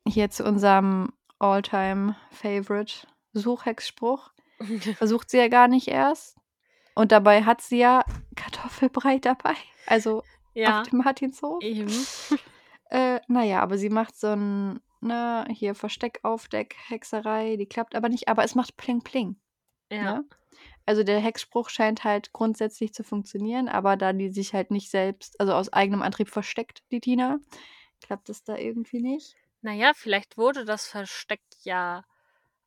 hier 0.07 0.31
zu 0.31 0.43
unserem 0.45 1.13
All-Time-Favorite 1.37 3.05
Suchhexspruch. 3.34 4.32
Versucht 4.97 5.29
sie 5.29 5.38
ja 5.38 5.47
gar 5.47 5.67
nicht 5.67 5.88
erst. 5.88 6.38
Und 6.95 7.11
dabei 7.11 7.43
hat 7.43 7.61
sie 7.61 7.79
ja 7.79 8.03
Kartoffelbrei 8.36 9.17
dabei. 9.21 9.55
Also 9.86 10.23
ja, 10.53 10.82
auf 10.82 10.89
dem 10.89 10.99
Martinshof. 10.99 11.61
eben. 11.63 11.91
Äh, 12.93 13.21
naja, 13.29 13.61
aber 13.61 13.77
sie 13.77 13.89
macht 13.89 14.17
so 14.17 14.27
ein, 14.27 14.82
ne, 14.99 15.45
hier 15.49 15.75
Versteck, 15.75 16.19
Aufdeck, 16.23 16.75
Hexerei, 16.89 17.55
die 17.55 17.65
klappt 17.65 17.95
aber 17.95 18.09
nicht, 18.09 18.27
aber 18.27 18.43
es 18.43 18.53
macht 18.53 18.75
Pling 18.75 19.01
Pling. 19.01 19.39
Ja. 19.89 20.03
Ne? 20.03 20.25
Also 20.86 21.03
der 21.03 21.21
Hexspruch 21.21 21.69
scheint 21.69 22.03
halt 22.03 22.34
grundsätzlich 22.34 22.93
zu 22.93 23.05
funktionieren, 23.05 23.69
aber 23.69 23.95
da 23.95 24.11
die 24.11 24.27
sich 24.27 24.53
halt 24.53 24.71
nicht 24.71 24.91
selbst, 24.91 25.39
also 25.39 25.53
aus 25.53 25.71
eigenem 25.71 26.01
Antrieb 26.01 26.27
versteckt, 26.27 26.84
die 26.91 26.99
Tina, 26.99 27.39
klappt 28.01 28.27
es 28.27 28.43
da 28.43 28.57
irgendwie 28.57 28.99
nicht. 28.99 29.36
Naja, 29.61 29.93
vielleicht 29.95 30.38
wurde 30.38 30.65
das 30.65 30.86
Versteck 30.86 31.41
ja 31.63 32.03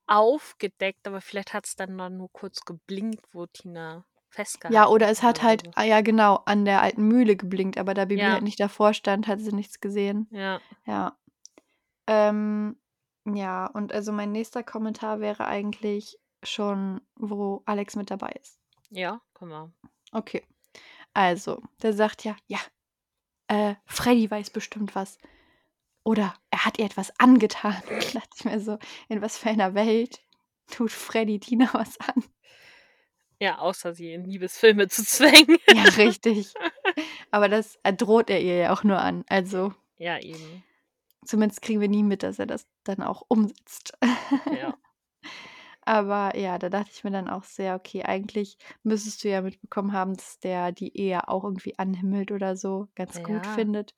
aufgedeckt, 0.06 1.06
aber 1.06 1.20
vielleicht 1.20 1.52
hat 1.54 1.66
es 1.66 1.76
dann, 1.76 1.96
nur 2.16 2.30
kurz 2.32 2.60
geblinkt, 2.64 3.24
wo 3.32 3.46
Tina 3.46 4.04
festgehalten 4.28 4.74
Ja, 4.74 4.88
oder 4.88 5.08
es 5.08 5.22
hat 5.22 5.42
halt, 5.42 5.64
so. 5.66 5.72
ah 5.76 5.84
ja 5.84 6.00
genau, 6.00 6.42
an 6.46 6.64
der 6.64 6.82
alten 6.82 7.06
Mühle 7.08 7.36
geblinkt, 7.36 7.78
aber 7.78 7.94
da 7.94 8.04
Bibi 8.04 8.20
Ja. 8.22 8.32
halt 8.32 8.42
nicht 8.42 8.60
davor 8.60 8.94
stand, 8.94 9.26
hat 9.28 9.40
sie 9.40 9.52
nichts 9.52 9.80
gesehen. 9.80 10.28
Ja. 10.30 10.60
Ja. 10.86 11.16
Ähm, 12.06 12.78
ja, 13.24 13.66
und 13.66 13.92
also 13.92 14.12
mein 14.12 14.32
nächster 14.32 14.62
Kommentar 14.62 15.20
wäre 15.20 15.46
eigentlich 15.46 16.18
schon, 16.42 17.00
wo 17.16 17.62
Alex 17.64 17.96
mit 17.96 18.10
dabei 18.10 18.32
ist. 18.42 18.58
Ja, 18.90 19.22
komm 19.32 19.48
mal. 19.48 19.72
Okay. 20.12 20.42
Also, 21.14 21.62
der 21.82 21.92
sagt 21.94 22.24
ja, 22.24 22.36
ja, 22.46 22.58
äh, 23.48 23.76
Freddy 23.86 24.30
weiß 24.30 24.50
bestimmt 24.50 24.94
was. 24.94 25.18
Oder 26.04 26.34
er 26.50 26.64
hat 26.64 26.78
ihr 26.78 26.84
etwas 26.86 27.12
angetan. 27.18 27.76
Da 27.88 28.20
dachte 28.20 28.30
ich 28.36 28.44
mir 28.44 28.60
so, 28.60 28.78
in 29.08 29.22
was 29.22 29.36
für 29.38 29.48
einer 29.50 29.74
Welt 29.74 30.20
tut 30.70 30.92
Freddy 30.92 31.40
Tina 31.40 31.68
was 31.72 31.98
an? 32.00 32.22
Ja, 33.40 33.58
außer 33.58 33.94
sie 33.94 34.12
in 34.12 34.24
Liebesfilme 34.24 34.88
zu 34.88 35.02
zwängen. 35.04 35.58
Ja, 35.72 35.82
richtig. 35.96 36.54
Aber 37.30 37.48
das 37.48 37.78
droht 37.96 38.30
er 38.30 38.40
ihr 38.40 38.56
ja 38.56 38.72
auch 38.72 38.84
nur 38.84 38.98
an. 38.98 39.24
Also, 39.28 39.74
ja, 39.98 40.18
eben. 40.20 40.62
zumindest 41.24 41.62
kriegen 41.62 41.80
wir 41.80 41.88
nie 41.88 42.02
mit, 42.04 42.22
dass 42.22 42.38
er 42.38 42.46
das 42.46 42.66
dann 42.84 43.02
auch 43.02 43.22
umsetzt. 43.28 43.94
Ja. 44.56 44.76
Aber 45.86 46.34
ja, 46.36 46.58
da 46.58 46.70
dachte 46.70 46.90
ich 46.94 47.04
mir 47.04 47.10
dann 47.10 47.28
auch 47.28 47.44
sehr, 47.44 47.74
okay, 47.74 48.04
eigentlich 48.04 48.56
müsstest 48.84 49.22
du 49.22 49.28
ja 49.28 49.42
mitbekommen 49.42 49.92
haben, 49.92 50.14
dass 50.16 50.38
der 50.38 50.72
die 50.72 50.96
Ehe 50.96 51.28
auch 51.28 51.44
irgendwie 51.44 51.78
anhimmelt 51.78 52.32
oder 52.32 52.56
so, 52.56 52.88
ganz 52.94 53.22
gut 53.22 53.44
Ja. 53.44 53.52
findet. 53.52 53.94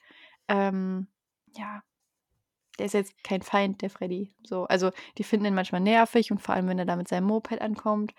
Ähm, 0.48 1.06
ja, 1.56 1.82
der 2.78 2.86
ist 2.86 2.92
jetzt 2.94 3.14
kein 3.24 3.42
Feind, 3.42 3.82
der 3.82 3.90
Freddy. 3.90 4.32
So, 4.44 4.64
also 4.64 4.90
die 5.18 5.24
finden 5.24 5.46
ihn 5.46 5.54
manchmal 5.54 5.80
nervig 5.80 6.30
und 6.30 6.40
vor 6.40 6.54
allem, 6.54 6.68
wenn 6.68 6.78
er 6.78 6.84
da 6.86 6.96
mit 6.96 7.08
seinem 7.08 7.26
Moped 7.26 7.60
ankommt. 7.60 8.12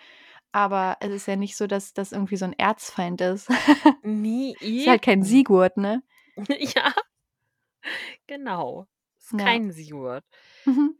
Aber 0.51 0.97
es 1.01 1.11
ist 1.11 1.27
ja 1.27 1.35
nicht 1.35 1.55
so, 1.57 1.67
dass 1.67 1.93
das 1.93 2.11
irgendwie 2.13 2.37
so 2.37 2.45
ein 2.45 2.53
Erzfeind 2.57 3.21
ist. 3.21 3.49
Nie 4.03 4.55
ist 4.61 4.87
halt 4.87 5.01
kein. 5.01 5.23
Sigurd, 5.23 5.77
ne? 5.77 6.01
ja. 6.57 6.93
Genau. 8.27 8.87
Ist 9.17 9.33
Ja. 9.33 9.39
kein 9.39 9.71
Sigurd. 9.71 10.23
Mhm. 10.65 10.97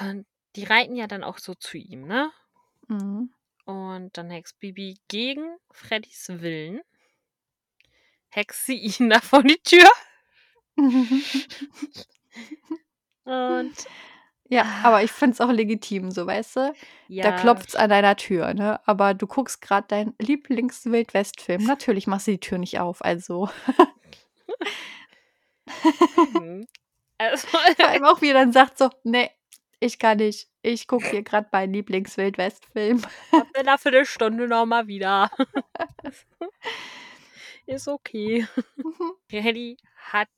Und 0.00 0.26
die 0.56 0.64
reiten 0.64 0.96
ja 0.96 1.06
dann 1.06 1.22
auch 1.24 1.38
so 1.38 1.54
zu 1.54 1.76
ihm, 1.78 2.06
ne? 2.06 2.30
Mhm. 2.88 3.32
Und 3.64 4.16
dann 4.18 4.30
hext 4.30 4.58
Bibi 4.58 4.98
gegen 5.08 5.56
Freddys 5.70 6.28
Willen. 6.28 6.80
Hext 8.30 8.66
sie 8.66 8.76
ihn 8.98 9.10
da 9.10 9.20
vor 9.20 9.42
die 9.42 9.60
Tür. 9.62 9.88
Und 13.24 13.86
ja, 14.48 14.66
aber 14.82 15.02
ich 15.02 15.10
finde 15.10 15.32
es 15.34 15.40
auch 15.40 15.50
legitim, 15.50 16.10
so 16.10 16.26
weißt 16.26 16.56
du? 16.56 16.74
ja. 17.08 17.22
Da 17.22 17.32
klopft's 17.32 17.74
an 17.74 17.88
deiner 17.88 18.16
Tür, 18.16 18.52
ne? 18.52 18.80
Aber 18.86 19.14
du 19.14 19.26
guckst 19.26 19.62
gerade 19.62 19.86
deinen 19.88 20.14
Lieblings-Wildwest-Film. 20.18 21.64
Natürlich 21.64 22.06
machst 22.06 22.26
du 22.26 22.32
die 22.32 22.40
Tür 22.40 22.58
nicht 22.58 22.78
auf, 22.78 23.02
also. 23.04 23.48
Mhm. 26.34 26.66
Also, 27.18 27.46
Vor 27.46 27.60
allem 27.88 28.04
auch, 28.04 28.20
wie 28.20 28.30
er 28.30 28.34
dann 28.34 28.52
sagt 28.52 28.78
so, 28.78 28.90
nee, 29.04 29.30
ich 29.78 30.00
kann 30.00 30.18
nicht. 30.18 30.48
Ich 30.62 30.88
gucke 30.88 31.08
hier 31.08 31.22
gerade 31.22 31.46
meinen 31.52 31.72
Lieblings-Wildwest-Film. 31.72 33.00
kommt 33.30 33.56
in 33.56 33.68
einer 33.68 33.78
Viertelstunde 33.78 34.48
nochmal 34.48 34.88
wieder. 34.88 35.30
Ist 37.66 37.86
okay. 37.86 38.46
Freddy 39.30 39.76
hat 39.96 40.28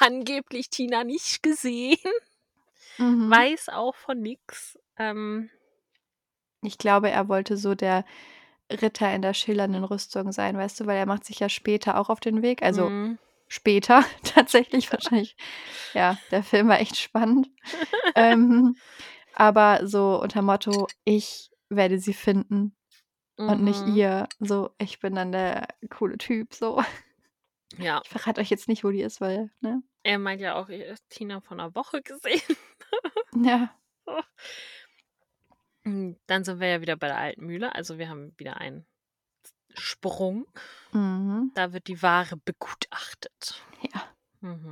angeblich 0.00 0.70
Tina 0.70 1.04
nicht 1.04 1.42
gesehen, 1.42 1.96
Mhm. 2.98 3.30
weiß 3.30 3.70
auch 3.70 3.94
von 3.94 4.20
nix. 4.20 4.78
Ähm, 4.98 5.50
Ich 6.62 6.76
glaube, 6.78 7.10
er 7.10 7.28
wollte 7.28 7.56
so 7.56 7.74
der 7.74 8.04
Ritter 8.70 9.12
in 9.14 9.22
der 9.22 9.34
schillernden 9.34 9.84
Rüstung 9.84 10.32
sein, 10.32 10.56
weißt 10.56 10.80
du, 10.80 10.86
weil 10.86 10.96
er 10.98 11.06
macht 11.06 11.24
sich 11.24 11.40
ja 11.40 11.48
später 11.48 11.98
auch 11.98 12.08
auf 12.10 12.20
den 12.20 12.42
Weg. 12.42 12.62
Also 12.62 12.88
mhm. 12.88 13.18
später 13.48 14.04
tatsächlich 14.24 14.92
wahrscheinlich. 14.92 15.36
Ja, 15.94 16.18
der 16.30 16.42
Film 16.42 16.68
war 16.68 16.80
echt 16.80 16.96
spannend. 16.96 17.48
ähm, 18.14 18.76
aber 19.34 19.86
so 19.86 20.20
unter 20.20 20.42
Motto, 20.42 20.86
ich 21.04 21.50
werde 21.70 21.98
sie 21.98 22.12
finden 22.14 22.76
und 23.38 23.62
nicht 23.62 23.86
Mhm. 23.86 23.96
ihr. 23.96 24.28
So, 24.40 24.70
ich 24.78 25.00
bin 25.00 25.14
dann 25.14 25.32
der 25.32 25.68
coole 25.88 26.18
Typ. 26.18 26.52
So, 26.54 26.82
Ja, 27.78 28.00
ich 28.04 28.10
verrate 28.10 28.40
euch 28.40 28.50
jetzt 28.50 28.68
nicht, 28.68 28.84
wo 28.84 28.90
die 28.90 29.02
ist, 29.02 29.20
weil, 29.20 29.50
ne? 29.60 29.82
er 30.02 30.18
meint 30.18 30.40
ja 30.40 30.54
auch, 30.56 30.68
er 30.68 30.96
Tina 31.08 31.40
vor 31.40 31.52
einer 31.52 31.74
Woche 31.74 32.02
gesehen. 32.02 32.42
Ja. 33.42 33.72
Mm, 35.84 36.14
Dann 36.26 36.42
sind 36.44 36.58
wir 36.58 36.66
ja 36.66 36.80
wieder 36.80 36.96
bei 36.96 37.06
der 37.06 37.16
alten 37.16 37.46
Mühle. 37.46 37.74
Also 37.74 37.96
wir 37.96 38.08
haben 38.08 38.34
wieder 38.38 38.56
einen 38.56 38.84
Sprung. 39.74 40.46
Mhm. 40.92 41.52
Da 41.54 41.72
wird 41.72 41.86
die 41.86 42.02
Ware 42.02 42.36
begutachtet. 42.36 43.62
Ja. 43.94 44.02
Mhm. 44.40 44.70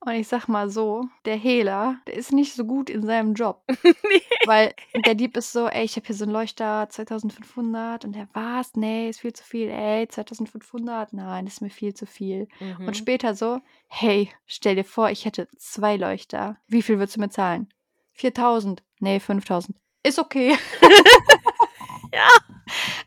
Und 0.00 0.12
ich 0.12 0.28
sag 0.28 0.46
mal 0.46 0.68
so, 0.68 1.08
der 1.24 1.36
Hehler, 1.36 1.98
der 2.06 2.14
ist 2.14 2.32
nicht 2.32 2.54
so 2.54 2.64
gut 2.64 2.90
in 2.90 3.04
seinem 3.04 3.34
Job. 3.34 3.62
nee. 3.82 4.22
Weil 4.44 4.74
der 5.04 5.14
Dieb 5.14 5.36
ist 5.36 5.52
so, 5.52 5.66
ey, 5.68 5.84
ich 5.84 5.96
habe 5.96 6.06
hier 6.06 6.14
so 6.14 6.24
einen 6.24 6.32
Leuchter 6.32 6.86
2500 6.88 8.04
und 8.04 8.12
der 8.14 8.28
was? 8.34 8.74
Nee, 8.74 9.08
ist 9.08 9.20
viel 9.20 9.32
zu 9.32 9.42
viel. 9.42 9.68
Ey, 9.70 10.06
2500? 10.06 11.12
Nein, 11.12 11.46
ist 11.46 11.62
mir 11.62 11.70
viel 11.70 11.94
zu 11.94 12.06
viel. 12.06 12.46
Mhm. 12.60 12.86
Und 12.88 12.96
später 12.96 13.34
so, 13.34 13.60
hey, 13.88 14.30
stell 14.46 14.76
dir 14.76 14.84
vor, 14.84 15.10
ich 15.10 15.24
hätte 15.24 15.48
zwei 15.56 15.96
Leuchter. 15.96 16.58
Wie 16.68 16.82
viel 16.82 16.98
würdest 16.98 17.16
du 17.16 17.20
mir 17.20 17.30
zahlen? 17.30 17.68
4000? 18.12 18.82
Nee, 19.00 19.18
5000. 19.18 19.76
Ist 20.02 20.18
okay. 20.18 20.56
ja. 22.12 22.28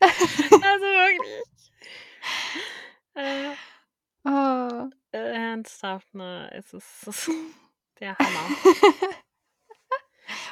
Also 0.51 0.85
wirklich. 0.85 1.43
Äh, 3.15 3.53
Ah. 4.25 4.89
Äh, 5.11 5.33
ernsthaft, 5.33 6.13
ne? 6.13 6.49
Es 6.53 6.73
ist, 6.73 7.07
es 7.07 7.27
ist 7.27 7.31
der 7.99 8.17
Hammer. 8.17 8.55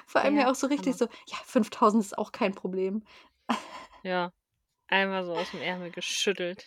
Vor 0.05 0.21
allem 0.21 0.35
ja 0.35 0.43
Der 0.43 0.51
auch 0.51 0.55
so 0.55 0.67
richtig 0.67 0.95
Hammer. 0.95 0.97
so, 0.97 1.05
ja, 1.27 1.37
5000 1.45 2.03
ist 2.03 2.17
auch 2.17 2.31
kein 2.31 2.53
Problem. 2.55 3.03
Ja. 4.03 4.31
Einmal 4.87 5.25
so 5.25 5.33
aus 5.33 5.51
dem 5.51 5.61
Ärmel 5.61 5.91
geschüttelt. 5.91 6.65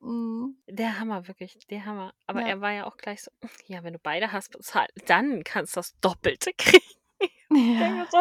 Mm, 0.00 0.52
Der 0.66 0.98
Hammer, 0.98 1.28
wirklich, 1.28 1.58
der 1.68 1.84
Hammer. 1.84 2.14
Aber 2.26 2.40
Ja. 2.40 2.48
er 2.48 2.60
war 2.62 2.72
ja 2.72 2.86
auch 2.86 2.96
gleich 2.96 3.22
so, 3.22 3.30
ja, 3.66 3.82
wenn 3.84 3.92
du 3.92 3.98
beide 3.98 4.32
hast 4.32 4.50
bezahlt, 4.50 4.90
dann 5.06 5.44
kannst 5.44 5.76
du 5.76 5.80
das 5.80 5.94
Doppelte 6.00 6.52
kriegen. 6.58 6.99
Ich 7.52 7.76
denke 7.78 8.04
so, 8.10 8.18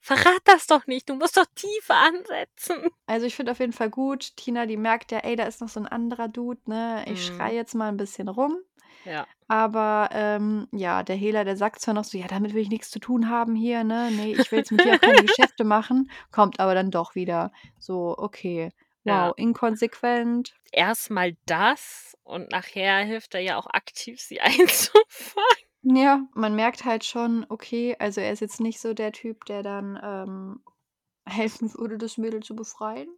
verrat 0.00 0.40
das 0.44 0.66
doch 0.66 0.86
nicht, 0.86 1.08
du 1.08 1.14
musst 1.16 1.36
doch 1.36 1.46
tiefer 1.54 1.96
ansetzen. 1.96 2.88
Also 3.06 3.26
ich 3.26 3.34
finde 3.36 3.52
auf 3.52 3.60
jeden 3.60 3.72
Fall 3.74 3.90
gut, 3.90 4.34
Tina, 4.36 4.64
die 4.66 4.76
merkt 4.78 5.12
ja, 5.12 5.18
ey, 5.18 5.36
da 5.36 5.44
ist 5.44 5.60
noch 5.60 5.68
so 5.68 5.78
ein 5.80 5.86
anderer 5.86 6.28
Dude, 6.28 6.60
ne? 6.66 7.04
Ich 7.08 7.20
Mhm. 7.20 7.26
schreie 7.26 7.54
jetzt 7.54 7.74
mal 7.74 7.88
ein 7.88 7.96
bisschen 7.98 8.28
rum. 8.28 8.56
Ja. 9.04 9.26
Aber 9.48 10.10
ähm, 10.12 10.68
ja, 10.72 11.02
der 11.02 11.16
Hehler, 11.16 11.44
der 11.44 11.56
sagt 11.56 11.80
zwar 11.80 11.94
noch 11.94 12.04
so, 12.04 12.18
ja, 12.18 12.26
damit 12.28 12.54
will 12.54 12.62
ich 12.62 12.70
nichts 12.70 12.90
zu 12.90 13.00
tun 13.00 13.28
haben 13.30 13.54
hier, 13.56 13.84
ne? 13.84 14.10
Nee, 14.12 14.34
ich 14.34 14.50
will 14.52 14.58
jetzt 14.60 14.72
mit 14.72 14.84
dir 14.84 14.94
auch 14.96 15.00
keine 15.00 15.22
Geschäfte 15.22 15.64
machen, 15.64 16.10
kommt 16.32 16.60
aber 16.60 16.74
dann 16.74 16.90
doch 16.90 17.14
wieder 17.14 17.52
so, 17.78 18.14
okay, 18.18 18.72
wow, 19.04 19.32
Ja. 19.32 19.34
inkonsequent. 19.36 20.54
Erstmal 20.72 21.36
das 21.46 22.16
und 22.24 22.50
nachher 22.50 22.98
hilft 23.04 23.34
er 23.34 23.40
ja 23.40 23.56
auch 23.58 23.66
aktiv, 23.66 24.20
sie 24.20 24.40
einzufangen. 24.42 25.63
Ja, 25.84 26.26
man 26.34 26.56
merkt 26.56 26.84
halt 26.84 27.04
schon, 27.04 27.44
okay, 27.48 27.94
also 27.98 28.20
er 28.20 28.32
ist 28.32 28.40
jetzt 28.40 28.60
nicht 28.60 28.80
so 28.80 28.94
der 28.94 29.12
Typ, 29.12 29.44
der 29.44 29.62
dann 29.62 30.00
ähm, 30.02 30.60
helfen 31.26 31.72
würde, 31.74 31.98
das 31.98 32.18
Mädel 32.18 32.42
zu 32.42 32.56
befreien. 32.56 33.08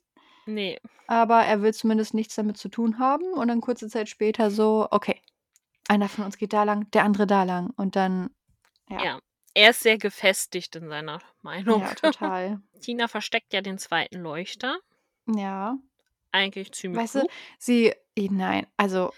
Nee. 0.46 0.80
Aber 1.06 1.42
er 1.42 1.62
will 1.62 1.74
zumindest 1.74 2.14
nichts 2.14 2.34
damit 2.34 2.56
zu 2.56 2.68
tun 2.68 2.98
haben 2.98 3.32
und 3.32 3.48
dann 3.48 3.60
kurze 3.60 3.88
Zeit 3.88 4.08
später 4.08 4.50
so, 4.50 4.86
okay, 4.90 5.20
einer 5.88 6.08
von 6.08 6.24
uns 6.24 6.38
geht 6.38 6.52
da 6.52 6.64
lang, 6.64 6.90
der 6.92 7.04
andere 7.04 7.26
da 7.26 7.44
lang. 7.44 7.70
Und 7.76 7.96
dann, 7.96 8.30
ja. 8.88 9.04
Ja. 9.04 9.20
Er 9.54 9.70
ist 9.70 9.82
sehr 9.82 9.96
gefestigt 9.96 10.76
in 10.76 10.88
seiner 10.88 11.18
Meinung. 11.40 11.80
Ja, 11.80 11.94
total. 11.94 12.60
Tina 12.82 13.08
versteckt 13.08 13.54
ja 13.54 13.62
den 13.62 13.78
zweiten 13.78 14.20
Leuchter. 14.20 14.78
Ja. 15.26 15.78
Eigentlich 16.30 16.72
ziemlich 16.72 17.02
Weißt 17.02 17.14
du, 17.14 17.26
sie, 17.58 17.94
nein, 18.18 18.66
also, 18.76 19.14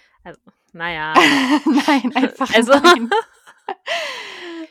Naja. 0.73 1.13
nein, 1.65 2.15
einfach 2.15 2.55
Also, 2.55 2.73
nein. 2.73 3.11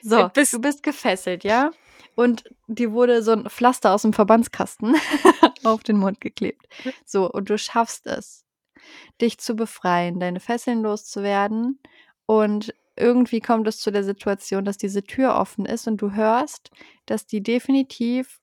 So, 0.10 0.30
Bis- 0.30 0.52
du 0.52 0.60
bist 0.62 0.84
gefesselt, 0.84 1.44
ja? 1.44 1.72
Und 2.16 2.44
dir 2.68 2.94
wurde 2.94 3.22
so 3.22 3.32
ein 3.32 3.50
Pflaster 3.50 3.94
aus 3.94 4.02
dem 4.04 4.14
Verbandskasten 4.14 4.96
auf 5.64 5.84
den 5.84 5.98
Mund 5.98 6.22
geklebt. 6.22 6.68
So, 7.06 7.30
und 7.30 7.50
du 7.50 7.58
schaffst 7.58 8.08
es, 8.08 8.46
dich 9.22 9.38
zu 9.38 9.56
befreien, 9.56 10.20
deine 10.20 10.40
Fesseln 10.40 10.82
loszuwerden. 10.82 11.80
Und 12.26 12.74
irgendwie 12.96 13.42
kommt 13.42 13.68
es 13.68 13.80
zu 13.80 13.92
der 13.92 14.04
Situation, 14.04 14.66
dass 14.66 14.78
diese 14.78 15.04
Tür 15.04 15.36
offen 15.36 15.66
ist 15.66 15.88
und 15.88 15.98
du 15.98 16.14
hörst, 16.14 16.72
dass 17.06 17.28
die 17.28 17.44
definitiv 17.44 18.40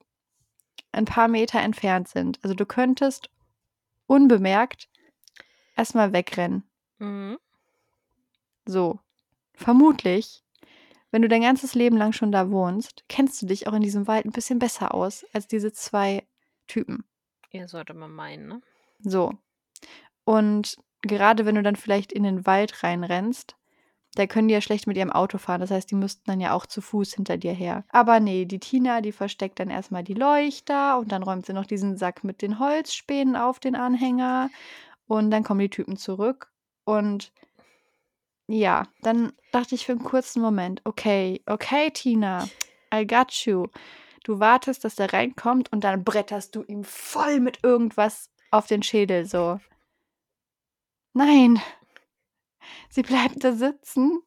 ein 0.93 1.07
paar 1.07 1.29
Meter 1.29 1.61
entfernt 1.61 2.09
sind. 2.09 2.39
Also 2.43 2.55
du 2.55 2.67
könntest 2.67 3.31
unbemerkt 4.07 4.89
erstmal 5.77 6.12
wegrennen. 6.12 6.62
Mhm. 6.99 7.39
So. 8.67 9.01
Vermutlich, 9.55 10.43
wenn 11.15 11.23
du 11.23 11.29
dein 11.29 11.43
ganzes 11.43 11.77
Leben 11.77 11.97
lang 11.97 12.12
schon 12.12 12.33
da 12.33 12.51
wohnst, 12.51 13.05
kennst 13.09 13.41
du 13.41 13.47
dich 13.47 13.69
auch 13.69 13.73
in 13.73 13.83
diesem 13.83 14.09
Wald 14.09 14.25
ein 14.25 14.33
bisschen 14.33 14.59
besser 14.59 14.93
aus 14.93 15.25
als 15.33 15.47
diese 15.47 15.73
zwei 15.73 16.27
Typen. 16.67 17.05
Ja, 17.53 17.69
sollte 17.69 17.95
man 17.95 18.11
meinen, 18.11 18.49
ne? 18.49 18.61
So. 18.99 19.33
Und 20.25 20.77
gerade 21.03 21.47
wenn 21.47 21.55
du 21.55 21.62
dann 21.62 21.77
vielleicht 21.77 22.12
in 22.12 22.25
den 22.25 22.47
Wald 22.47 22.83
reinrennst, 22.83 23.55
da 24.17 24.27
können 24.27 24.49
die 24.49 24.55
ja 24.55 24.61
schlecht 24.61 24.89
mit 24.89 24.97
ihrem 24.97 25.12
Auto 25.12 25.39
fahren. 25.39 25.61
Das 25.61 25.71
heißt, 25.71 25.89
die 25.89 25.95
müssten 25.95 26.25
dann 26.27 26.41
ja 26.41 26.53
auch 26.53 26.67
zu 26.67 26.81
Fuß 26.81 27.15
hinter 27.15 27.37
dir 27.37 27.53
her. 27.53 27.85
Aber 27.91 28.19
nee, 28.19 28.45
die 28.45 28.59
Tina, 28.59 29.01
die 29.01 29.12
versteckt 29.12 29.61
dann 29.61 29.71
erstmal 29.71 30.03
die 30.03 30.15
Leuchter 30.15 30.99
und 30.99 31.12
dann 31.12 31.23
räumt 31.23 31.47
sie 31.47 31.53
noch 31.53 31.67
diesen 31.67 31.97
Sack 31.97 32.25
mit 32.25 32.43
den 32.43 32.59
Holzspänen 32.59 33.37
auf 33.37 33.61
den 33.61 33.77
Anhänger. 33.77 34.51
Und 35.07 35.31
dann 35.31 35.45
kommen 35.45 35.61
die 35.61 35.71
Typen 35.71 35.97
zurück. 35.97 36.51
Und 36.83 37.33
ja, 38.47 38.88
dann 39.01 39.32
dachte 39.53 39.74
ich 39.74 39.86
für 39.86 39.92
einen 39.92 40.05
kurzen 40.05 40.42
Moment, 40.42 40.80
okay, 40.84 41.42
okay, 41.47 41.90
Tina, 41.90 42.49
I 42.92 43.07
got 43.07 43.32
you. 43.47 43.66
Du 44.24 44.40
wartest, 44.40 44.84
dass 44.84 44.97
der 44.97 45.12
reinkommt 45.12 45.72
und 45.72 45.84
dann 45.84 46.05
bretterst 46.05 46.55
du 46.55 46.62
ihm 46.62 46.84
voll 46.84 47.40
mit 47.40 47.62
irgendwas 47.62 48.30
auf 48.51 48.66
den 48.66 48.82
Schädel, 48.82 49.26
so. 49.26 49.61
Nein. 51.12 51.61
Sie 52.88 53.03
bleibt 53.03 53.45
da 53.45 53.53
sitzen, 53.53 54.22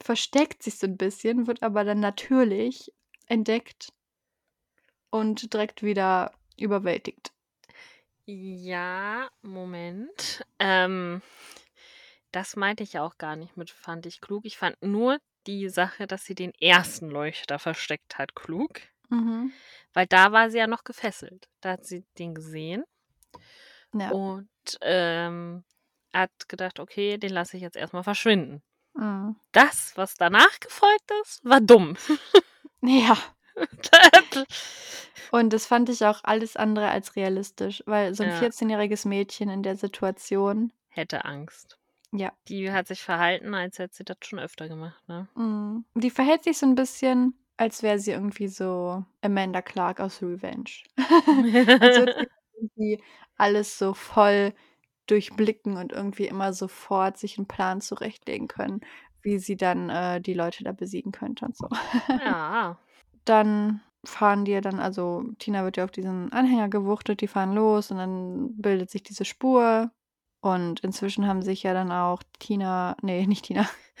versteckt 0.00 0.62
sich 0.62 0.78
so 0.78 0.86
ein 0.86 0.96
bisschen, 0.96 1.46
wird 1.46 1.62
aber 1.62 1.84
dann 1.84 2.00
natürlich 2.00 2.92
entdeckt 3.26 3.92
und 5.10 5.52
direkt 5.52 5.82
wieder 5.82 6.32
überwältigt. 6.56 7.32
Ja, 8.24 9.28
Moment. 9.42 10.44
Ähm, 10.58 11.22
das 12.32 12.56
meinte 12.56 12.82
ich 12.82 12.98
auch 12.98 13.18
gar 13.18 13.36
nicht 13.36 13.56
mit, 13.56 13.70
fand 13.70 14.06
ich 14.06 14.20
klug. 14.20 14.44
Ich 14.44 14.58
fand 14.58 14.80
nur 14.82 15.18
die 15.46 15.68
Sache, 15.68 16.06
dass 16.06 16.24
sie 16.24 16.34
den 16.34 16.52
ersten 16.60 17.08
Leuchter 17.10 17.58
versteckt 17.58 18.18
hat, 18.18 18.34
klug. 18.34 18.80
Mhm. 19.08 19.52
Weil 19.94 20.06
da 20.06 20.32
war 20.32 20.50
sie 20.50 20.58
ja 20.58 20.66
noch 20.66 20.84
gefesselt. 20.84 21.48
Da 21.60 21.72
hat 21.72 21.84
sie 21.86 22.04
den 22.18 22.34
gesehen 22.34 22.84
Ja. 23.94 24.10
und 24.10 24.48
ähm, 24.82 25.64
hat 26.12 26.30
gedacht, 26.48 26.80
okay, 26.80 27.18
den 27.18 27.30
lasse 27.32 27.56
ich 27.56 27.62
jetzt 27.62 27.76
erstmal 27.76 28.02
verschwinden. 28.04 28.62
Mhm. 28.94 29.36
Das, 29.52 29.92
was 29.96 30.14
danach 30.14 30.58
gefolgt 30.60 31.10
ist, 31.22 31.44
war 31.44 31.60
dumm. 31.60 31.96
Ja. 32.82 33.16
Und 35.32 35.52
das 35.52 35.66
fand 35.66 35.88
ich 35.88 36.04
auch 36.04 36.20
alles 36.22 36.56
andere 36.56 36.88
als 36.90 37.16
realistisch, 37.16 37.82
weil 37.86 38.14
so 38.14 38.22
ein 38.22 38.30
Ja. 38.30 38.38
14-jähriges 38.38 39.08
Mädchen 39.08 39.48
in 39.48 39.62
der 39.62 39.76
Situation, 39.76 40.72
Hätte 40.88 41.24
Angst. 41.24 41.78
Ja. 42.12 42.32
Die 42.48 42.70
hat 42.72 42.86
sich 42.86 43.02
verhalten, 43.02 43.54
als 43.54 43.78
hätte 43.78 43.94
sie 43.94 44.04
das 44.04 44.18
schon 44.22 44.38
öfter 44.38 44.68
gemacht, 44.68 45.02
ne? 45.08 45.28
Mhm. 45.34 45.84
Die 45.94 46.10
verhält 46.10 46.44
sich 46.44 46.58
so 46.58 46.66
ein 46.66 46.74
bisschen, 46.74 47.34
als 47.56 47.82
wäre 47.82 47.98
sie 47.98 48.12
irgendwie 48.12 48.48
so 48.48 49.04
Amanda 49.22 49.62
Clark 49.62 50.00
aus 50.00 50.22
Revenge. 50.22 50.70
als 50.96 51.98
würde 51.98 52.14
sie 52.54 52.56
irgendwie 52.56 53.02
alles 53.36 53.78
so 53.78 53.94
voll 53.94 54.54
durchblicken 55.06 55.76
und 55.76 55.92
irgendwie 55.92 56.26
immer 56.26 56.52
sofort 56.52 57.16
sich 57.18 57.38
einen 57.38 57.46
Plan 57.46 57.80
zurechtlegen 57.80 58.48
können, 58.48 58.80
wie 59.22 59.38
sie 59.38 59.56
dann 59.56 59.88
äh, 59.90 60.20
die 60.20 60.34
Leute 60.34 60.64
da 60.64 60.72
besiegen 60.72 61.12
könnte 61.12 61.44
und 61.44 61.56
so. 61.56 61.68
ja. 62.24 62.78
Dann 63.24 63.80
fahren 64.04 64.44
die 64.44 64.52
ja 64.52 64.60
dann, 64.60 64.78
also 64.78 65.24
Tina 65.38 65.64
wird 65.64 65.76
ja 65.76 65.84
auf 65.84 65.90
diesen 65.90 66.32
Anhänger 66.32 66.68
gewuchtet, 66.68 67.20
die 67.20 67.28
fahren 67.28 67.54
los 67.54 67.90
und 67.90 67.98
dann 67.98 68.56
bildet 68.56 68.90
sich 68.90 69.02
diese 69.02 69.24
Spur. 69.24 69.90
Und 70.46 70.78
inzwischen 70.78 71.26
haben 71.26 71.42
sich 71.42 71.64
ja 71.64 71.74
dann 71.74 71.90
auch 71.90 72.22
Tina, 72.38 72.96
nee, 73.02 73.26
nicht 73.26 73.46
Tina, 73.46 73.68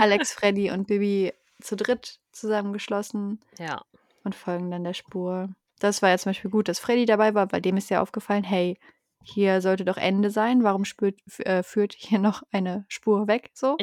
Alex, 0.00 0.34
Freddy 0.34 0.70
und 0.70 0.86
Bibi 0.86 1.32
zu 1.62 1.76
dritt 1.76 2.20
zusammengeschlossen 2.30 3.40
ja. 3.58 3.82
und 4.22 4.34
folgen 4.34 4.70
dann 4.70 4.84
der 4.84 4.92
Spur. 4.92 5.48
Das 5.78 6.02
war 6.02 6.10
ja 6.10 6.18
zum 6.18 6.30
Beispiel 6.30 6.50
gut, 6.50 6.68
dass 6.68 6.78
Freddy 6.78 7.06
dabei 7.06 7.34
war, 7.34 7.50
weil 7.52 7.62
dem 7.62 7.78
ist 7.78 7.88
ja 7.88 8.02
aufgefallen, 8.02 8.44
hey, 8.44 8.78
hier 9.22 9.62
sollte 9.62 9.86
doch 9.86 9.96
Ende 9.96 10.30
sein. 10.30 10.62
Warum 10.62 10.84
spürt, 10.84 11.18
äh, 11.38 11.62
führt 11.62 11.94
hier 11.94 12.18
noch 12.18 12.42
eine 12.52 12.84
Spur 12.88 13.26
weg? 13.26 13.50
So. 13.54 13.78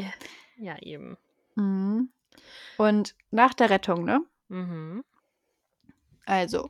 Ja, 0.58 0.78
eben. 0.84 1.18
Mhm. 1.56 2.10
Und 2.78 3.16
nach 3.32 3.56
der 3.56 3.72
Rettung, 3.72 4.06
ne? 4.06 4.22
Mhm. 4.50 5.04
Also, 6.28 6.70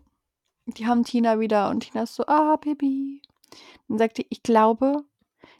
die 0.65 0.88
haben 0.88 1.03
Tina 1.03 1.41
wieder 1.41 1.70
und 1.70 1.82
Tina 1.82 2.03
ist 2.03 2.15
so, 2.15 2.26
ah, 2.28 2.55
Baby. 2.55 3.22
Dann 3.89 3.97
sagt 3.97 4.17
die, 4.20 4.28
ich 4.30 4.43
glaube, 4.43 5.03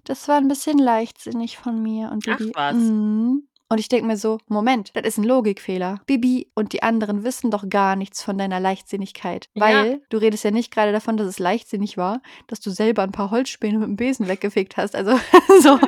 das 0.10 0.28
war 0.28 0.38
ein 0.38 0.48
bisschen 0.48 0.78
leichtsinnig 0.80 1.58
von 1.58 1.82
mir. 1.82 2.10
Und 2.12 2.26
Ach, 2.28 2.38
Bibi, 2.38 2.52
was? 2.56 2.76
"Mm." 2.76 3.38
Und 3.72 3.80
ich 3.80 3.88
denke 3.88 4.08
mir 4.08 4.18
so, 4.18 4.40
Moment, 4.48 4.90
das 4.96 5.06
ist 5.06 5.20
ein 5.20 5.24
Logikfehler. 5.24 6.02
Bibi 6.08 6.52
und 6.56 6.74
die 6.74 6.82
anderen 6.82 7.24
wissen 7.24 7.52
doch 7.52 7.70
gar 7.70 7.96
nichts 7.96 8.24
von 8.24 8.36
deiner 8.36 8.60
Leichtsinnigkeit. 8.60 9.48
Ja. 9.54 9.62
Weil 9.64 10.02
du 10.10 10.18
redest 10.18 10.44
ja 10.44 10.50
nicht 10.50 10.74
gerade 10.74 10.92
davon, 10.92 11.18
dass 11.18 11.28
es 11.28 11.38
leichtsinnig 11.38 11.96
war, 11.96 12.24
dass 12.48 12.62
du 12.62 12.72
selber 12.72 13.04
ein 13.04 13.12
paar 13.12 13.30
Holzspäne 13.30 13.78
mit 13.78 13.88
dem 13.88 13.96
Besen 13.96 14.28
weggefegt 14.28 14.76
hast. 14.78 14.96
Also, 14.96 15.12
so, 15.62 15.80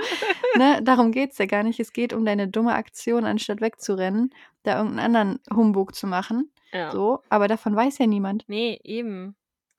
ne, 0.58 0.80
darum 0.84 1.12
geht 1.12 1.32
es 1.32 1.40
ja 1.40 1.48
gar 1.48 1.64
nicht. 1.64 1.80
Es 1.80 1.92
geht 1.92 2.14
um 2.14 2.24
deine 2.24 2.48
dumme 2.48 2.76
Aktion, 2.76 3.26
anstatt 3.26 3.62
wegzurennen, 3.62 4.30
da 4.62 4.78
irgendeinen 4.78 5.16
anderen 5.16 5.40
Humbug 5.52 5.96
zu 5.96 6.06
machen. 6.06 6.52
Ja. 6.72 6.92
So, 6.92 7.24
aber 7.30 7.48
davon 7.48 7.76
weiß 7.76 7.98
ja 7.98 8.06
niemand. 8.06 8.44
Nee, 8.48 8.80
eben. 8.84 9.36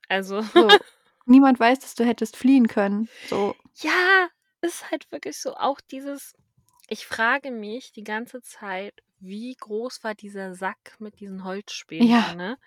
Also, 0.09 0.41
So. 0.41 0.67
niemand 1.25 1.59
weiß, 1.59 1.79
dass 1.79 1.95
du 1.95 2.05
hättest 2.05 2.35
fliehen 2.37 2.67
können. 2.67 3.09
So. 3.29 3.55
ja, 3.81 4.27
ist 4.61 4.89
halt 4.91 5.11
wirklich 5.11 5.37
so. 5.39 5.55
Auch 5.55 5.79
dieses, 5.81 6.33
ich 6.87 7.05
frage 7.05 7.51
mich 7.51 7.91
die 7.91 8.03
ganze 8.03 8.41
Zeit, 8.41 8.93
wie 9.19 9.55
groß 9.59 10.03
war 10.03 10.15
dieser 10.15 10.53
Sack 10.53 10.95
mit 10.99 11.19
diesen 11.19 11.43
Holzspänen, 11.43 12.07
Ja. 12.09 12.33
ne? 12.35 12.57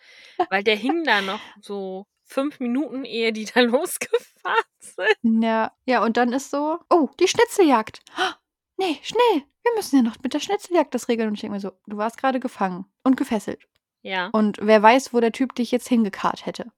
Weil 0.50 0.62
der 0.64 0.76
hing 0.76 1.04
da 1.04 1.20
noch 1.20 1.40
so 1.60 2.06
fünf 2.24 2.60
Minuten, 2.60 3.04
ehe 3.04 3.32
die 3.32 3.44
da 3.54 3.60
losgefahren 3.60 4.64
sind. 4.78 5.42
Ja. 5.42 5.72
ja, 5.84 6.02
und 6.04 6.16
dann 6.16 6.32
ist 6.32 6.50
so, 6.50 6.78
oh, 6.90 7.08
die 7.20 7.28
Schnitzeljagd. 7.28 8.00
Oh, 8.18 8.32
nee, 8.78 8.98
schnell. 9.02 9.42
Wir 9.62 9.74
müssen 9.74 9.96
ja 9.96 10.02
noch 10.02 10.16
mit 10.22 10.32
der 10.32 10.40
Schnitzeljagd 10.40 10.94
das 10.94 11.08
regeln. 11.08 11.28
Und 11.28 11.34
ich 11.34 11.40
denke 11.40 11.54
mir 11.56 11.60
so, 11.60 11.72
du 11.86 11.96
warst 11.96 12.18
gerade 12.18 12.40
gefangen 12.40 12.86
und 13.02 13.16
gefesselt. 13.16 13.66
Ja, 14.02 14.28
Und 14.32 14.58
wer 14.62 14.80
weiß, 14.82 15.12
wo 15.12 15.20
der 15.20 15.32
Typ 15.32 15.54
dich 15.56 15.72
jetzt 15.72 15.88
hingekarrt 15.88 16.46
hätte. 16.46 16.70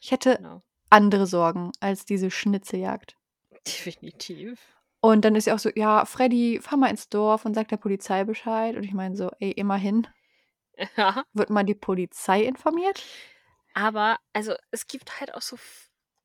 Ich 0.00 0.10
hätte 0.10 0.36
genau. 0.36 0.62
Andere 0.90 1.26
Sorgen 1.26 1.72
als 1.80 2.04
diese 2.04 2.30
Schnitzeljagd. 2.30 3.16
Definitiv. 3.66 4.58
Und 5.00 5.24
dann 5.24 5.34
ist 5.36 5.44
sie 5.44 5.52
auch 5.52 5.58
so, 5.58 5.70
ja, 5.74 6.04
Freddy, 6.04 6.58
fahr 6.60 6.78
mal 6.78 6.90
ins 6.90 7.08
Dorf 7.08 7.44
und 7.44 7.54
sag 7.54 7.68
der 7.68 7.76
Polizei 7.76 8.24
Bescheid. 8.24 8.76
Und 8.76 8.82
ich 8.82 8.92
meine 8.92 9.16
so, 9.16 9.30
ey, 9.38 9.52
immerhin, 9.52 10.06
Ja. 10.96 11.24
wird 11.32 11.50
mal 11.50 11.64
die 11.64 11.74
Polizei 11.74 12.42
informiert? 12.42 13.04
Aber, 13.74 14.18
also, 14.32 14.54
es 14.70 14.86
gibt 14.86 15.20
halt 15.20 15.34
auch 15.34 15.42
so, 15.42 15.56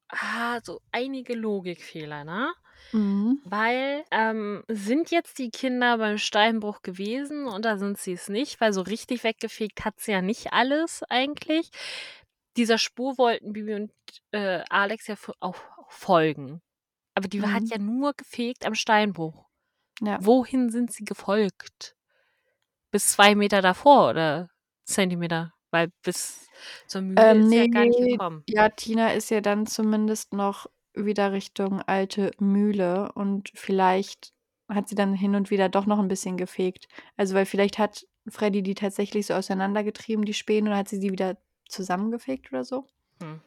ah, 0.10 0.60
so 0.64 0.80
einige 0.92 1.36
Logikfehler, 1.36 2.24
ne? 2.24 2.52
Mhm. 2.92 3.40
Weil, 3.46 4.04
ähm, 4.12 4.64
sind 4.68 5.12
jetzt 5.12 5.38
die 5.38 5.50
Kinder 5.52 5.98
beim 5.98 6.18
Steinbruch 6.18 6.82
gewesen 6.82 7.48
oder 7.48 7.78
sind 7.78 7.98
sie 7.98 8.14
es 8.14 8.30
nicht? 8.30 8.60
Weil 8.62 8.74
so 8.74 8.82
richtig 8.82 9.24
weggefegt 9.24 9.86
hat 9.86 10.00
sie 10.00 10.12
ja 10.14 10.22
nicht 10.22 10.54
alles 10.54 11.04
eigentlich. 11.10 11.70
Dieser 12.58 12.78
Spur 12.78 13.18
wollten 13.18 13.54
Bibi 13.54 13.74
und 13.76 13.92
äh, 14.32 14.64
Alex 14.70 15.08
ja 15.08 15.16
auch 15.40 15.58
folgen. 15.90 16.62
Aber 17.16 17.28
die 17.28 17.42
hat 17.42 17.64
Mhm. 17.64 17.68
ja 17.68 17.78
nur 17.78 18.14
gefegt 18.14 18.66
am 18.66 18.76
Steinbruch. 18.76 19.46
Ja. 20.02 20.18
Wohin 20.22 20.70
sind 20.70 20.92
sie 20.92 21.06
gefolgt? 21.06 21.96
Bis 22.92 23.12
zwei 23.14 23.36
Meter 23.36 23.62
davor 23.62 24.10
oder 24.12 24.50
Zentimeter? 24.86 25.54
Weil 25.72 25.90
bis 26.04 26.48
zur 26.88 27.02
Mühle 27.02 27.22
Ähm, 27.24 27.42
ist 27.46 27.54
ja 27.54 27.68
gar 27.68 27.86
nicht 27.86 28.00
gekommen. 28.00 28.44
Ja, 28.48 28.70
Tina 28.70 29.14
ist 29.14 29.32
ja 29.32 29.42
dann 29.42 29.66
zumindest 29.66 30.34
noch 30.34 30.68
wieder 30.94 31.32
Richtung 31.32 31.82
alte 31.82 32.32
Mühle 32.40 33.12
und 33.14 33.50
vielleicht 33.56 34.34
hat 34.70 34.88
sie 34.88 34.96
dann 34.96 35.16
hin 35.16 35.36
und 35.36 35.50
wieder 35.50 35.70
doch 35.70 35.88
noch 35.88 35.98
ein 36.00 36.08
bisschen 36.08 36.38
gefegt. 36.38 36.88
Also, 37.18 37.34
weil 37.36 37.46
vielleicht 37.48 37.80
hat 37.80 38.06
Freddy 38.30 38.62
die 38.64 38.76
tatsächlich 38.76 39.26
so 39.28 39.34
auseinandergetrieben, 39.34 40.24
die 40.26 40.34
Späne, 40.36 40.70
und 40.72 40.78
hat 40.78 40.88
sie 40.90 41.00
sie 41.00 41.12
wieder 41.12 41.38
zusammengefegt 41.74 42.52
oder 42.52 42.64
so. 42.64 42.88
Hm. 43.22 43.42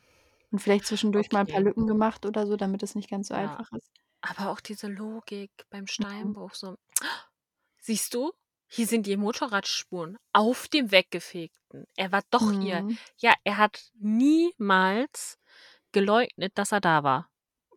Und 0.50 0.58
vielleicht 0.60 0.86
zwischendurch 0.86 1.32
mal 1.32 1.40
ein 1.40 1.46
paar 1.46 1.56
Okay. 1.56 1.64
Lücken 1.64 1.86
gemacht 1.86 2.24
oder 2.26 2.46
so, 2.46 2.56
damit 2.56 2.82
es 2.82 2.94
nicht 2.94 3.10
ganz 3.10 3.28
so 3.28 3.34
Ja. 3.34 3.40
einfach 3.40 3.72
ist. 3.72 3.90
Aber 4.20 4.50
auch 4.50 4.60
diese 4.60 4.88
Logik 4.88 5.50
beim. 5.70 5.86
Steinbruch 5.86 6.54
so. 6.54 6.76
Siehst 7.80 8.14
du? 8.14 8.32
Hier 8.68 8.86
sind 8.86 9.06
die 9.06 9.16
Motorradspuren 9.16 10.18
auf 10.32 10.66
dem 10.68 10.90
Weggefegten. 10.90 11.86
Er 11.96 12.10
war 12.10 12.22
doch 12.30 12.50
hier. 12.60 12.82
Mhm. 12.82 12.98
Ja, 13.18 13.32
er 13.44 13.58
hat 13.58 13.90
niemals 14.00 15.38
geleugnet, 15.92 16.52
dass 16.56 16.72
er 16.72 16.80
da 16.80 17.04
war. 17.04 17.30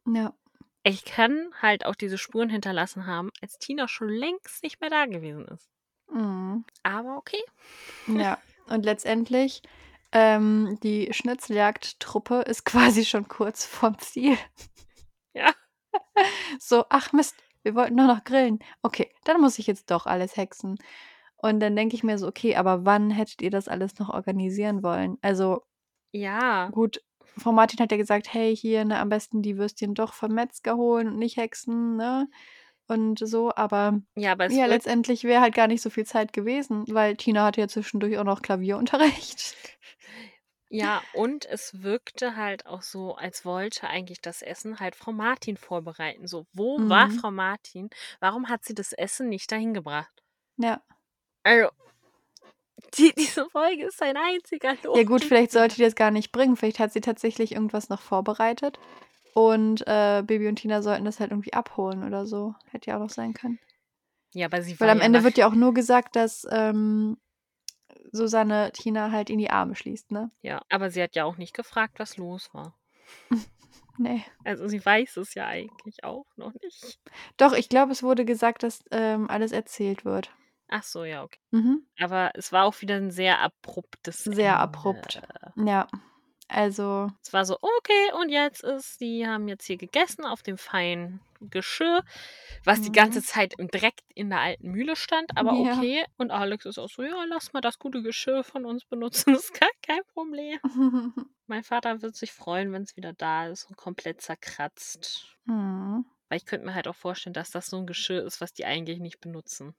Ja. 0.07 0.33
Ich 0.81 1.05
kann 1.05 1.51
halt 1.61 1.85
auch 1.85 1.93
diese 1.95 2.17
Spuren 2.17 2.49
hinterlassen 2.49 3.05
haben, 3.05 3.29
als 3.41 3.59
Tina 3.59 3.87
schon 3.87 4.09
längst 4.09 4.63
nicht 4.63 4.81
mehr 4.81 4.89
da 4.89 5.05
gewesen 5.05 5.45
ist. 5.49 5.69
Mhm. 6.11 6.65
Aber 6.81 7.17
okay. 7.17 7.43
Ja. 8.07 8.39
Und 8.67 8.83
letztendlich, 8.85 9.61
ähm, 10.11 10.77
die 10.83 11.09
Schnitzeljagdtruppe 11.13 12.41
ist 12.41 12.65
quasi 12.65 13.05
schon 13.05 13.27
kurz 13.27 13.65
vorm 13.65 13.97
Ziel. 13.99 14.37
Ja. 15.33 15.53
So, 16.59 16.85
ach 16.89 17.13
Mist, 17.13 17.35
wir 17.63 17.75
wollten 17.75 17.95
nur 17.95 18.07
noch 18.07 18.23
grillen. 18.23 18.59
Okay, 18.83 19.11
dann 19.25 19.41
muss 19.41 19.59
ich 19.59 19.67
jetzt 19.67 19.89
doch 19.91 20.05
alles 20.05 20.37
hexen. 20.37 20.77
Und 21.37 21.59
dann 21.61 21.75
denke 21.75 21.95
ich 21.95 22.03
mir 22.03 22.17
so, 22.17 22.27
okay, 22.27 22.55
aber 22.55 22.85
wann 22.85 23.11
hättet 23.11 23.41
ihr 23.41 23.51
das 23.51 23.67
alles 23.69 23.97
noch 23.99 24.09
organisieren 24.09 24.83
wollen? 24.83 25.17
Also 25.21 25.63
Ja. 26.13 26.69
gut, 26.71 27.01
Frau 27.37 27.51
Martin 27.51 27.79
hat 27.79 27.91
ja 27.91 27.97
gesagt, 27.97 28.33
hey, 28.33 28.55
hier, 28.55 28.85
ne, 28.85 28.99
am 28.99 29.09
besten 29.09 29.41
die 29.41 29.57
Würstchen 29.57 29.93
doch 29.95 30.13
vom 30.13 30.33
Metzger 30.33 30.75
holen 30.75 31.07
und 31.09 31.17
nicht 31.19 31.37
hexen, 31.37 31.95
ne? 31.97 32.27
Und 32.89 33.19
so, 33.19 33.53
aber 33.55 34.01
Ja, 34.15 34.31
aber 34.31 34.47
ja, 34.49 34.65
letztendlich 34.65 35.23
wäre 35.23 35.41
halt 35.41 35.53
gar 35.53 35.67
nicht 35.67 35.81
so 35.81 35.91
viel 35.91 36.05
Zeit 36.05 36.33
gewesen, 36.33 36.85
weil 36.89 37.15
Tina 37.15 37.45
hatte 37.45 37.61
ja 37.61 37.67
zwischendurch 37.67 38.17
auch 38.17 38.23
noch 38.23 38.41
Klavierunterricht. 38.41 39.55
Ja, 40.71 41.01
und 41.13 41.45
es 41.45 41.81
wirkte 41.81 42.35
halt 42.35 42.65
auch 42.65 42.81
so, 42.81 43.15
als 43.15 43.45
wollte 43.45 43.87
eigentlich 43.87 44.21
das 44.21 44.41
Essen 44.41 44.79
halt 44.79 44.95
Frau 44.95 45.11
Martin 45.11 45.57
vorbereiten. 45.57 46.27
So, 46.27 46.45
wo 46.53 46.77
war 46.87 47.07
Mhm. 47.07 47.19
Frau 47.19 47.31
Martin? 47.31 47.89
Warum 48.19 48.49
hat 48.49 48.65
sie 48.65 48.75
das 48.75 48.93
Essen 48.93 49.29
nicht 49.29 49.51
dahin 49.51 49.73
gebracht? 49.73 50.23
Ja. 50.57 50.81
Also, 51.43 51.69
die, 52.97 53.13
diese 53.17 53.49
Folge 53.49 53.85
ist 53.85 54.01
ein 54.01 54.17
einziger 54.17 54.75
Ja 54.95 55.03
gut, 55.03 55.23
vielleicht 55.23 55.51
sollte 55.51 55.75
die 55.75 55.83
das 55.83 55.95
gar 55.95 56.11
nicht 56.11 56.31
bringen. 56.31 56.55
Vielleicht 56.55 56.79
hat 56.79 56.93
sie 56.93 57.01
tatsächlich 57.01 57.53
irgendwas 57.53 57.89
noch 57.89 58.01
vorbereitet. 58.01 58.79
Und 59.33 59.85
äh, 59.87 60.23
Baby 60.25 60.47
und 60.47 60.57
Tina 60.57 60.81
sollten 60.81 61.05
das 61.05 61.19
halt 61.19 61.31
irgendwie 61.31 61.53
abholen 61.53 62.03
oder 62.03 62.25
so. 62.25 62.55
Hätte 62.71 62.91
ja 62.91 62.97
auch 62.97 63.01
noch 63.01 63.09
sein 63.09 63.33
können. 63.33 63.59
Ja, 64.33 64.47
aber 64.47 64.61
sie 64.61 64.79
Weil 64.79 64.89
am 64.89 64.99
ja 64.99 65.05
Ende 65.05 65.23
wird 65.23 65.37
ja 65.37 65.47
auch 65.47 65.55
nur 65.55 65.73
gesagt, 65.73 66.15
dass 66.15 66.45
ähm, 66.51 67.17
Susanne 68.11 68.71
Tina 68.73 69.11
halt 69.11 69.29
in 69.29 69.39
die 69.39 69.49
Arme 69.49 69.75
schließt, 69.75 70.11
ne? 70.11 70.31
ja, 70.41 70.61
aber 70.69 70.89
sie 70.89 71.01
hat 71.01 71.15
ja 71.15 71.25
auch 71.25 71.37
nicht 71.37 71.53
gefragt, 71.55 71.99
was 71.99 72.17
los 72.17 72.49
war. 72.53 72.77
Nee. 74.01 74.23
Also 74.45 74.69
sie 74.69 74.83
weiß 74.83 75.17
es 75.17 75.33
ja 75.33 75.45
eigentlich 75.45 76.05
auch 76.05 76.25
noch 76.37 76.53
nicht. 76.63 76.99
Doch, 77.35 77.51
ich 77.51 77.67
glaube, 77.67 77.91
es 77.91 78.01
wurde 78.01 78.23
gesagt, 78.23 78.63
dass 78.63 78.81
ähm, 78.91 79.29
alles 79.29 79.51
erzählt 79.51 80.05
wird. 80.05 80.31
Ach 80.69 80.83
so, 80.83 81.03
ja, 81.03 81.21
okay. 81.23 81.39
Mhm. 81.51 81.85
Aber 81.99 82.31
es 82.35 82.53
war 82.53 82.63
auch 82.63 82.79
wieder 82.79 82.95
ein 82.95 83.11
sehr 83.11 83.39
abruptes 83.41 84.23
Sehr 84.23 84.53
Ende. 84.53 84.57
abrupt. 84.57 85.21
Ja. 85.57 85.85
Also, 86.49 87.11
Es 87.21 87.31
war 87.31 87.45
so, 87.45 87.57
okay, 87.61 88.11
und 88.19 88.29
jetzt 88.29 88.63
ist, 88.63 88.99
die 89.01 89.25
haben 89.25 89.47
jetzt 89.47 89.65
hier 89.65 89.77
gegessen 89.77 90.25
auf 90.25 90.41
dem 90.41 90.57
feinen 90.57 91.21
Geschirr, 91.41 92.03
was 92.65 92.81
die 92.81 92.91
ganze 92.91 93.19
mhm. 93.19 93.23
Zeit 93.23 93.53
im 93.59 93.67
Dreck 93.69 94.01
in 94.15 94.29
der 94.29 94.39
alten 94.39 94.71
Mühle 94.71 94.95
stand, 94.95 95.29
aber 95.37 95.53
ja. 95.53 95.77
okay. 95.77 96.03
Und 96.17 96.31
Alex 96.31 96.65
ist 96.65 96.79
auch 96.79 96.89
so, 96.89 97.03
ja, 97.03 97.23
lass 97.29 97.53
mal 97.53 97.61
das 97.61 97.77
gute 97.77 98.01
Geschirr 98.01 98.43
von 98.43 98.65
uns 98.65 98.83
benutzen, 98.83 99.33
das 99.33 99.43
ist 99.45 99.59
gar 99.59 99.69
kein 99.83 100.01
Problem. 100.13 100.59
Mein 101.47 101.63
Vater 101.63 102.01
wird 102.01 102.15
sich 102.15 102.33
freuen, 102.33 102.73
wenn 102.73 102.81
es 102.81 102.97
wieder 102.97 103.13
da 103.13 103.47
ist 103.47 103.65
und 103.65 103.77
komplett 103.77 104.21
zerkratzt. 104.21 105.37
Mhm. 105.45 106.05
Weil 106.29 106.37
ich 106.37 106.45
könnte 106.45 106.65
mir 106.65 106.73
halt 106.73 106.87
auch 106.87 106.95
vorstellen, 106.95 107.33
dass 107.33 107.51
das 107.51 107.67
so 107.67 107.77
ein 107.77 107.87
Geschirr 107.87 108.23
ist, 108.23 108.41
was 108.41 108.53
die 108.53 108.65
eigentlich 108.65 108.99
nicht 108.99 109.19
benutzen. 109.19 109.75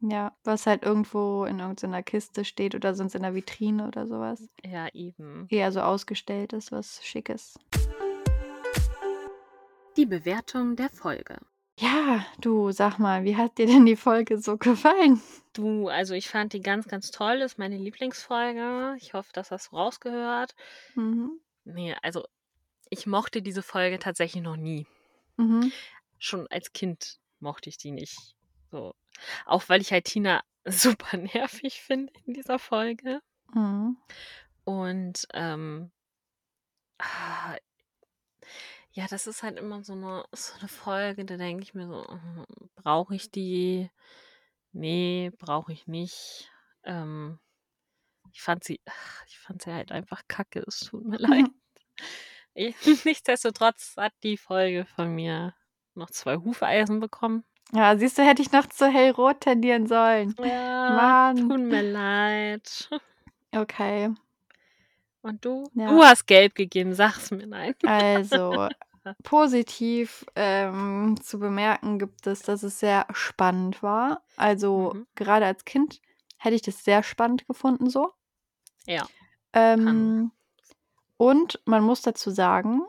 Ja, 0.00 0.36
was 0.44 0.66
halt 0.66 0.82
irgendwo 0.82 1.44
in 1.44 1.58
irgendeiner 1.58 2.02
Kiste 2.02 2.44
steht 2.44 2.74
oder 2.74 2.94
sonst 2.94 3.14
in 3.14 3.22
der 3.22 3.34
Vitrine 3.34 3.88
oder 3.88 4.06
sowas. 4.06 4.48
Ja, 4.64 4.88
eben. 4.92 5.46
Eher 5.48 5.72
so 5.72 5.80
ausgestellt 5.80 6.52
ist, 6.52 6.70
was 6.70 7.04
Schickes. 7.04 7.58
Die 9.96 10.06
Bewertung 10.06 10.76
der 10.76 10.90
Folge. 10.90 11.38
Ja, 11.78 12.24
du, 12.40 12.70
sag 12.72 12.98
mal, 12.98 13.24
wie 13.24 13.36
hat 13.36 13.58
dir 13.58 13.66
denn 13.66 13.86
die 13.86 13.96
Folge 13.96 14.38
so 14.38 14.56
gefallen? 14.56 15.20
Du, 15.52 15.88
also 15.88 16.14
ich 16.14 16.28
fand 16.28 16.52
die 16.52 16.60
ganz, 16.60 16.88
ganz 16.88 17.10
toll. 17.10 17.40
Ist 17.42 17.58
meine 17.58 17.78
Lieblingsfolge. 17.78 18.96
Ich 18.98 19.14
hoffe, 19.14 19.30
dass 19.32 19.48
das 19.48 19.72
rausgehört. 19.72 20.54
Mhm. 20.94 21.40
Nee, 21.64 21.94
also 22.02 22.24
ich 22.90 23.06
mochte 23.06 23.42
diese 23.42 23.62
Folge 23.62 23.98
tatsächlich 23.98 24.42
noch 24.42 24.56
nie. 24.56 24.86
Mhm. 25.36 25.72
Schon 26.18 26.46
als 26.48 26.72
Kind 26.72 27.18
mochte 27.40 27.68
ich 27.68 27.78
die 27.78 27.90
nicht. 27.90 28.34
So. 28.70 28.94
Auch 29.44 29.68
weil 29.68 29.80
ich 29.80 29.92
halt 29.92 30.06
Tina 30.06 30.42
super 30.64 31.16
nervig 31.16 31.82
finde 31.82 32.12
in 32.24 32.34
dieser 32.34 32.58
Folge. 32.58 33.20
Mhm. 33.54 33.96
Und 34.64 35.26
ähm, 35.32 35.92
ah, 36.98 37.56
ja, 38.90 39.06
das 39.08 39.26
ist 39.26 39.42
halt 39.42 39.58
immer 39.58 39.84
so 39.84 39.92
eine, 39.92 40.24
so 40.32 40.54
eine 40.58 40.68
Folge, 40.68 41.24
da 41.24 41.36
denke 41.36 41.62
ich 41.62 41.74
mir 41.74 41.86
so, 41.86 42.18
brauche 42.76 43.14
ich 43.14 43.30
die? 43.30 43.90
Nee, 44.72 45.30
brauche 45.38 45.72
ich 45.72 45.86
nicht. 45.86 46.50
Ähm, 46.82 47.38
ich 48.32 48.42
fand 48.42 48.64
sie, 48.64 48.80
ach, 48.86 49.24
ich 49.26 49.38
fand 49.38 49.62
sie 49.62 49.72
halt 49.72 49.92
einfach 49.92 50.22
kacke, 50.28 50.64
es 50.66 50.80
tut 50.80 51.04
mir 51.04 51.18
leid. 51.18 51.46
Ich, 52.54 52.76
nichtsdestotrotz 53.04 53.94
hat 53.96 54.14
die 54.22 54.36
Folge 54.36 54.86
von 54.86 55.14
mir 55.14 55.54
noch 55.94 56.10
zwei 56.10 56.36
Hufeisen 56.36 57.00
bekommen. 57.00 57.44
Ja, 57.72 57.96
siehst 57.96 58.16
du, 58.18 58.22
hätte 58.22 58.42
ich 58.42 58.52
noch 58.52 58.66
zu 58.66 58.86
hellrot 58.86 59.40
tendieren 59.40 59.86
sollen. 59.86 60.34
Ja, 60.38 60.90
Mann. 60.94 61.48
tut 61.48 61.60
mir 61.60 61.82
leid. 61.82 62.88
Okay, 63.54 64.14
Und 65.22 65.44
du? 65.44 65.64
Ja. 65.74 65.88
Du 65.88 66.02
hast 66.02 66.26
gelb 66.26 66.54
gegeben, 66.54 66.94
sag's 66.94 67.30
mir 67.30 67.46
nein. 67.46 67.74
also 67.84 68.68
positiv 69.22 70.24
ähm, 70.36 71.16
zu 71.22 71.38
bemerken 71.38 71.98
gibt 71.98 72.26
es, 72.26 72.42
dass 72.42 72.62
es 72.62 72.78
sehr 72.80 73.06
spannend 73.12 73.82
war. 73.82 74.22
Also 74.36 74.92
Mhm. 74.94 75.06
gerade 75.14 75.46
als 75.46 75.64
Kind 75.64 76.00
hätte 76.38 76.54
ich 76.56 76.62
das 76.62 76.84
sehr 76.84 77.02
spannend 77.02 77.46
gefunden 77.46 77.88
so. 77.90 78.12
Ja. 78.84 79.06
Ähm, 79.52 80.30
und 81.16 81.60
man 81.64 81.82
muss 81.82 82.02
dazu 82.02 82.30
sagen, 82.30 82.82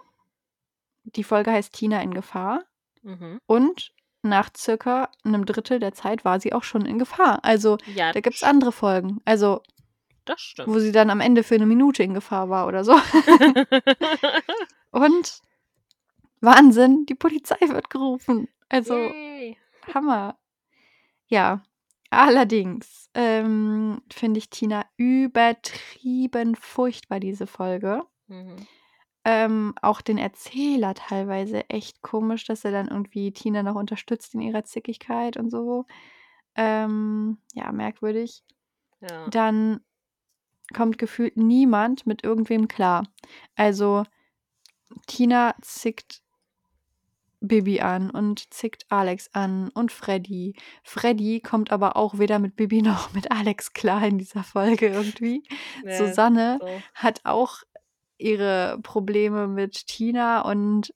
die 1.03 1.23
Folge 1.23 1.51
heißt 1.51 1.73
Tina 1.73 2.01
in 2.01 2.13
Gefahr 2.13 2.63
Mhm. 3.03 3.39
und 3.45 3.93
nach 4.23 4.49
circa 4.55 5.09
einem 5.23 5.45
Drittel 5.45 5.79
der 5.79 5.93
Zeit 5.93 6.25
war 6.25 6.39
sie 6.39 6.53
auch 6.53 6.63
schon 6.63 6.85
in 6.85 6.99
Gefahr. 6.99 7.39
Also 7.43 7.77
Ja, 7.95 8.11
da 8.11 8.19
gibt 8.19 8.35
es 8.35 8.43
andere 8.43 8.71
Folgen, 8.71 9.21
also 9.25 9.61
das 10.25 10.41
stimmt. 10.41 10.67
wo 10.69 10.79
sie 10.79 10.91
dann 10.91 11.09
am 11.09 11.21
Ende 11.21 11.43
für 11.43 11.55
eine 11.55 11.65
Minute 11.65 12.03
in 12.03 12.13
Gefahr 12.13 12.49
war 12.49 12.67
oder 12.67 12.83
so. 12.83 12.93
Und 14.91 15.41
Wahnsinn, 16.41 17.05
die 17.05 17.15
Polizei 17.15 17.57
wird 17.61 17.89
gerufen. 17.89 18.47
Also 18.69 18.95
Yay. 18.95 19.57
Hammer. 19.93 20.37
Ja, 21.27 21.61
allerdings 22.09 23.09
ähm, 23.13 24.01
finde 24.11 24.39
ich 24.39 24.49
Tina 24.49 24.85
übertrieben 24.97 26.55
furchtbar, 26.55 27.19
diese 27.19 27.47
Folge. 27.47 28.03
Mhm. 28.27 28.55
Ähm, 29.29 29.73
auch 29.81 29.99
den 29.99 30.17
Erzähler 30.17 30.93
teilweise 30.93 31.69
echt 31.69 32.01
komisch, 32.01 32.45
dass 32.45 32.63
er 32.63 32.71
dann 32.71 32.87
irgendwie 32.87 33.33
Tina 33.33 33.61
noch 33.61 33.75
unterstützt 33.75 34.33
in 34.35 34.39
ihrer 34.39 34.63
Zickigkeit 34.63 35.35
und 35.35 35.49
so. 35.49 35.85
Ähm, 36.55 37.37
ja, 37.53 37.73
merkwürdig. 37.73 38.45
Ja. 39.01 39.27
Dann 39.27 39.81
kommt 40.73 40.97
gefühlt 40.97 41.35
niemand 41.35 42.07
mit 42.07 42.23
irgendwem 42.23 42.69
klar. 42.69 43.03
Also 43.57 44.05
Tina 45.07 45.55
zickt 45.61 46.21
Bibi 47.39 47.81
an 47.81 48.09
und 48.09 48.53
zickt 48.53 48.85
Alex 48.89 49.29
an 49.33 49.69
und 49.73 49.91
Freddy. 49.91 50.55
Freddy 50.83 51.39
kommt 51.39 51.71
aber 51.71 51.95
auch 51.95 52.17
weder 52.17 52.39
mit 52.39 52.55
Bibi 52.55 52.81
noch 52.81 53.13
mit 53.13 53.31
Alex 53.31 53.73
klar 53.73 54.05
in 54.05 54.17
dieser 54.17 54.43
Folge 54.43 54.87
irgendwie. 54.87 55.43
Ja, 55.83 55.97
Susanne 55.97 56.57
so. 56.59 56.67
hat 56.95 57.21
auch 57.23 57.59
ihre 58.17 58.79
Probleme 58.83 59.47
mit 59.47 59.87
Tina 59.87 60.41
und 60.41 60.93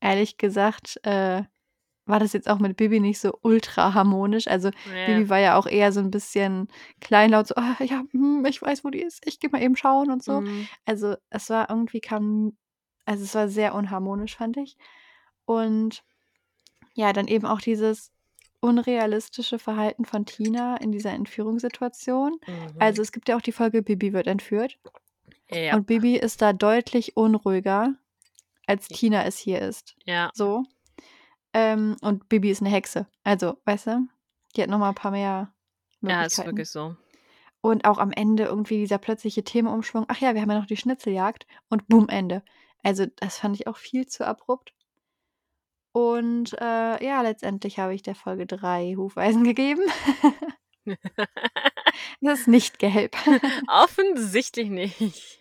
ehrlich 0.00 0.36
gesagt 0.36 0.98
äh, 1.04 1.42
war 2.06 2.18
das 2.18 2.32
jetzt 2.32 2.48
auch 2.48 2.58
mit 2.58 2.76
Bibi 2.76 3.00
nicht 3.00 3.20
so 3.20 3.38
ultra 3.42 3.94
harmonisch. 3.94 4.48
Also 4.48 4.70
Ja. 4.92 5.06
Bibi 5.06 5.28
war 5.28 5.38
ja 5.38 5.56
auch 5.56 5.66
eher 5.66 5.92
so 5.92 6.00
ein 6.00 6.10
bisschen 6.10 6.68
kleinlaut, 7.00 7.46
so, 7.46 7.54
ah, 7.56 7.76
ja, 7.80 8.02
hm, 8.10 8.44
ich 8.46 8.60
weiß, 8.60 8.84
wo 8.84 8.90
die 8.90 9.02
ist, 9.02 9.24
ich 9.26 9.38
gehe 9.38 9.50
mal 9.50 9.62
eben 9.62 9.76
schauen 9.76 10.10
und 10.10 10.22
so. 10.22 10.40
Mhm. 10.40 10.68
Also 10.84 11.14
es 11.30 11.48
war 11.50 11.70
irgendwie 11.70 12.00
kam, 12.00 12.56
also 13.04 13.24
es 13.24 13.34
war 13.34 13.48
sehr 13.48 13.74
unharmonisch, 13.74 14.36
fand 14.36 14.56
ich. 14.56 14.76
Und 15.44 16.02
ja, 16.94 17.12
dann 17.12 17.28
eben 17.28 17.46
auch 17.46 17.60
dieses 17.60 18.12
unrealistische 18.60 19.58
Verhalten 19.58 20.04
von 20.04 20.26
Tina 20.26 20.76
in 20.76 20.92
dieser 20.92 21.12
Entführungssituation. 21.12 22.32
Mhm. 22.46 22.76
Also 22.78 23.00
es 23.02 23.12
gibt 23.12 23.28
ja 23.28 23.36
auch 23.36 23.40
die 23.40 23.52
Folge, 23.52 23.82
Bibi 23.82 24.12
wird 24.12 24.26
entführt. 24.26 24.78
Ja. 25.52 25.74
Und 25.76 25.86
Bibi 25.86 26.16
ist 26.16 26.42
da 26.42 26.52
deutlich 26.52 27.16
unruhiger, 27.16 27.94
als 28.66 28.88
Tina 28.88 29.24
es 29.24 29.38
hier 29.38 29.60
ist. 29.60 29.96
ja. 30.04 30.30
So. 30.34 30.64
Ähm, 31.52 31.96
und 32.02 32.28
Bibi 32.28 32.50
ist 32.50 32.60
eine 32.62 32.70
Hexe. 32.70 33.06
Also, 33.24 33.56
weißt 33.64 33.88
du, 33.88 34.06
die 34.54 34.62
hat 34.62 34.70
nochmal 34.70 34.90
ein 34.90 34.94
paar 34.94 35.10
mehr 35.10 35.52
Ja, 36.00 36.22
ist 36.22 36.38
Möglichkeiten. 36.38 36.46
wirklich 36.46 36.70
so. 36.70 36.96
Und 37.60 37.84
auch 37.84 37.98
am 37.98 38.12
Ende 38.12 38.44
irgendwie 38.44 38.78
dieser 38.78 38.98
plötzliche 38.98 39.42
Themenumschwung. 39.44 40.04
Ach 40.08 40.18
ja, 40.20 40.34
wir 40.34 40.40
haben 40.42 40.50
ja 40.50 40.58
noch 40.58 40.66
die 40.66 40.76
Schnitzeljagd. 40.76 41.46
Und 41.68 41.88
boom, 41.88 42.08
Ende. 42.08 42.42
Also, 42.84 43.06
das 43.16 43.38
fand 43.38 43.56
ich 43.56 43.66
auch 43.66 43.76
viel 43.76 44.06
zu 44.06 44.26
abrupt. 44.26 44.72
Und 45.92 46.52
äh, 46.60 47.04
ja, 47.04 47.20
letztendlich 47.22 47.80
habe 47.80 47.94
ich 47.94 48.02
der 48.02 48.14
Folge 48.14 48.46
drei 48.46 48.94
Hufeisen 48.96 49.42
gegeben. 49.52 49.82
das 52.20 52.40
ist 52.40 52.48
nicht 52.48 52.78
gelb. 52.78 53.16
Offensichtlich 53.68 54.68
nicht. 54.68 55.40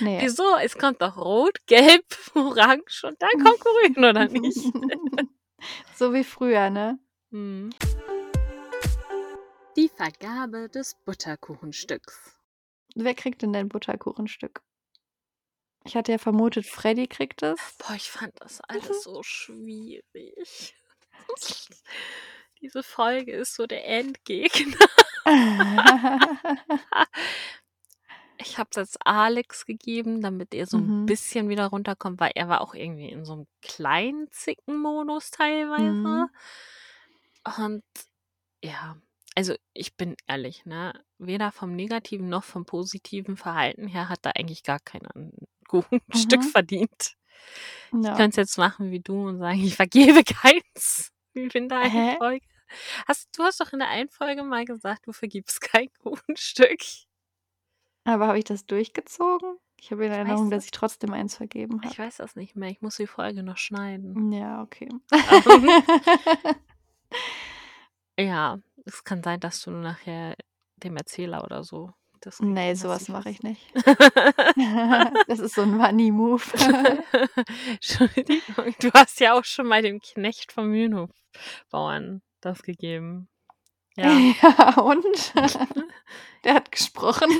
nee. 0.00 0.18
Wieso? 0.20 0.56
Es 0.56 0.78
kommt 0.78 1.02
doch 1.02 1.16
rot, 1.16 1.58
gelb, 1.66 2.04
orange 2.34 3.04
und 3.04 3.20
dann 3.20 3.44
kommt 3.44 3.60
grün, 3.60 4.04
oder 4.04 4.28
nicht? 4.28 4.72
so 5.94 6.12
wie 6.12 6.24
früher, 6.24 6.70
ne? 6.70 6.98
Hm. 7.30 7.70
Die 9.76 9.88
Vergabe 9.88 10.68
des 10.68 10.94
Butterkuchenstücks. 11.04 12.34
Wer 12.94 13.14
kriegt 13.14 13.42
denn 13.42 13.52
dein 13.52 13.68
Butterkuchenstück? 13.68 14.62
Ich 15.84 15.96
hatte 15.96 16.12
ja 16.12 16.18
vermutet, 16.18 16.64
Freddy 16.64 17.06
kriegt 17.08 17.42
es. 17.42 17.58
Boah, 17.78 17.94
ich 17.94 18.10
fand 18.10 18.32
das 18.40 18.60
alles 18.62 19.02
so 19.02 19.22
schwierig. 19.22 20.74
Diese 22.60 22.82
Folge 22.82 23.32
ist 23.32 23.54
so 23.54 23.66
der 23.66 23.86
Endgegner. 23.86 24.76
Ich 28.38 28.58
habe 28.58 28.68
es 28.72 28.76
jetzt 28.76 28.98
Alex 29.06 29.64
gegeben, 29.64 30.20
damit 30.20 30.54
er 30.54 30.66
so 30.66 30.78
ein 30.78 30.92
Mhm. 30.92 31.06
bisschen 31.06 31.48
wieder 31.48 31.66
runterkommt, 31.66 32.18
weil 32.20 32.32
er 32.34 32.48
war 32.48 32.60
auch 32.62 32.74
irgendwie 32.74 33.08
in 33.08 33.24
so 33.24 33.32
einem 33.34 33.46
kleinen 33.62 34.28
Zicken-Modus 34.30 35.30
teilweise. 35.30 36.26
Mhm. 36.26 36.28
Und 37.58 37.82
ja, 38.64 38.96
also 39.36 39.54
ich 39.74 39.96
bin 39.96 40.16
ehrlich, 40.28 40.66
ne? 40.66 40.94
Weder 41.18 41.52
vom 41.52 41.74
negativen 41.76 42.28
noch 42.28 42.44
vom 42.44 42.66
positiven 42.66 43.36
Verhalten 43.36 43.88
her 43.88 44.08
hat 44.08 44.26
er 44.26 44.36
eigentlich 44.36 44.62
gar 44.64 44.80
kein 44.80 45.02
Kuchenstück 45.68 46.44
Mhm. 46.44 46.52
verdient. 46.52 47.14
Ich 48.02 48.08
ja. 48.08 48.14
könnte 48.14 48.42
es 48.42 48.50
jetzt 48.50 48.58
machen 48.58 48.90
wie 48.92 49.00
du 49.00 49.28
und 49.28 49.38
sagen, 49.38 49.60
ich 49.64 49.76
vergebe 49.76 50.24
keins. 50.24 51.12
Wie 51.52 51.58
in 51.58 51.68
der 51.68 51.78
einen 51.80 51.90
Hä? 51.90 52.16
Folge. 52.18 52.46
Hast, 53.06 53.28
du 53.36 53.42
hast 53.42 53.60
doch 53.60 53.72
in 53.72 53.78
der 53.80 53.88
einen 53.88 54.08
Folge 54.08 54.42
mal 54.42 54.64
gesagt, 54.64 55.06
du 55.06 55.12
vergibst 55.12 55.60
kein 55.60 55.92
Kuchenstück. 56.02 56.80
Aber 58.04 58.26
habe 58.28 58.38
ich 58.38 58.44
das 58.44 58.66
durchgezogen? 58.66 59.56
Ich 59.80 59.90
habe 59.90 60.06
in 60.06 60.12
Ich 60.12 60.18
Erinnerung, 60.18 60.50
das. 60.50 60.58
dass 60.58 60.64
ich 60.66 60.70
trotzdem 60.70 61.12
eins 61.12 61.36
vergeben 61.36 61.80
Ich 61.84 61.90
habe. 61.98 61.98
weiß 62.08 62.16
das 62.18 62.36
nicht 62.36 62.56
mehr. 62.56 62.70
Ich 62.70 62.80
muss 62.80 62.96
die 62.96 63.06
Folge 63.06 63.42
noch 63.42 63.58
schneiden. 63.58 64.32
Ja, 64.32 64.62
okay. 64.62 64.88
Ja, 68.18 68.60
es 68.84 69.02
kann 69.04 69.22
sein, 69.22 69.40
dass 69.40 69.62
du 69.62 69.70
nachher 69.72 70.36
dem 70.76 70.96
Erzähler 70.96 71.42
oder 71.44 71.64
so 71.64 71.92
das 72.24 72.40
nee, 72.40 72.72
sowas 72.74 73.08
mache 73.08 73.28
ich 73.28 73.42
nicht. 73.42 73.60
das 75.28 75.40
ist 75.40 75.54
so 75.54 75.62
ein 75.62 75.76
Money-Move. 75.76 76.42
Entschuldigung, 77.68 78.74
du 78.80 78.90
hast 78.92 79.20
ja 79.20 79.34
auch 79.34 79.44
schon 79.44 79.66
mal 79.66 79.82
dem 79.82 80.00
Knecht 80.00 80.50
vom 80.50 80.68
Mühlenhofbauern 80.68 82.22
das 82.40 82.62
gegeben. 82.62 83.28
Ja. 83.96 84.10
ja, 84.10 84.80
und? 84.80 85.04
Der 86.44 86.54
hat 86.54 86.72
gesprochen. 86.72 87.30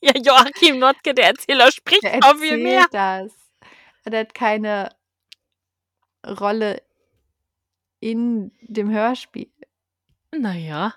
Ja, 0.00 0.12
Joachim 0.14 0.78
Notke, 0.78 1.14
der 1.14 1.28
Erzähler, 1.28 1.72
spricht 1.72 2.04
Der 2.04 2.18
noch 2.18 2.36
viel 2.36 2.58
mehr. 2.58 2.86
das. 2.92 3.32
Der 4.04 4.20
hat 4.20 4.34
keine 4.34 4.94
Rolle 6.24 6.82
in 7.98 8.52
dem 8.60 8.90
Hörspiel. 8.90 9.50
Naja. 10.30 10.94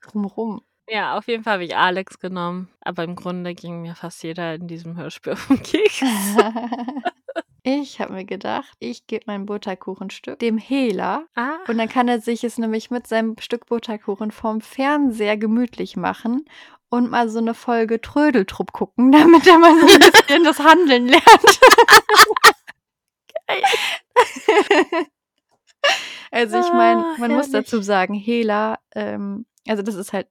Drumrum. 0.00 0.62
Ja, 0.90 1.18
auf 1.18 1.28
jeden 1.28 1.44
Fall 1.44 1.54
habe 1.54 1.64
ich 1.64 1.76
Alex 1.76 2.18
genommen. 2.18 2.68
Aber 2.80 3.04
im 3.04 3.14
Grunde 3.14 3.54
ging 3.54 3.82
mir 3.82 3.94
fast 3.94 4.22
jeder 4.22 4.54
in 4.54 4.68
diesem 4.68 4.96
Hörspiel 4.96 5.36
den 5.48 5.62
Keks. 5.62 6.00
ich 7.62 8.00
habe 8.00 8.14
mir 8.14 8.24
gedacht, 8.24 8.72
ich 8.78 9.06
gebe 9.06 9.24
mein 9.26 9.44
Butterkuchenstück 9.46 10.38
dem 10.38 10.56
Hehler. 10.56 11.24
Ah. 11.34 11.58
Und 11.68 11.76
dann 11.78 11.88
kann 11.88 12.08
er 12.08 12.20
sich 12.20 12.42
es 12.44 12.56
nämlich 12.58 12.90
mit 12.90 13.06
seinem 13.06 13.36
Stück 13.38 13.66
Butterkuchen 13.66 14.30
vorm 14.30 14.60
Fernseher 14.62 15.36
gemütlich 15.36 15.96
machen 15.96 16.46
und 16.88 17.10
mal 17.10 17.28
so 17.28 17.38
eine 17.38 17.52
Folge 17.52 18.00
Trödeltrupp 18.00 18.72
gucken, 18.72 19.12
damit 19.12 19.46
er 19.46 19.58
mal 19.58 19.78
so 19.78 19.86
ein 19.86 19.98
bisschen 20.00 20.44
das 20.44 20.58
Handeln 20.58 21.06
lernt. 21.08 21.60
also 26.30 26.58
ich 26.58 26.72
meine, 26.72 27.00
Ah, 27.04 27.14
man 27.18 27.32
muss 27.32 27.46
herrlich. 27.52 27.66
dazu 27.66 27.82
sagen, 27.82 28.14
Hehler, 28.14 28.78
ähm, 28.94 29.46
also 29.66 29.82
das 29.82 29.94
ist 29.94 30.12
halt, 30.12 30.28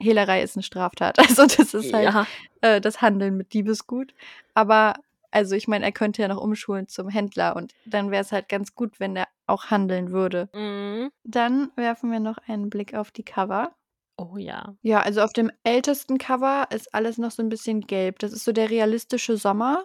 Hehlerei 0.00 0.42
ist 0.42 0.56
eine 0.56 0.62
Straftat. 0.62 1.18
Also 1.28 1.46
das 1.46 1.74
ist 1.74 1.92
halt 1.92 2.04
Ja. 2.04 2.26
äh, 2.62 2.80
das 2.80 3.00
Handeln 3.02 3.36
mit 3.36 3.52
Diebesgut. 3.52 4.14
Aber 4.54 4.94
also 5.30 5.54
ich 5.54 5.68
meine, 5.68 5.84
er 5.84 5.92
könnte 5.92 6.22
ja 6.22 6.28
noch 6.28 6.40
umschulen 6.40 6.88
zum 6.88 7.08
Händler 7.08 7.54
und 7.54 7.72
dann 7.84 8.10
wäre 8.10 8.22
es 8.22 8.32
halt 8.32 8.48
ganz 8.48 8.74
gut, 8.74 8.98
wenn 8.98 9.14
er 9.16 9.28
auch 9.46 9.66
handeln 9.66 10.10
würde. 10.10 10.48
Mhm. 10.54 11.10
Dann 11.24 11.70
werfen 11.76 12.10
wir 12.10 12.18
noch 12.20 12.38
einen 12.48 12.68
Blick 12.70 12.94
auf 12.94 13.10
die 13.12 13.22
Cover. 13.24 13.70
Oh 14.16 14.36
ja. 14.36 14.74
Ja, 14.82 15.00
also 15.00 15.22
auf 15.22 15.32
dem 15.32 15.50
ältesten 15.64 16.18
Cover 16.18 16.66
ist 16.70 16.92
alles 16.94 17.16
noch 17.16 17.30
so 17.30 17.42
ein 17.42 17.48
bisschen 17.48 17.82
gelb. 17.82 18.18
Das 18.18 18.32
ist 18.32 18.44
so 18.44 18.52
der 18.52 18.68
realistische 18.70 19.36
Sommer. 19.36 19.84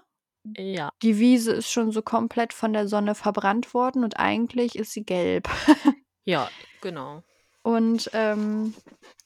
Ja. 0.57 0.89
Die 1.01 1.17
Wiese 1.19 1.53
ist 1.53 1.71
schon 1.71 1.91
so 1.91 2.01
komplett 2.01 2.51
von 2.53 2.73
der 2.73 2.87
Sonne 2.87 3.15
verbrannt 3.15 3.73
worden 3.73 4.03
und 4.03 4.19
eigentlich 4.19 4.75
ist 4.77 4.91
sie 4.93 5.03
gelb. 5.05 5.47
Ja, 6.27 6.49
genau. 6.81 7.21
Und 7.65 8.11
ähm, 8.13 8.75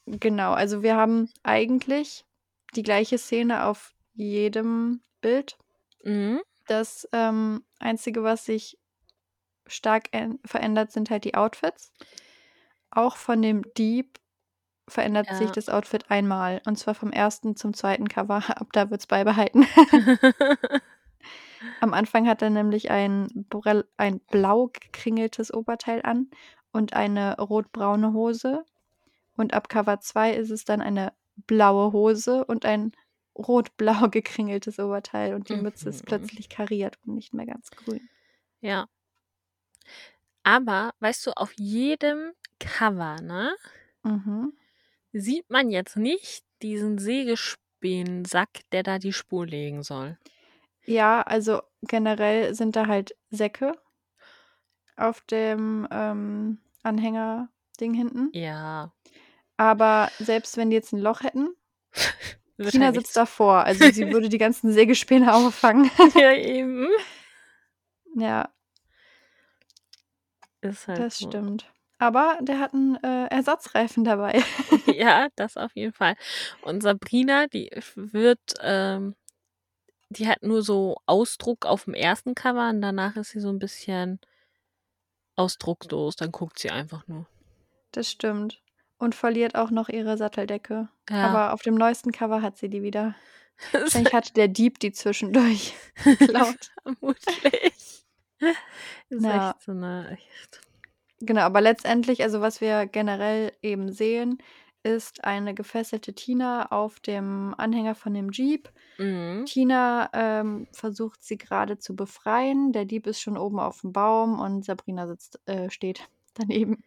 genau, 0.05 0.53
also 0.53 0.81
wir 0.81 0.95
haben 0.95 1.29
eigentlich 1.43 2.23
die 2.73 2.83
gleiche 2.83 3.17
Szene 3.17 3.65
auf 3.65 3.93
jedem 4.13 5.01
Bild. 5.19 5.57
Mhm. 6.05 6.39
Das 6.65 7.05
ähm, 7.11 7.65
Einzige, 7.79 8.23
was 8.23 8.45
sich 8.45 8.77
stark 9.67 10.05
verändert, 10.45 10.93
sind 10.93 11.09
halt 11.09 11.25
die 11.25 11.35
Outfits. 11.35 11.91
Auch 12.91 13.17
von 13.17 13.41
dem 13.41 13.63
Dieb 13.77 14.19
verändert 14.87 15.27
sich 15.35 15.47
Ja. 15.47 15.51
das 15.51 15.67
Outfit 15.67 16.09
einmal. 16.09 16.61
Und 16.65 16.77
zwar 16.79 16.95
vom 16.95 17.11
ersten 17.11 17.57
zum 17.57 17.73
zweiten 17.73 18.07
Cover. 18.07 18.37
Ab 18.57 18.67
da 18.71 18.89
wird 18.89 19.01
es 19.01 19.07
beibehalten. 19.07 19.67
Am 21.81 21.93
Anfang 21.93 22.25
hat 22.25 22.41
er 22.41 22.49
nämlich 22.51 22.89
ein, 22.89 23.27
Brell- 23.49 23.87
ein 23.97 24.21
blau 24.21 24.67
gekringeltes 24.67 25.53
Oberteil 25.53 26.01
an 26.03 26.31
und 26.71 26.93
eine 26.93 27.37
rotbraune 27.37 28.13
Hose. 28.13 28.63
Und 29.37 29.53
ab 29.53 29.69
Cover 29.69 29.99
2 30.01 30.33
ist 30.33 30.51
es 30.51 30.65
dann 30.65 30.81
eine 30.81 31.13
blaue 31.47 31.93
Hose 31.93 32.45
und 32.45 32.65
ein 32.65 32.91
rot-blau 33.37 34.09
gekringeltes 34.11 34.79
Oberteil. 34.79 35.33
Und 35.35 35.49
die 35.49 35.55
Mütze 35.55 35.89
ist 35.89 36.03
Mhm. 36.03 36.05
plötzlich 36.05 36.49
kariert 36.49 36.97
und 37.05 37.15
nicht 37.15 37.33
mehr 37.33 37.45
ganz 37.45 37.69
grün. 37.71 38.09
ja. 38.61 38.87
Aber, 40.43 40.93
weißt 40.99 41.27
du, 41.27 41.31
auf 41.37 41.53
jedem 41.57 42.33
Cover, 42.59 43.21
ne, 43.21 43.55
Mhm. 44.03 44.53
sieht 45.13 45.49
man 45.49 45.69
jetzt 45.69 45.97
nicht 45.97 46.43
diesen 46.61 46.97
Sägespänen-Sack, 46.97 48.61
der 48.71 48.83
da 48.83 48.99
die 48.99 49.13
Spur 49.13 49.45
legen 49.45 49.83
soll. 49.83 50.17
Ja, 50.85 51.21
also 51.21 51.61
generell 51.83 52.53
sind 52.55 52.75
da 52.75 52.87
halt 52.87 53.15
Säcke 53.29 53.73
auf 54.99 55.21
dem 55.21 55.87
ähm, 55.91 56.59
Anhänger-Ding 56.83 57.93
hinten. 57.93 58.29
Ja. 58.33 58.91
Aber 59.57 60.09
selbst 60.19 60.57
wenn 60.57 60.69
die 60.69 60.75
jetzt 60.75 60.93
ein 60.93 60.99
Loch 60.99 61.21
hätten, 61.21 61.49
Tina 62.69 62.87
halt 62.87 62.95
sitzt 62.95 63.15
davor. 63.15 63.63
Also 63.63 63.89
sie 63.91 64.11
würde 64.11 64.29
die 64.29 64.37
ganzen 64.45 64.71
Sägespäne 64.71 65.33
auffangen. 65.33 65.89
Ja, 66.15 66.33
eben. 66.33 66.87
ja, 68.15 68.49
Ist 70.61 70.87
halt 70.87 70.99
das 70.99 71.17
so. 71.19 71.27
stimmt. 71.27 71.71
Aber 72.01 72.37
der 72.41 72.59
hat 72.59 72.73
einen 72.73 72.95
äh, 73.03 73.25
Ersatzreifen 73.27 74.05
dabei. 74.05 74.41
Ja, 74.85 75.27
das 75.35 75.57
auf 75.57 75.75
jeden 75.75 75.91
Fall. 75.91 76.15
Und 76.61 76.81
Sabrina, 76.81 77.47
die 77.47 77.69
wird, 77.95 78.39
ähm, 78.61 79.15
die 80.09 80.27
hat 80.27 80.41
nur 80.41 80.61
so 80.61 80.97
Ausdruck 81.05 81.65
auf 81.65 81.83
dem 81.85 81.93
ersten 81.93 82.35
Cover 82.35 82.69
und 82.69 82.81
danach 82.81 83.17
ist 83.17 83.31
sie 83.31 83.41
so 83.41 83.49
ein 83.49 83.59
bisschen 83.59 84.19
ausdruckslos. 85.39 86.15
Dann 86.15 86.31
guckt 86.31 86.59
sie 86.59 86.69
einfach 86.69 87.07
nur. 87.07 87.25
Das 87.91 88.09
stimmt. 88.09 88.61
Und 88.97 89.15
verliert 89.15 89.55
auch 89.55 89.71
noch 89.71 89.89
ihre 89.89 90.17
Satteldecke. 90.17 90.89
Ja. 91.09 91.27
Aber 91.27 91.53
auf 91.53 91.61
dem 91.61 91.75
neuesten 91.75 92.11
Cover 92.11 92.41
hat 92.41 92.57
sie 92.57 92.69
die 92.69 92.83
wieder. 92.83 93.15
Wahrscheinlich 93.71 94.13
hat 94.13 94.37
der 94.37 94.47
Dieb 94.47 94.79
die 94.79 94.91
zwischendurch 94.91 95.73
geklaut. 96.03 96.71
Vermutlich. 96.83 97.73
Ist 99.09 99.23
Ja. 99.23 99.51
echt 99.51 99.61
so 99.63 99.71
eine. 99.71 100.17
Genau, 101.21 101.41
aber 101.41 101.59
letztendlich, 101.59 102.23
also 102.23 102.39
was 102.39 102.61
wir 102.61 102.85
generell 102.85 103.51
eben 103.61 103.91
sehen, 103.91 104.37
ist 104.83 105.23
eine 105.23 105.53
gefesselte 105.53 106.13
Tina 106.13 106.71
auf 106.71 106.99
dem 106.99 107.53
Anhänger 107.57 107.95
von 107.95 108.13
dem 108.13 108.31
Jeep. 108.31 108.69
Mhm. 108.97 109.45
Tina 109.45 110.09
ähm, 110.13 110.67
versucht 110.71 111.23
sie 111.23 111.37
gerade 111.37 111.77
zu 111.77 111.95
befreien. 111.95 112.71
Der 112.71 112.85
Dieb 112.85 113.07
ist 113.07 113.21
schon 113.21 113.37
oben 113.37 113.59
auf 113.59 113.81
dem 113.81 113.93
Baum 113.93 114.39
und 114.39 114.65
Sabrina 114.65 115.07
sitzt, 115.07 115.39
äh, 115.45 115.69
steht 115.69 116.07
daneben. 116.35 116.83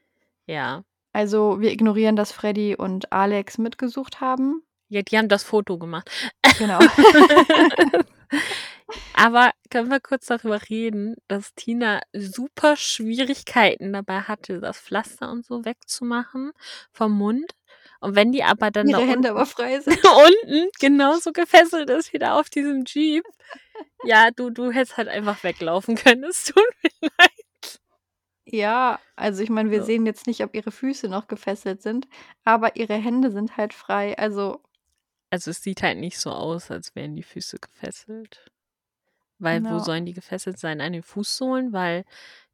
Ja. 0.46 0.84
Also 1.12 1.60
wir 1.60 1.70
ignorieren, 1.72 2.16
dass 2.16 2.32
Freddy 2.32 2.74
und 2.74 3.12
Alex 3.12 3.58
mitgesucht 3.58 4.20
haben. 4.20 4.62
Ja, 4.88 5.02
die 5.02 5.16
haben 5.16 5.28
das 5.28 5.42
Foto 5.42 5.78
gemacht. 5.78 6.10
Genau. 6.58 6.78
Aber 9.14 9.52
können 9.70 9.90
wir 9.90 10.00
kurz 10.00 10.26
darüber 10.26 10.60
reden, 10.68 11.16
dass 11.28 11.54
Tina 11.54 12.00
super 12.12 12.76
Schwierigkeiten 12.76 13.92
dabei 13.92 14.20
hatte, 14.20 14.60
das 14.60 14.80
Pflaster 14.80 15.30
und 15.30 15.46
so 15.46 15.64
wegzumachen 15.64 16.52
vom 16.92 17.12
Mund. 17.12 17.52
Und 18.02 18.16
wenn 18.16 18.32
die 18.32 18.42
aber 18.44 18.70
dann 18.70 18.88
da 18.88 18.98
Ihre 18.98 19.08
Hände 19.10 19.30
aber 19.30 19.46
frei 19.46 19.80
sind. 19.80 19.96
unten 20.04 20.68
genauso 20.80 21.32
gefesselt 21.32 21.88
ist 21.88 22.12
wieder 22.12 22.34
auf 22.38 22.50
diesem 22.50 22.84
Jeep, 22.86 23.24
ja, 24.04 24.30
du, 24.30 24.50
du 24.50 24.70
hättest 24.72 24.96
halt 24.96 25.08
einfach 25.08 25.42
weglaufen 25.44 25.94
können. 25.96 26.24
Es 26.24 26.44
tut 26.44 26.64
mir 26.82 26.90
leid. 27.18 27.80
Ja, 28.44 28.98
also 29.16 29.42
ich 29.42 29.50
meine, 29.50 29.70
wir 29.70 29.80
So. 29.80 29.86
sehen 29.86 30.04
jetzt 30.04 30.26
nicht, 30.26 30.42
ob 30.42 30.54
ihre 30.54 30.72
Füße 30.72 31.08
noch 31.08 31.28
gefesselt 31.28 31.80
sind, 31.82 32.08
aber 32.44 32.76
ihre 32.76 32.94
Hände 32.94 33.30
sind 33.30 33.56
halt 33.56 33.72
frei. 33.72 34.18
Also 34.18 34.60
Also 35.30 35.50
es 35.52 35.62
sieht 35.62 35.82
halt 35.82 35.98
nicht 35.98 36.18
so 36.18 36.30
aus, 36.30 36.70
als 36.70 36.94
wären 36.96 37.14
die 37.14 37.22
Füße 37.22 37.58
gefesselt. 37.58 38.50
Weil 39.38 39.62
wo 39.68 39.74
Ja. 39.74 39.80
sollen 39.80 40.06
die 40.06 40.12
gefesselt 40.12 40.58
sein? 40.58 40.80
An 40.80 40.92
den 40.92 41.02
Fußsohlen? 41.02 41.72
Weil 41.72 42.04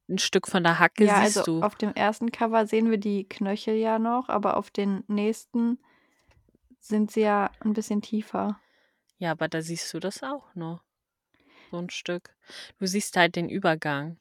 ein 0.09 0.19
Stück 0.19 0.49
von 0.49 0.63
der 0.63 0.79
Hacke 0.79 1.05
ja, 1.05 1.23
siehst 1.23 1.39
also 1.39 1.61
du. 1.61 1.63
auf 1.63 1.75
dem 1.75 1.93
ersten 1.95 2.33
Cover 2.33 2.67
sehen 2.67 2.91
wir 2.91 2.99
die 2.99 3.29
Knöchel 3.29 3.75
ja 3.77 3.99
noch, 3.99 4.29
aber 4.29 4.57
auf 4.57 4.71
den 4.71 5.05
nächsten 5.07 5.79
sind 6.81 7.11
sie 7.11 7.21
ja 7.23 7.51
ein 7.61 7.73
bisschen 7.75 8.01
tiefer. 8.03 8.59
Ja, 9.19 9.33
aber 9.33 9.49
da 9.49 9.61
siehst 9.63 9.93
du 9.93 9.99
das 10.01 10.23
auch 10.23 10.55
noch. 10.55 10.83
So 11.71 11.79
ein 11.79 11.91
Stück. 11.91 12.35
Du 12.79 12.87
siehst 12.87 13.17
halt 13.17 13.37
den 13.37 13.49
Übergang. 13.51 14.19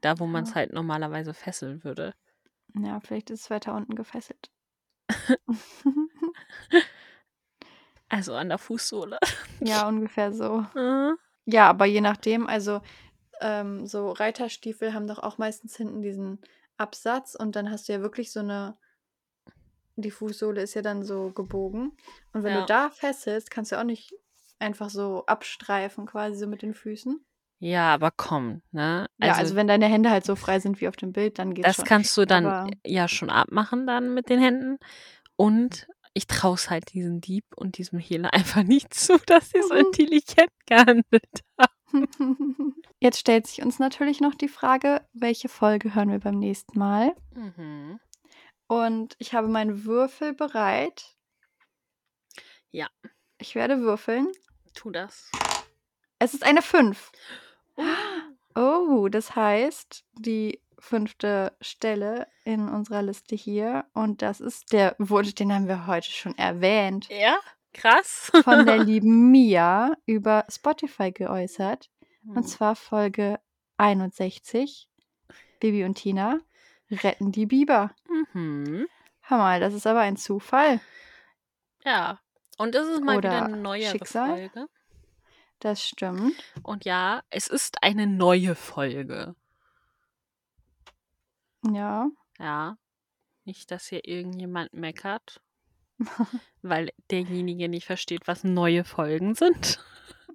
Da, 0.00 0.18
wo 0.20 0.26
man 0.26 0.44
es 0.44 0.50
Ja. 0.50 0.56
halt 0.56 0.72
normalerweise 0.72 1.34
fesseln 1.34 1.82
würde. 1.82 2.14
Ja, 2.74 3.00
vielleicht 3.00 3.30
ist 3.30 3.42
es 3.42 3.50
weiter 3.50 3.74
unten 3.74 3.94
gefesselt. 3.94 4.50
Also 8.08 8.34
an 8.34 8.48
der 8.48 8.58
Fußsohle. 8.58 9.18
ja, 9.60 9.88
ungefähr 9.88 10.32
so. 10.32 10.64
Mhm. 10.74 11.16
Ja, 11.46 11.68
aber 11.68 11.84
je 11.84 12.00
nachdem, 12.00 12.46
also 12.46 12.80
ähm, 13.40 13.86
so 13.86 14.10
Reiterstiefel 14.12 14.94
haben 14.94 15.06
doch 15.06 15.18
auch 15.18 15.38
meistens 15.38 15.76
hinten 15.76 16.02
diesen 16.02 16.40
Absatz 16.76 17.34
und 17.34 17.56
dann 17.56 17.70
hast 17.70 17.88
du 17.88 17.92
ja 17.92 18.00
wirklich 18.00 18.32
so 18.32 18.40
eine, 18.40 18.76
die 19.96 20.10
Fußsohle 20.10 20.62
ist 20.62 20.74
ja 20.74 20.82
dann 20.82 21.04
so 21.04 21.30
gebogen. 21.30 21.92
Und 22.32 22.42
wenn 22.42 22.54
Ja. 22.54 22.60
du 22.60 22.66
da 22.66 22.90
fesselst, 22.90 23.50
kannst 23.50 23.72
du 23.72 23.78
auch 23.78 23.84
nicht 23.84 24.14
einfach 24.58 24.90
so 24.90 25.24
abstreifen, 25.26 26.06
quasi 26.06 26.36
so 26.38 26.46
mit 26.46 26.62
den 26.62 26.74
Füßen. 26.74 27.24
Ja, 27.60 27.94
aber 27.94 28.10
komm, 28.10 28.62
ne? 28.72 29.06
ja, 29.18 29.34
also 29.34 29.56
wenn 29.56 29.68
deine 29.68 29.86
Hände 29.86 30.10
halt 30.10 30.24
so 30.26 30.36
frei 30.36 30.58
sind 30.60 30.80
wie 30.80 30.88
auf 30.88 30.96
dem 30.96 31.12
Bild, 31.12 31.38
dann 31.38 31.54
geht's 31.54 31.68
das 31.68 31.76
schon. 31.76 31.84
kannst 31.86 32.16
du 32.16 32.26
dann 32.26 32.46
Aber 32.46 32.70
ja 32.86 33.08
schon 33.08 33.30
abmachen 33.30 33.86
dann 33.86 34.12
mit 34.14 34.28
den 34.28 34.40
Händen. 34.40 34.78
Und 35.36 35.88
ich 36.12 36.26
traue 36.26 36.54
es 36.54 36.70
halt 36.70 36.92
diesem 36.92 37.20
Dieb 37.20 37.44
und 37.56 37.78
diesem 37.78 37.98
Hehler 37.98 38.32
einfach 38.34 38.62
nicht 38.64 38.92
zu, 38.94 39.18
dass 39.26 39.50
sie 39.50 39.62
so 39.62 39.74
Mhm. 39.74 39.80
intelligent 39.86 40.50
gehandelt 40.66 41.40
haben. 41.58 41.73
Jetzt 43.00 43.18
stellt 43.18 43.46
sich 43.46 43.62
uns 43.62 43.78
natürlich 43.78 44.20
noch 44.20 44.34
die 44.34 44.48
Frage, 44.48 45.06
welche 45.12 45.48
Folge 45.48 45.94
hören 45.94 46.10
wir 46.10 46.20
beim 46.20 46.38
nächsten 46.38 46.78
Mal? 46.78 47.14
Mhm. 47.34 48.00
Und 48.66 49.14
ich 49.18 49.34
habe 49.34 49.48
meinen 49.48 49.84
Würfel 49.84 50.32
bereit. 50.32 51.16
Ja. 52.70 52.88
Ich 53.38 53.54
werde 53.54 53.80
würfeln. 53.80 54.28
Tu 54.74 54.90
das. 54.90 55.30
Es 56.18 56.34
ist 56.34 56.44
eine 56.44 56.62
5. 56.62 57.12
Oh. 57.76 57.82
Oh, 58.56 59.08
das 59.08 59.34
heißt, 59.36 60.04
die 60.12 60.60
fünfte 60.78 61.56
Stelle 61.60 62.28
in 62.44 62.68
unserer 62.68 63.02
Liste 63.02 63.34
hier. 63.34 63.86
Und 63.92 64.22
das 64.22 64.40
ist 64.40 64.72
der, 64.72 64.94
wurde, 64.98 65.32
den 65.32 65.52
haben 65.52 65.66
wir 65.66 65.86
heute 65.86 66.10
schon 66.10 66.36
erwähnt, 66.36 67.08
Ja, 67.10 67.38
krass. 67.74 68.30
von 68.42 68.64
der 68.66 68.78
lieben 68.84 69.30
Mia 69.30 69.94
über 70.06 70.44
Spotify 70.48 71.12
geäußert. 71.12 71.90
Und 72.26 72.36
Hm. 72.36 72.44
zwar 72.46 72.76
Folge 72.76 73.38
61. 73.76 74.88
Bibi 75.60 75.84
und 75.84 75.94
Tina 75.96 76.38
retten 76.90 77.32
die 77.32 77.46
Biber. 77.46 77.94
Mhm. 78.32 78.86
Hör 79.20 79.38
mal, 79.38 79.60
das 79.60 79.74
ist 79.74 79.86
aber 79.86 80.00
ein 80.00 80.16
Zufall. 80.16 80.80
Ja. 81.84 82.20
Und 82.58 82.74
es 82.74 82.86
ist 82.86 83.02
mal 83.02 83.18
wieder 83.18 83.30
Oder 83.30 83.44
eine 83.46 83.56
neuere 83.56 83.90
Schicksal. 83.90 84.28
Folge. 84.50 84.66
Das 85.60 85.82
stimmt. 85.84 86.34
Und 86.62 86.84
ja, 86.84 87.22
es 87.30 87.46
ist 87.48 87.82
eine 87.82 88.06
neue 88.06 88.54
Folge. 88.54 89.34
Ja. 91.70 92.08
Ja. 92.38 92.76
Nicht, 93.44 93.70
dass 93.70 93.86
hier 93.86 94.06
irgendjemand 94.06 94.72
meckert, 94.72 95.40
weil 96.62 96.90
derjenige 97.10 97.68
nicht 97.68 97.86
versteht, 97.86 98.26
was 98.26 98.44
neue 98.44 98.84
Folgen 98.84 99.34
sind. 99.34 99.78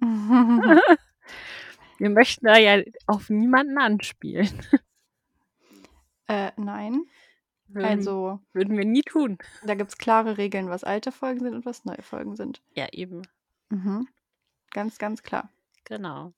Wir 1.98 2.10
möchten 2.10 2.46
da 2.46 2.56
ja 2.58 2.82
auf 3.06 3.28
niemanden 3.28 3.78
anspielen. 3.78 4.48
äh, 6.28 6.50
nein. 6.56 7.04
Würden, 7.68 7.86
Also, 7.86 8.40
würden 8.52 8.76
wir 8.76 8.84
nie 8.84 9.02
tun. 9.02 9.38
da 9.64 9.74
gibt 9.76 9.90
es 9.90 9.98
klare 9.98 10.38
Regeln, 10.38 10.68
was 10.70 10.82
alte 10.82 11.12
Folgen 11.12 11.40
sind 11.40 11.54
und 11.54 11.64
was 11.66 11.84
neue 11.84 12.02
Folgen 12.02 12.34
sind. 12.34 12.60
Ja, 12.74 12.88
eben. 12.90 13.22
Mhm. 13.68 14.08
Ganz, 14.72 14.98
ganz 14.98 15.22
klar. 15.22 15.50
Genau. 15.84 16.32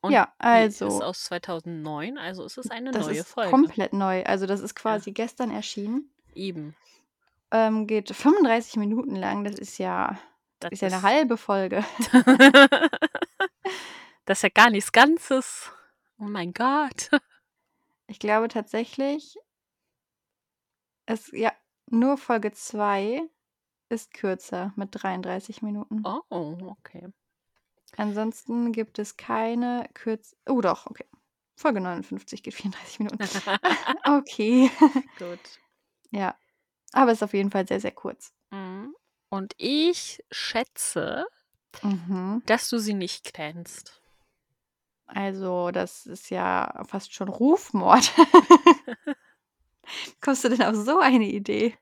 Und 0.00 0.12
ja, 0.12 0.32
die 0.40 0.66
ist 0.68 0.80
also, 0.82 1.02
aus 1.02 1.24
2009, 1.24 2.18
also 2.18 2.44
ist 2.44 2.56
es 2.56 2.70
eine 2.70 2.92
das 2.92 3.06
neue 3.06 3.18
ist 3.18 3.28
Folge. 3.28 3.50
komplett 3.50 3.92
neu. 3.92 4.22
Also, 4.24 4.46
das 4.46 4.60
ist 4.60 4.74
quasi 4.76 5.10
gestern 5.12 5.50
erschienen. 5.50 6.08
Eben. 6.34 6.74
Ähm, 7.52 7.86
geht 7.86 8.14
35 8.14 8.76
Minuten 8.76 9.16
lang. 9.16 9.44
Das 9.44 9.54
ist 9.56 9.78
ja, 9.78 10.18
Das 10.60 10.72
ist 10.72 10.82
ja 10.82 10.88
eine 10.88 11.02
halbe 11.02 11.36
Folge. 11.36 11.84
das 14.24 14.38
ist 14.38 14.42
ja 14.42 14.48
gar 14.50 14.70
nichts 14.70 14.92
Ganzes. 14.92 15.70
Oh 16.18 16.24
mein 16.24 16.52
Gott. 16.52 17.10
Ich 18.06 18.18
glaube 18.18 18.48
tatsächlich, 18.48 19.36
es, 21.06 21.30
ja, 21.32 21.52
nur 21.86 22.18
Folge 22.18 22.52
2 22.52 23.22
ist 23.88 24.14
kürzer 24.14 24.72
mit 24.76 24.90
33 24.92 25.62
Minuten. 25.62 26.02
Oh, 26.04 26.56
okay. 26.66 27.08
Ansonsten 27.96 28.72
gibt 28.72 28.98
es 28.98 29.16
keine 29.16 29.88
kürz... 29.94 30.36
Oh 30.48 30.60
doch, 30.60 30.86
okay. 30.86 31.06
Folge 31.56 31.80
59 31.80 32.42
geht 32.42 32.54
34 32.54 33.00
Minuten. 33.00 33.18
Okay. 34.04 34.70
Gut. 35.18 35.60
ja. 36.10 36.34
Aber 36.92 37.12
ist 37.12 37.22
auf 37.22 37.32
jeden 37.34 37.50
Fall 37.50 37.66
sehr, 37.66 37.80
sehr 37.80 37.92
kurz. 37.92 38.32
Mhm. 38.50 38.94
Und 39.30 39.54
ich 39.58 40.22
schätze, 40.30 41.24
Mhm. 41.82 42.42
dass 42.46 42.68
du 42.68 42.78
sie 42.78 42.94
nicht 42.94 43.32
kennst. 43.32 44.02
Also, 45.06 45.70
das 45.70 46.06
ist 46.06 46.30
ja 46.30 46.82
fast 46.86 47.14
schon 47.14 47.28
Rufmord. 47.28 48.12
Kommst 50.20 50.44
du 50.44 50.48
denn 50.48 50.62
auf 50.62 50.74
so 50.76 50.98
eine 51.00 51.26
Idee? 51.26 51.76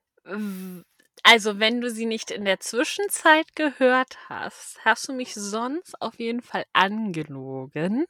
Also, 1.30 1.58
wenn 1.60 1.80
du 1.82 1.90
sie 1.90 2.06
nicht 2.06 2.30
in 2.30 2.44
der 2.46 2.58
Zwischenzeit 2.60 3.54
gehört 3.54 4.28
hast, 4.30 4.84
hast 4.84 5.06
du 5.08 5.12
mich 5.12 5.34
sonst 5.34 6.00
auf 6.00 6.18
jeden 6.18 6.40
Fall 6.42 6.64
angelogen, 6.72 8.06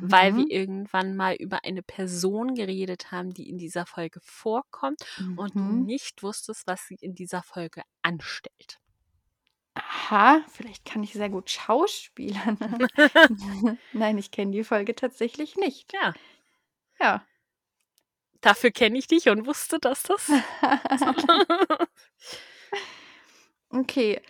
weil 0.00 0.36
wir 0.36 0.44
Mhm. 0.44 0.50
irgendwann 0.50 1.16
mal 1.16 1.34
über 1.36 1.64
eine 1.64 1.82
Person 1.82 2.54
geredet 2.54 3.12
haben, 3.12 3.32
die 3.34 3.48
in 3.48 3.58
dieser 3.58 3.86
Folge 3.86 4.20
vorkommt 4.22 5.00
und 5.34 5.60
du 5.60 5.66
Mhm. 5.66 5.86
nicht 5.86 6.22
wusstest, 6.22 6.66
was 6.66 6.86
sie 6.88 6.96
in 7.00 7.14
dieser 7.14 7.42
Folge 7.44 7.82
anstellt. 8.02 8.78
Aha, 9.74 10.44
vielleicht 10.50 10.84
kann 10.84 11.02
ich 11.02 11.12
sehr 11.14 11.28
gut 11.30 11.50
schauspielern. 11.50 12.58
Nein, 13.92 14.18
ich 14.18 14.30
kenne 14.30 14.50
die 14.52 14.64
Folge 14.64 14.94
tatsächlich 14.94 15.56
nicht. 15.56 15.92
Ja, 15.92 16.14
Ja. 17.00 17.26
Dafür 18.42 18.70
kenne 18.70 18.98
ich 18.98 19.06
dich 19.06 19.30
und 19.30 19.46
wusste, 19.46 19.78
dass 19.78 20.02
das. 20.02 20.30
okay. 23.70 24.20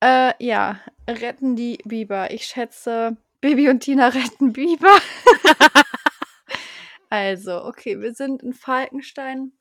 Äh, 0.00 0.32
ja, 0.44 0.80
retten 1.08 1.56
die 1.56 1.78
Biber. 1.84 2.30
Ich 2.30 2.46
schätze, 2.46 3.16
Bibi 3.40 3.68
und 3.68 3.80
Tina 3.80 4.08
retten 4.08 4.52
Biber. 4.52 4.98
also, 7.10 7.64
okay, 7.64 8.00
wir 8.00 8.14
sind 8.14 8.42
in 8.42 8.54
Falkenstein. 8.54 9.52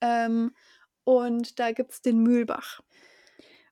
Ähm, 0.00 0.54
und 1.04 1.58
da 1.58 1.72
gibt 1.72 1.92
es 1.92 2.02
den 2.02 2.22
Mühlbach. 2.22 2.80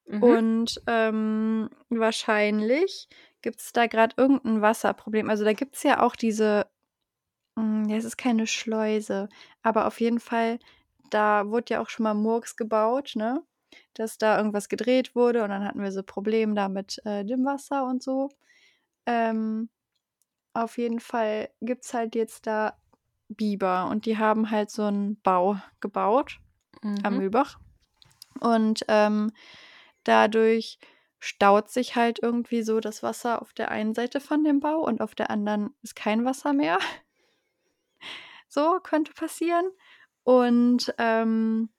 Mhm. 0.07 0.22
Und 0.22 0.82
ähm, 0.86 1.70
wahrscheinlich 1.88 3.09
gibt 3.43 3.61
es 3.61 3.72
da 3.72 3.86
gerade 3.86 4.14
irgendein 4.16 4.61
Wasserproblem. 4.61 5.30
Also 5.30 5.45
da 5.45 5.53
gibt 5.53 5.76
es 5.76 5.82
ja 5.82 6.03
auch 6.03 6.16
diese 6.16 6.66
Hm, 7.61 7.88
ja, 7.88 7.96
es 7.96 8.04
ist 8.04 8.16
keine 8.16 8.46
Schleuse, 8.46 9.28
aber 9.62 9.86
auf 9.86 10.00
jeden 10.00 10.20
Fall, 10.20 10.58
da 11.11 11.46
wurde 11.48 11.74
ja 11.74 11.80
auch 11.82 11.88
schon 11.88 12.04
mal 12.04 12.14
Murks 12.14 12.56
gebaut, 12.56 13.12
ne? 13.16 13.42
Dass 13.94 14.18
da 14.18 14.36
irgendwas 14.38 14.68
gedreht 14.68 15.14
wurde 15.14 15.42
und 15.44 15.50
dann 15.50 15.64
hatten 15.64 15.82
wir 15.82 15.92
so 15.92 16.02
Probleme 16.02 16.54
da 16.54 16.68
mit, 16.68 17.00
äh, 17.04 17.24
dem 17.24 17.44
Wasser 17.44 17.86
und 17.86 18.02
so. 18.02 18.28
Ähm, 19.06 19.70
auf 20.54 20.78
jeden 20.78 21.00
Fall 21.00 21.50
gibt's 21.62 21.94
halt 21.94 22.14
jetzt 22.16 22.46
da 22.46 22.78
Biber 23.28 23.88
und 23.90 24.06
die 24.06 24.18
haben 24.18 24.50
halt 24.50 24.70
so 24.70 24.84
'n 24.86 25.20
Bau 25.22 25.56
gebaut 25.80 26.40
am 27.04 27.16
Mhm. 27.16 27.18
Mühlbach. 27.18 27.58
Und, 28.40 28.84
ähm, 28.88 29.32
dadurch 30.04 30.78
staut 31.20 31.70
sich 31.70 31.96
halt 31.96 32.20
irgendwie 32.22 32.62
so 32.62 32.80
das 32.80 33.02
Wasser 33.04 33.42
auf 33.42 33.52
der 33.54 33.70
einen 33.70 33.94
Seite 33.94 34.20
von 34.20 34.44
dem 34.44 34.61
Bau 34.61 34.80
und 34.86 35.00
auf 35.02 35.14
der 35.16 35.30
anderen 35.30 35.74
ist 35.82 35.96
kein 35.96 36.24
Wasser 36.26 36.52
mehr. 36.54 36.78
So, 38.51 38.80
könnte 38.82 39.12
passieren. 39.14 39.70
Und, 40.24 40.94
ähm, 40.98 41.70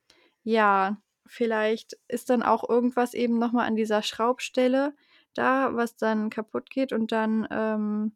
ja, 0.44 0.98
vielleicht 1.28 1.98
ist 2.08 2.30
dann 2.32 2.44
auch 2.44 2.68
irgendwas 2.70 3.14
eben 3.14 3.38
noch 3.40 3.52
mal 3.52 3.66
an 3.68 3.76
dieser 3.76 4.02
Schraubstelle 4.04 4.96
da, 5.36 5.76
was 5.76 5.96
dann 5.98 6.30
kaputtgeht 6.30 6.94
und 6.94 7.12
dann, 7.12 7.48
ähm 7.52 8.16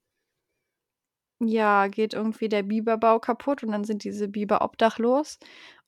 ja, 1.39 1.87
geht 1.87 2.13
irgendwie 2.13 2.49
der 2.49 2.63
Biberbau 2.63 3.19
kaputt 3.19 3.63
und 3.63 3.71
dann 3.71 3.83
sind 3.83 4.03
diese 4.03 4.27
Biber 4.27 4.61
obdachlos 4.61 5.37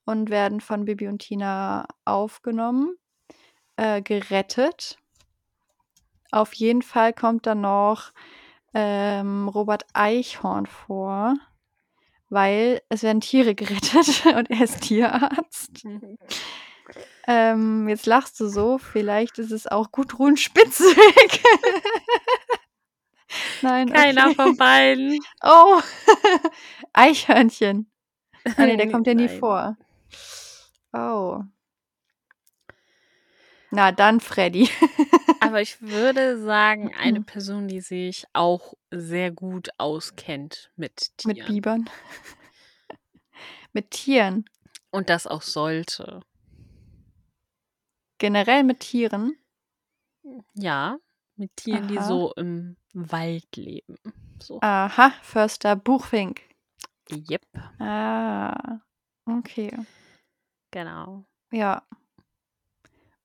und 0.06 0.30
werden 0.30 0.62
von 0.62 0.86
Bibi 0.86 1.08
und 1.08 1.20
Tina 1.20 1.88
aufgenommen, 2.06 2.98
äh, 3.78 4.02
gerettet. 4.02 4.98
Auf 6.32 6.54
jeden 6.54 6.82
Fall 6.82 7.14
kommt 7.14 7.46
dann 7.46 7.62
noch, 7.62 8.12
ähm, 8.74 9.48
Robert 9.50 9.86
Eichhorn 9.94 10.66
vor, 10.66 11.36
weil 12.30 12.82
es 12.90 13.04
werden 13.04 13.22
Tiere 13.22 13.56
gerettet 13.56 14.26
und 14.36 14.50
er 14.50 14.64
ist 14.64 14.82
Tierarzt. 14.82 15.86
Ähm, 17.28 17.90
jetzt 17.90 18.06
lachst 18.06 18.40
du 18.40 18.48
so, 18.48 18.78
vielleicht 18.78 19.38
ist 19.40 19.52
es 19.52 19.68
auch 19.68 19.92
Gudrun 19.92 20.38
Spitzweg. 20.38 21.44
Nein, 23.62 23.92
Keiner 23.92 24.28
okay. 24.28 24.36
von 24.36 24.56
beiden. 24.56 25.20
Oh, 25.44 25.82
Eichhörnchen. 26.94 27.92
Ah 28.56 28.66
ne, 28.66 28.78
der 28.78 28.90
kommt 28.90 29.08
ja 29.08 29.14
nie 29.14 29.26
Nein. 29.26 29.40
vor. 29.40 29.78
Oh. 30.94 31.42
Na 33.78 33.92
dann 33.92 34.20
Freddy. 34.20 34.68
Aber 35.40 35.62
ich 35.62 35.80
würde 35.84 36.42
sagen, 36.42 36.96
eine 37.00 37.20
Mhm. 37.20 37.26
Person, 37.26 37.68
die 37.68 37.80
sich 37.80 38.26
auch 38.34 38.74
sehr 38.90 39.30
gut 39.30 39.70
auskennt 39.78 40.72
mit 40.78 41.12
Mit 41.26 41.36
Tieren. 41.38 41.46
Bibern. 41.54 41.90
Mit 43.74 43.92
Tieren. 43.92 44.46
Und 44.90 45.10
das 45.12 45.28
auch 45.28 45.44
sollte. 45.44 46.22
Generell 48.18 48.64
mit 48.64 48.80
Tieren? 48.80 49.38
Ja, 50.56 50.98
mit 51.36 51.56
Tieren, 51.56 51.88
die 51.88 52.00
Aha. 52.00 52.08
so 52.08 52.34
im 52.36 52.78
Wald 52.94 53.56
leben. 53.58 53.98
So. 54.42 54.58
Aha, 54.62 55.12
Förster 55.22 55.76
Buchfink. 55.76 56.42
Jep, 57.12 57.46
Ah, 57.78 58.80
okay. 59.26 59.72
genau. 60.72 61.26
Ja. 61.52 61.86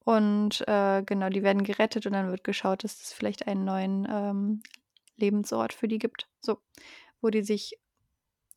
Und, 0.05 0.66
äh, 0.68 1.03
genau, 1.05 1.28
die 1.28 1.42
werden 1.42 1.64
gerettet 1.64 2.07
und 2.07 2.12
dann 2.12 2.30
wird 2.30 2.44
geschaut, 2.44 2.84
dass 2.84 3.00
es 3.00 3.12
vielleicht 3.12 3.46
einen 3.46 3.64
neuen, 3.64 4.07
ähm, 4.11 4.62
Lebensort 5.16 5.72
für 5.72 5.88
die 5.88 5.98
gibt, 5.98 6.28
so, 6.40 6.59
wo 7.20 7.30
die 7.30 7.42
sich 7.42 7.78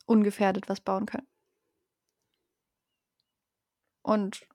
ungefährdet 0.05 0.69
was 0.69 0.81
bauen 0.81 1.05
können. 1.05 1.27
Und 4.01 4.47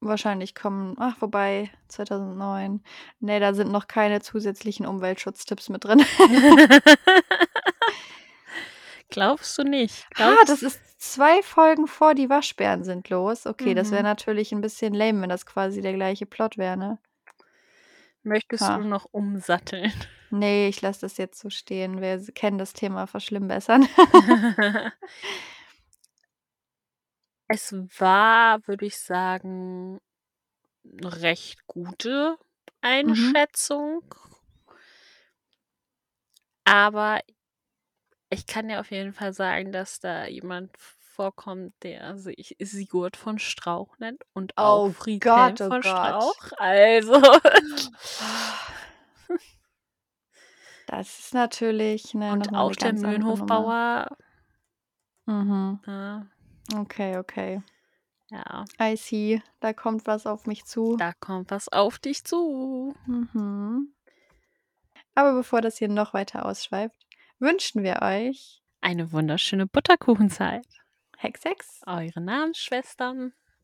wahrscheinlich 0.00 0.54
kommen 0.54 0.96
ach, 0.98 1.16
wobei 1.20 1.70
2009 1.88 2.82
ne, 3.20 3.40
da 3.40 3.54
sind 3.54 3.72
noch 3.72 3.88
keine 3.88 4.20
zusätzlichen 4.20 4.86
Umweltschutztipps 4.86 5.68
mit 5.68 5.84
drin. 5.84 6.04
Glaubst 9.10 9.56
du 9.58 9.62
nicht? 9.64 10.08
Ah, 10.16 10.44
Glaubst 10.44 10.46
das 10.46 10.62
ist 10.62 10.80
2 11.00 11.42
Folgen 11.42 11.86
vor 11.88 12.14
die 12.14 12.30
Waschbären 12.30 12.84
sind 12.84 13.08
los. 13.10 13.46
Okay, 13.46 13.74
das 13.74 13.90
wäre 13.90 14.02
Mhm. 14.02 14.04
natürlich 14.04 14.52
'n 14.52 14.60
bisschen 14.60 14.94
lame, 14.94 15.22
wenn 15.22 15.28
das 15.28 15.44
quasi 15.44 15.80
der 15.80 15.92
gleiche 15.94 16.24
Plot 16.26 16.56
wäre, 16.56 16.76
ne? 16.76 16.98
Möchtest 18.26 18.74
Ha. 18.74 18.78
du 18.78 18.84
noch 18.84 19.04
umsatteln? 19.12 19.92
Ne, 20.32 20.68
ich 20.68 20.80
lasse 20.80 21.02
das 21.02 21.16
jetzt 21.18 21.38
so 21.38 21.50
stehen. 21.50 22.00
Wir 22.00 22.18
kennen 22.34 22.58
das 22.58 22.72
Thema 22.72 23.06
verschlimmbessern. 23.06 23.86
Es 27.50 27.72
war, 27.98 28.66
würde 28.66 28.86
ich 28.86 28.98
sagen, 28.98 30.00
'ne 30.84 31.22
recht 31.22 31.66
gute 31.66 32.38
Mhm. 33.02 33.34
Einschätzung. 33.36 34.02
Aber 36.66 37.20
ich 38.34 38.46
kann 38.46 38.68
dir 38.68 38.80
auf 38.80 38.90
jeden 38.90 39.12
Fall 39.12 39.32
sagen, 39.32 39.72
dass 39.72 40.00
da 40.00 40.26
jemand 40.26 40.76
vorkommt, 40.78 41.72
der 41.82 42.18
sich 42.18 42.56
Sigurd 42.58 43.16
von 43.16 43.38
Strauch 43.38 43.98
nennt 43.98 44.22
und 44.34 44.58
auch 44.58 44.88
Oh 44.88 44.90
Friedhelm 44.90 45.54
Gott, 45.54 45.60
oh 45.60 45.68
von 45.68 45.80
Gott. 45.80 45.84
Strauch. 45.84 46.52
Also 46.58 47.22
Das 50.86 51.18
ist 51.18 51.34
natürlich, 51.34 52.14
ne, 52.14 52.36
noch 52.36 52.46
Und 52.46 52.54
auch 52.54 52.72
der 52.72 52.90
andere 52.90 53.02
Nummer. 53.04 53.18
Mühlenhofbauer 53.18 54.16
Mhm. 55.26 55.80
Ja. 55.86 56.26
Okay, 56.76 57.16
okay. 57.16 57.62
Ja. 58.30 58.64
I 58.80 58.96
see. 58.96 59.42
Da 59.60 59.72
kommt 59.72 60.06
was 60.06 60.26
auf 60.26 60.46
mich 60.46 60.64
zu. 60.64 60.96
Da 60.96 61.12
kommt 61.14 61.50
was 61.50 61.68
auf 61.68 61.98
dich 61.98 62.24
zu. 62.24 62.94
Mhm. 63.06 63.94
Aber 65.14 65.32
bevor 65.34 65.60
das 65.60 65.78
hier 65.78 65.88
noch 65.88 66.12
weiter 66.12 66.44
ausschweift, 66.44 67.03
wünschen 67.38 67.82
wir 67.82 68.00
euch 68.02 68.62
Eine 68.80 69.12
wunderschöne 69.12 69.66
Butterkuchenzeit. 69.66 70.66
Hex, 71.16 71.44
Hex. 71.44 71.80
Eure 71.86 72.20
Namensschwestern. 72.20 73.32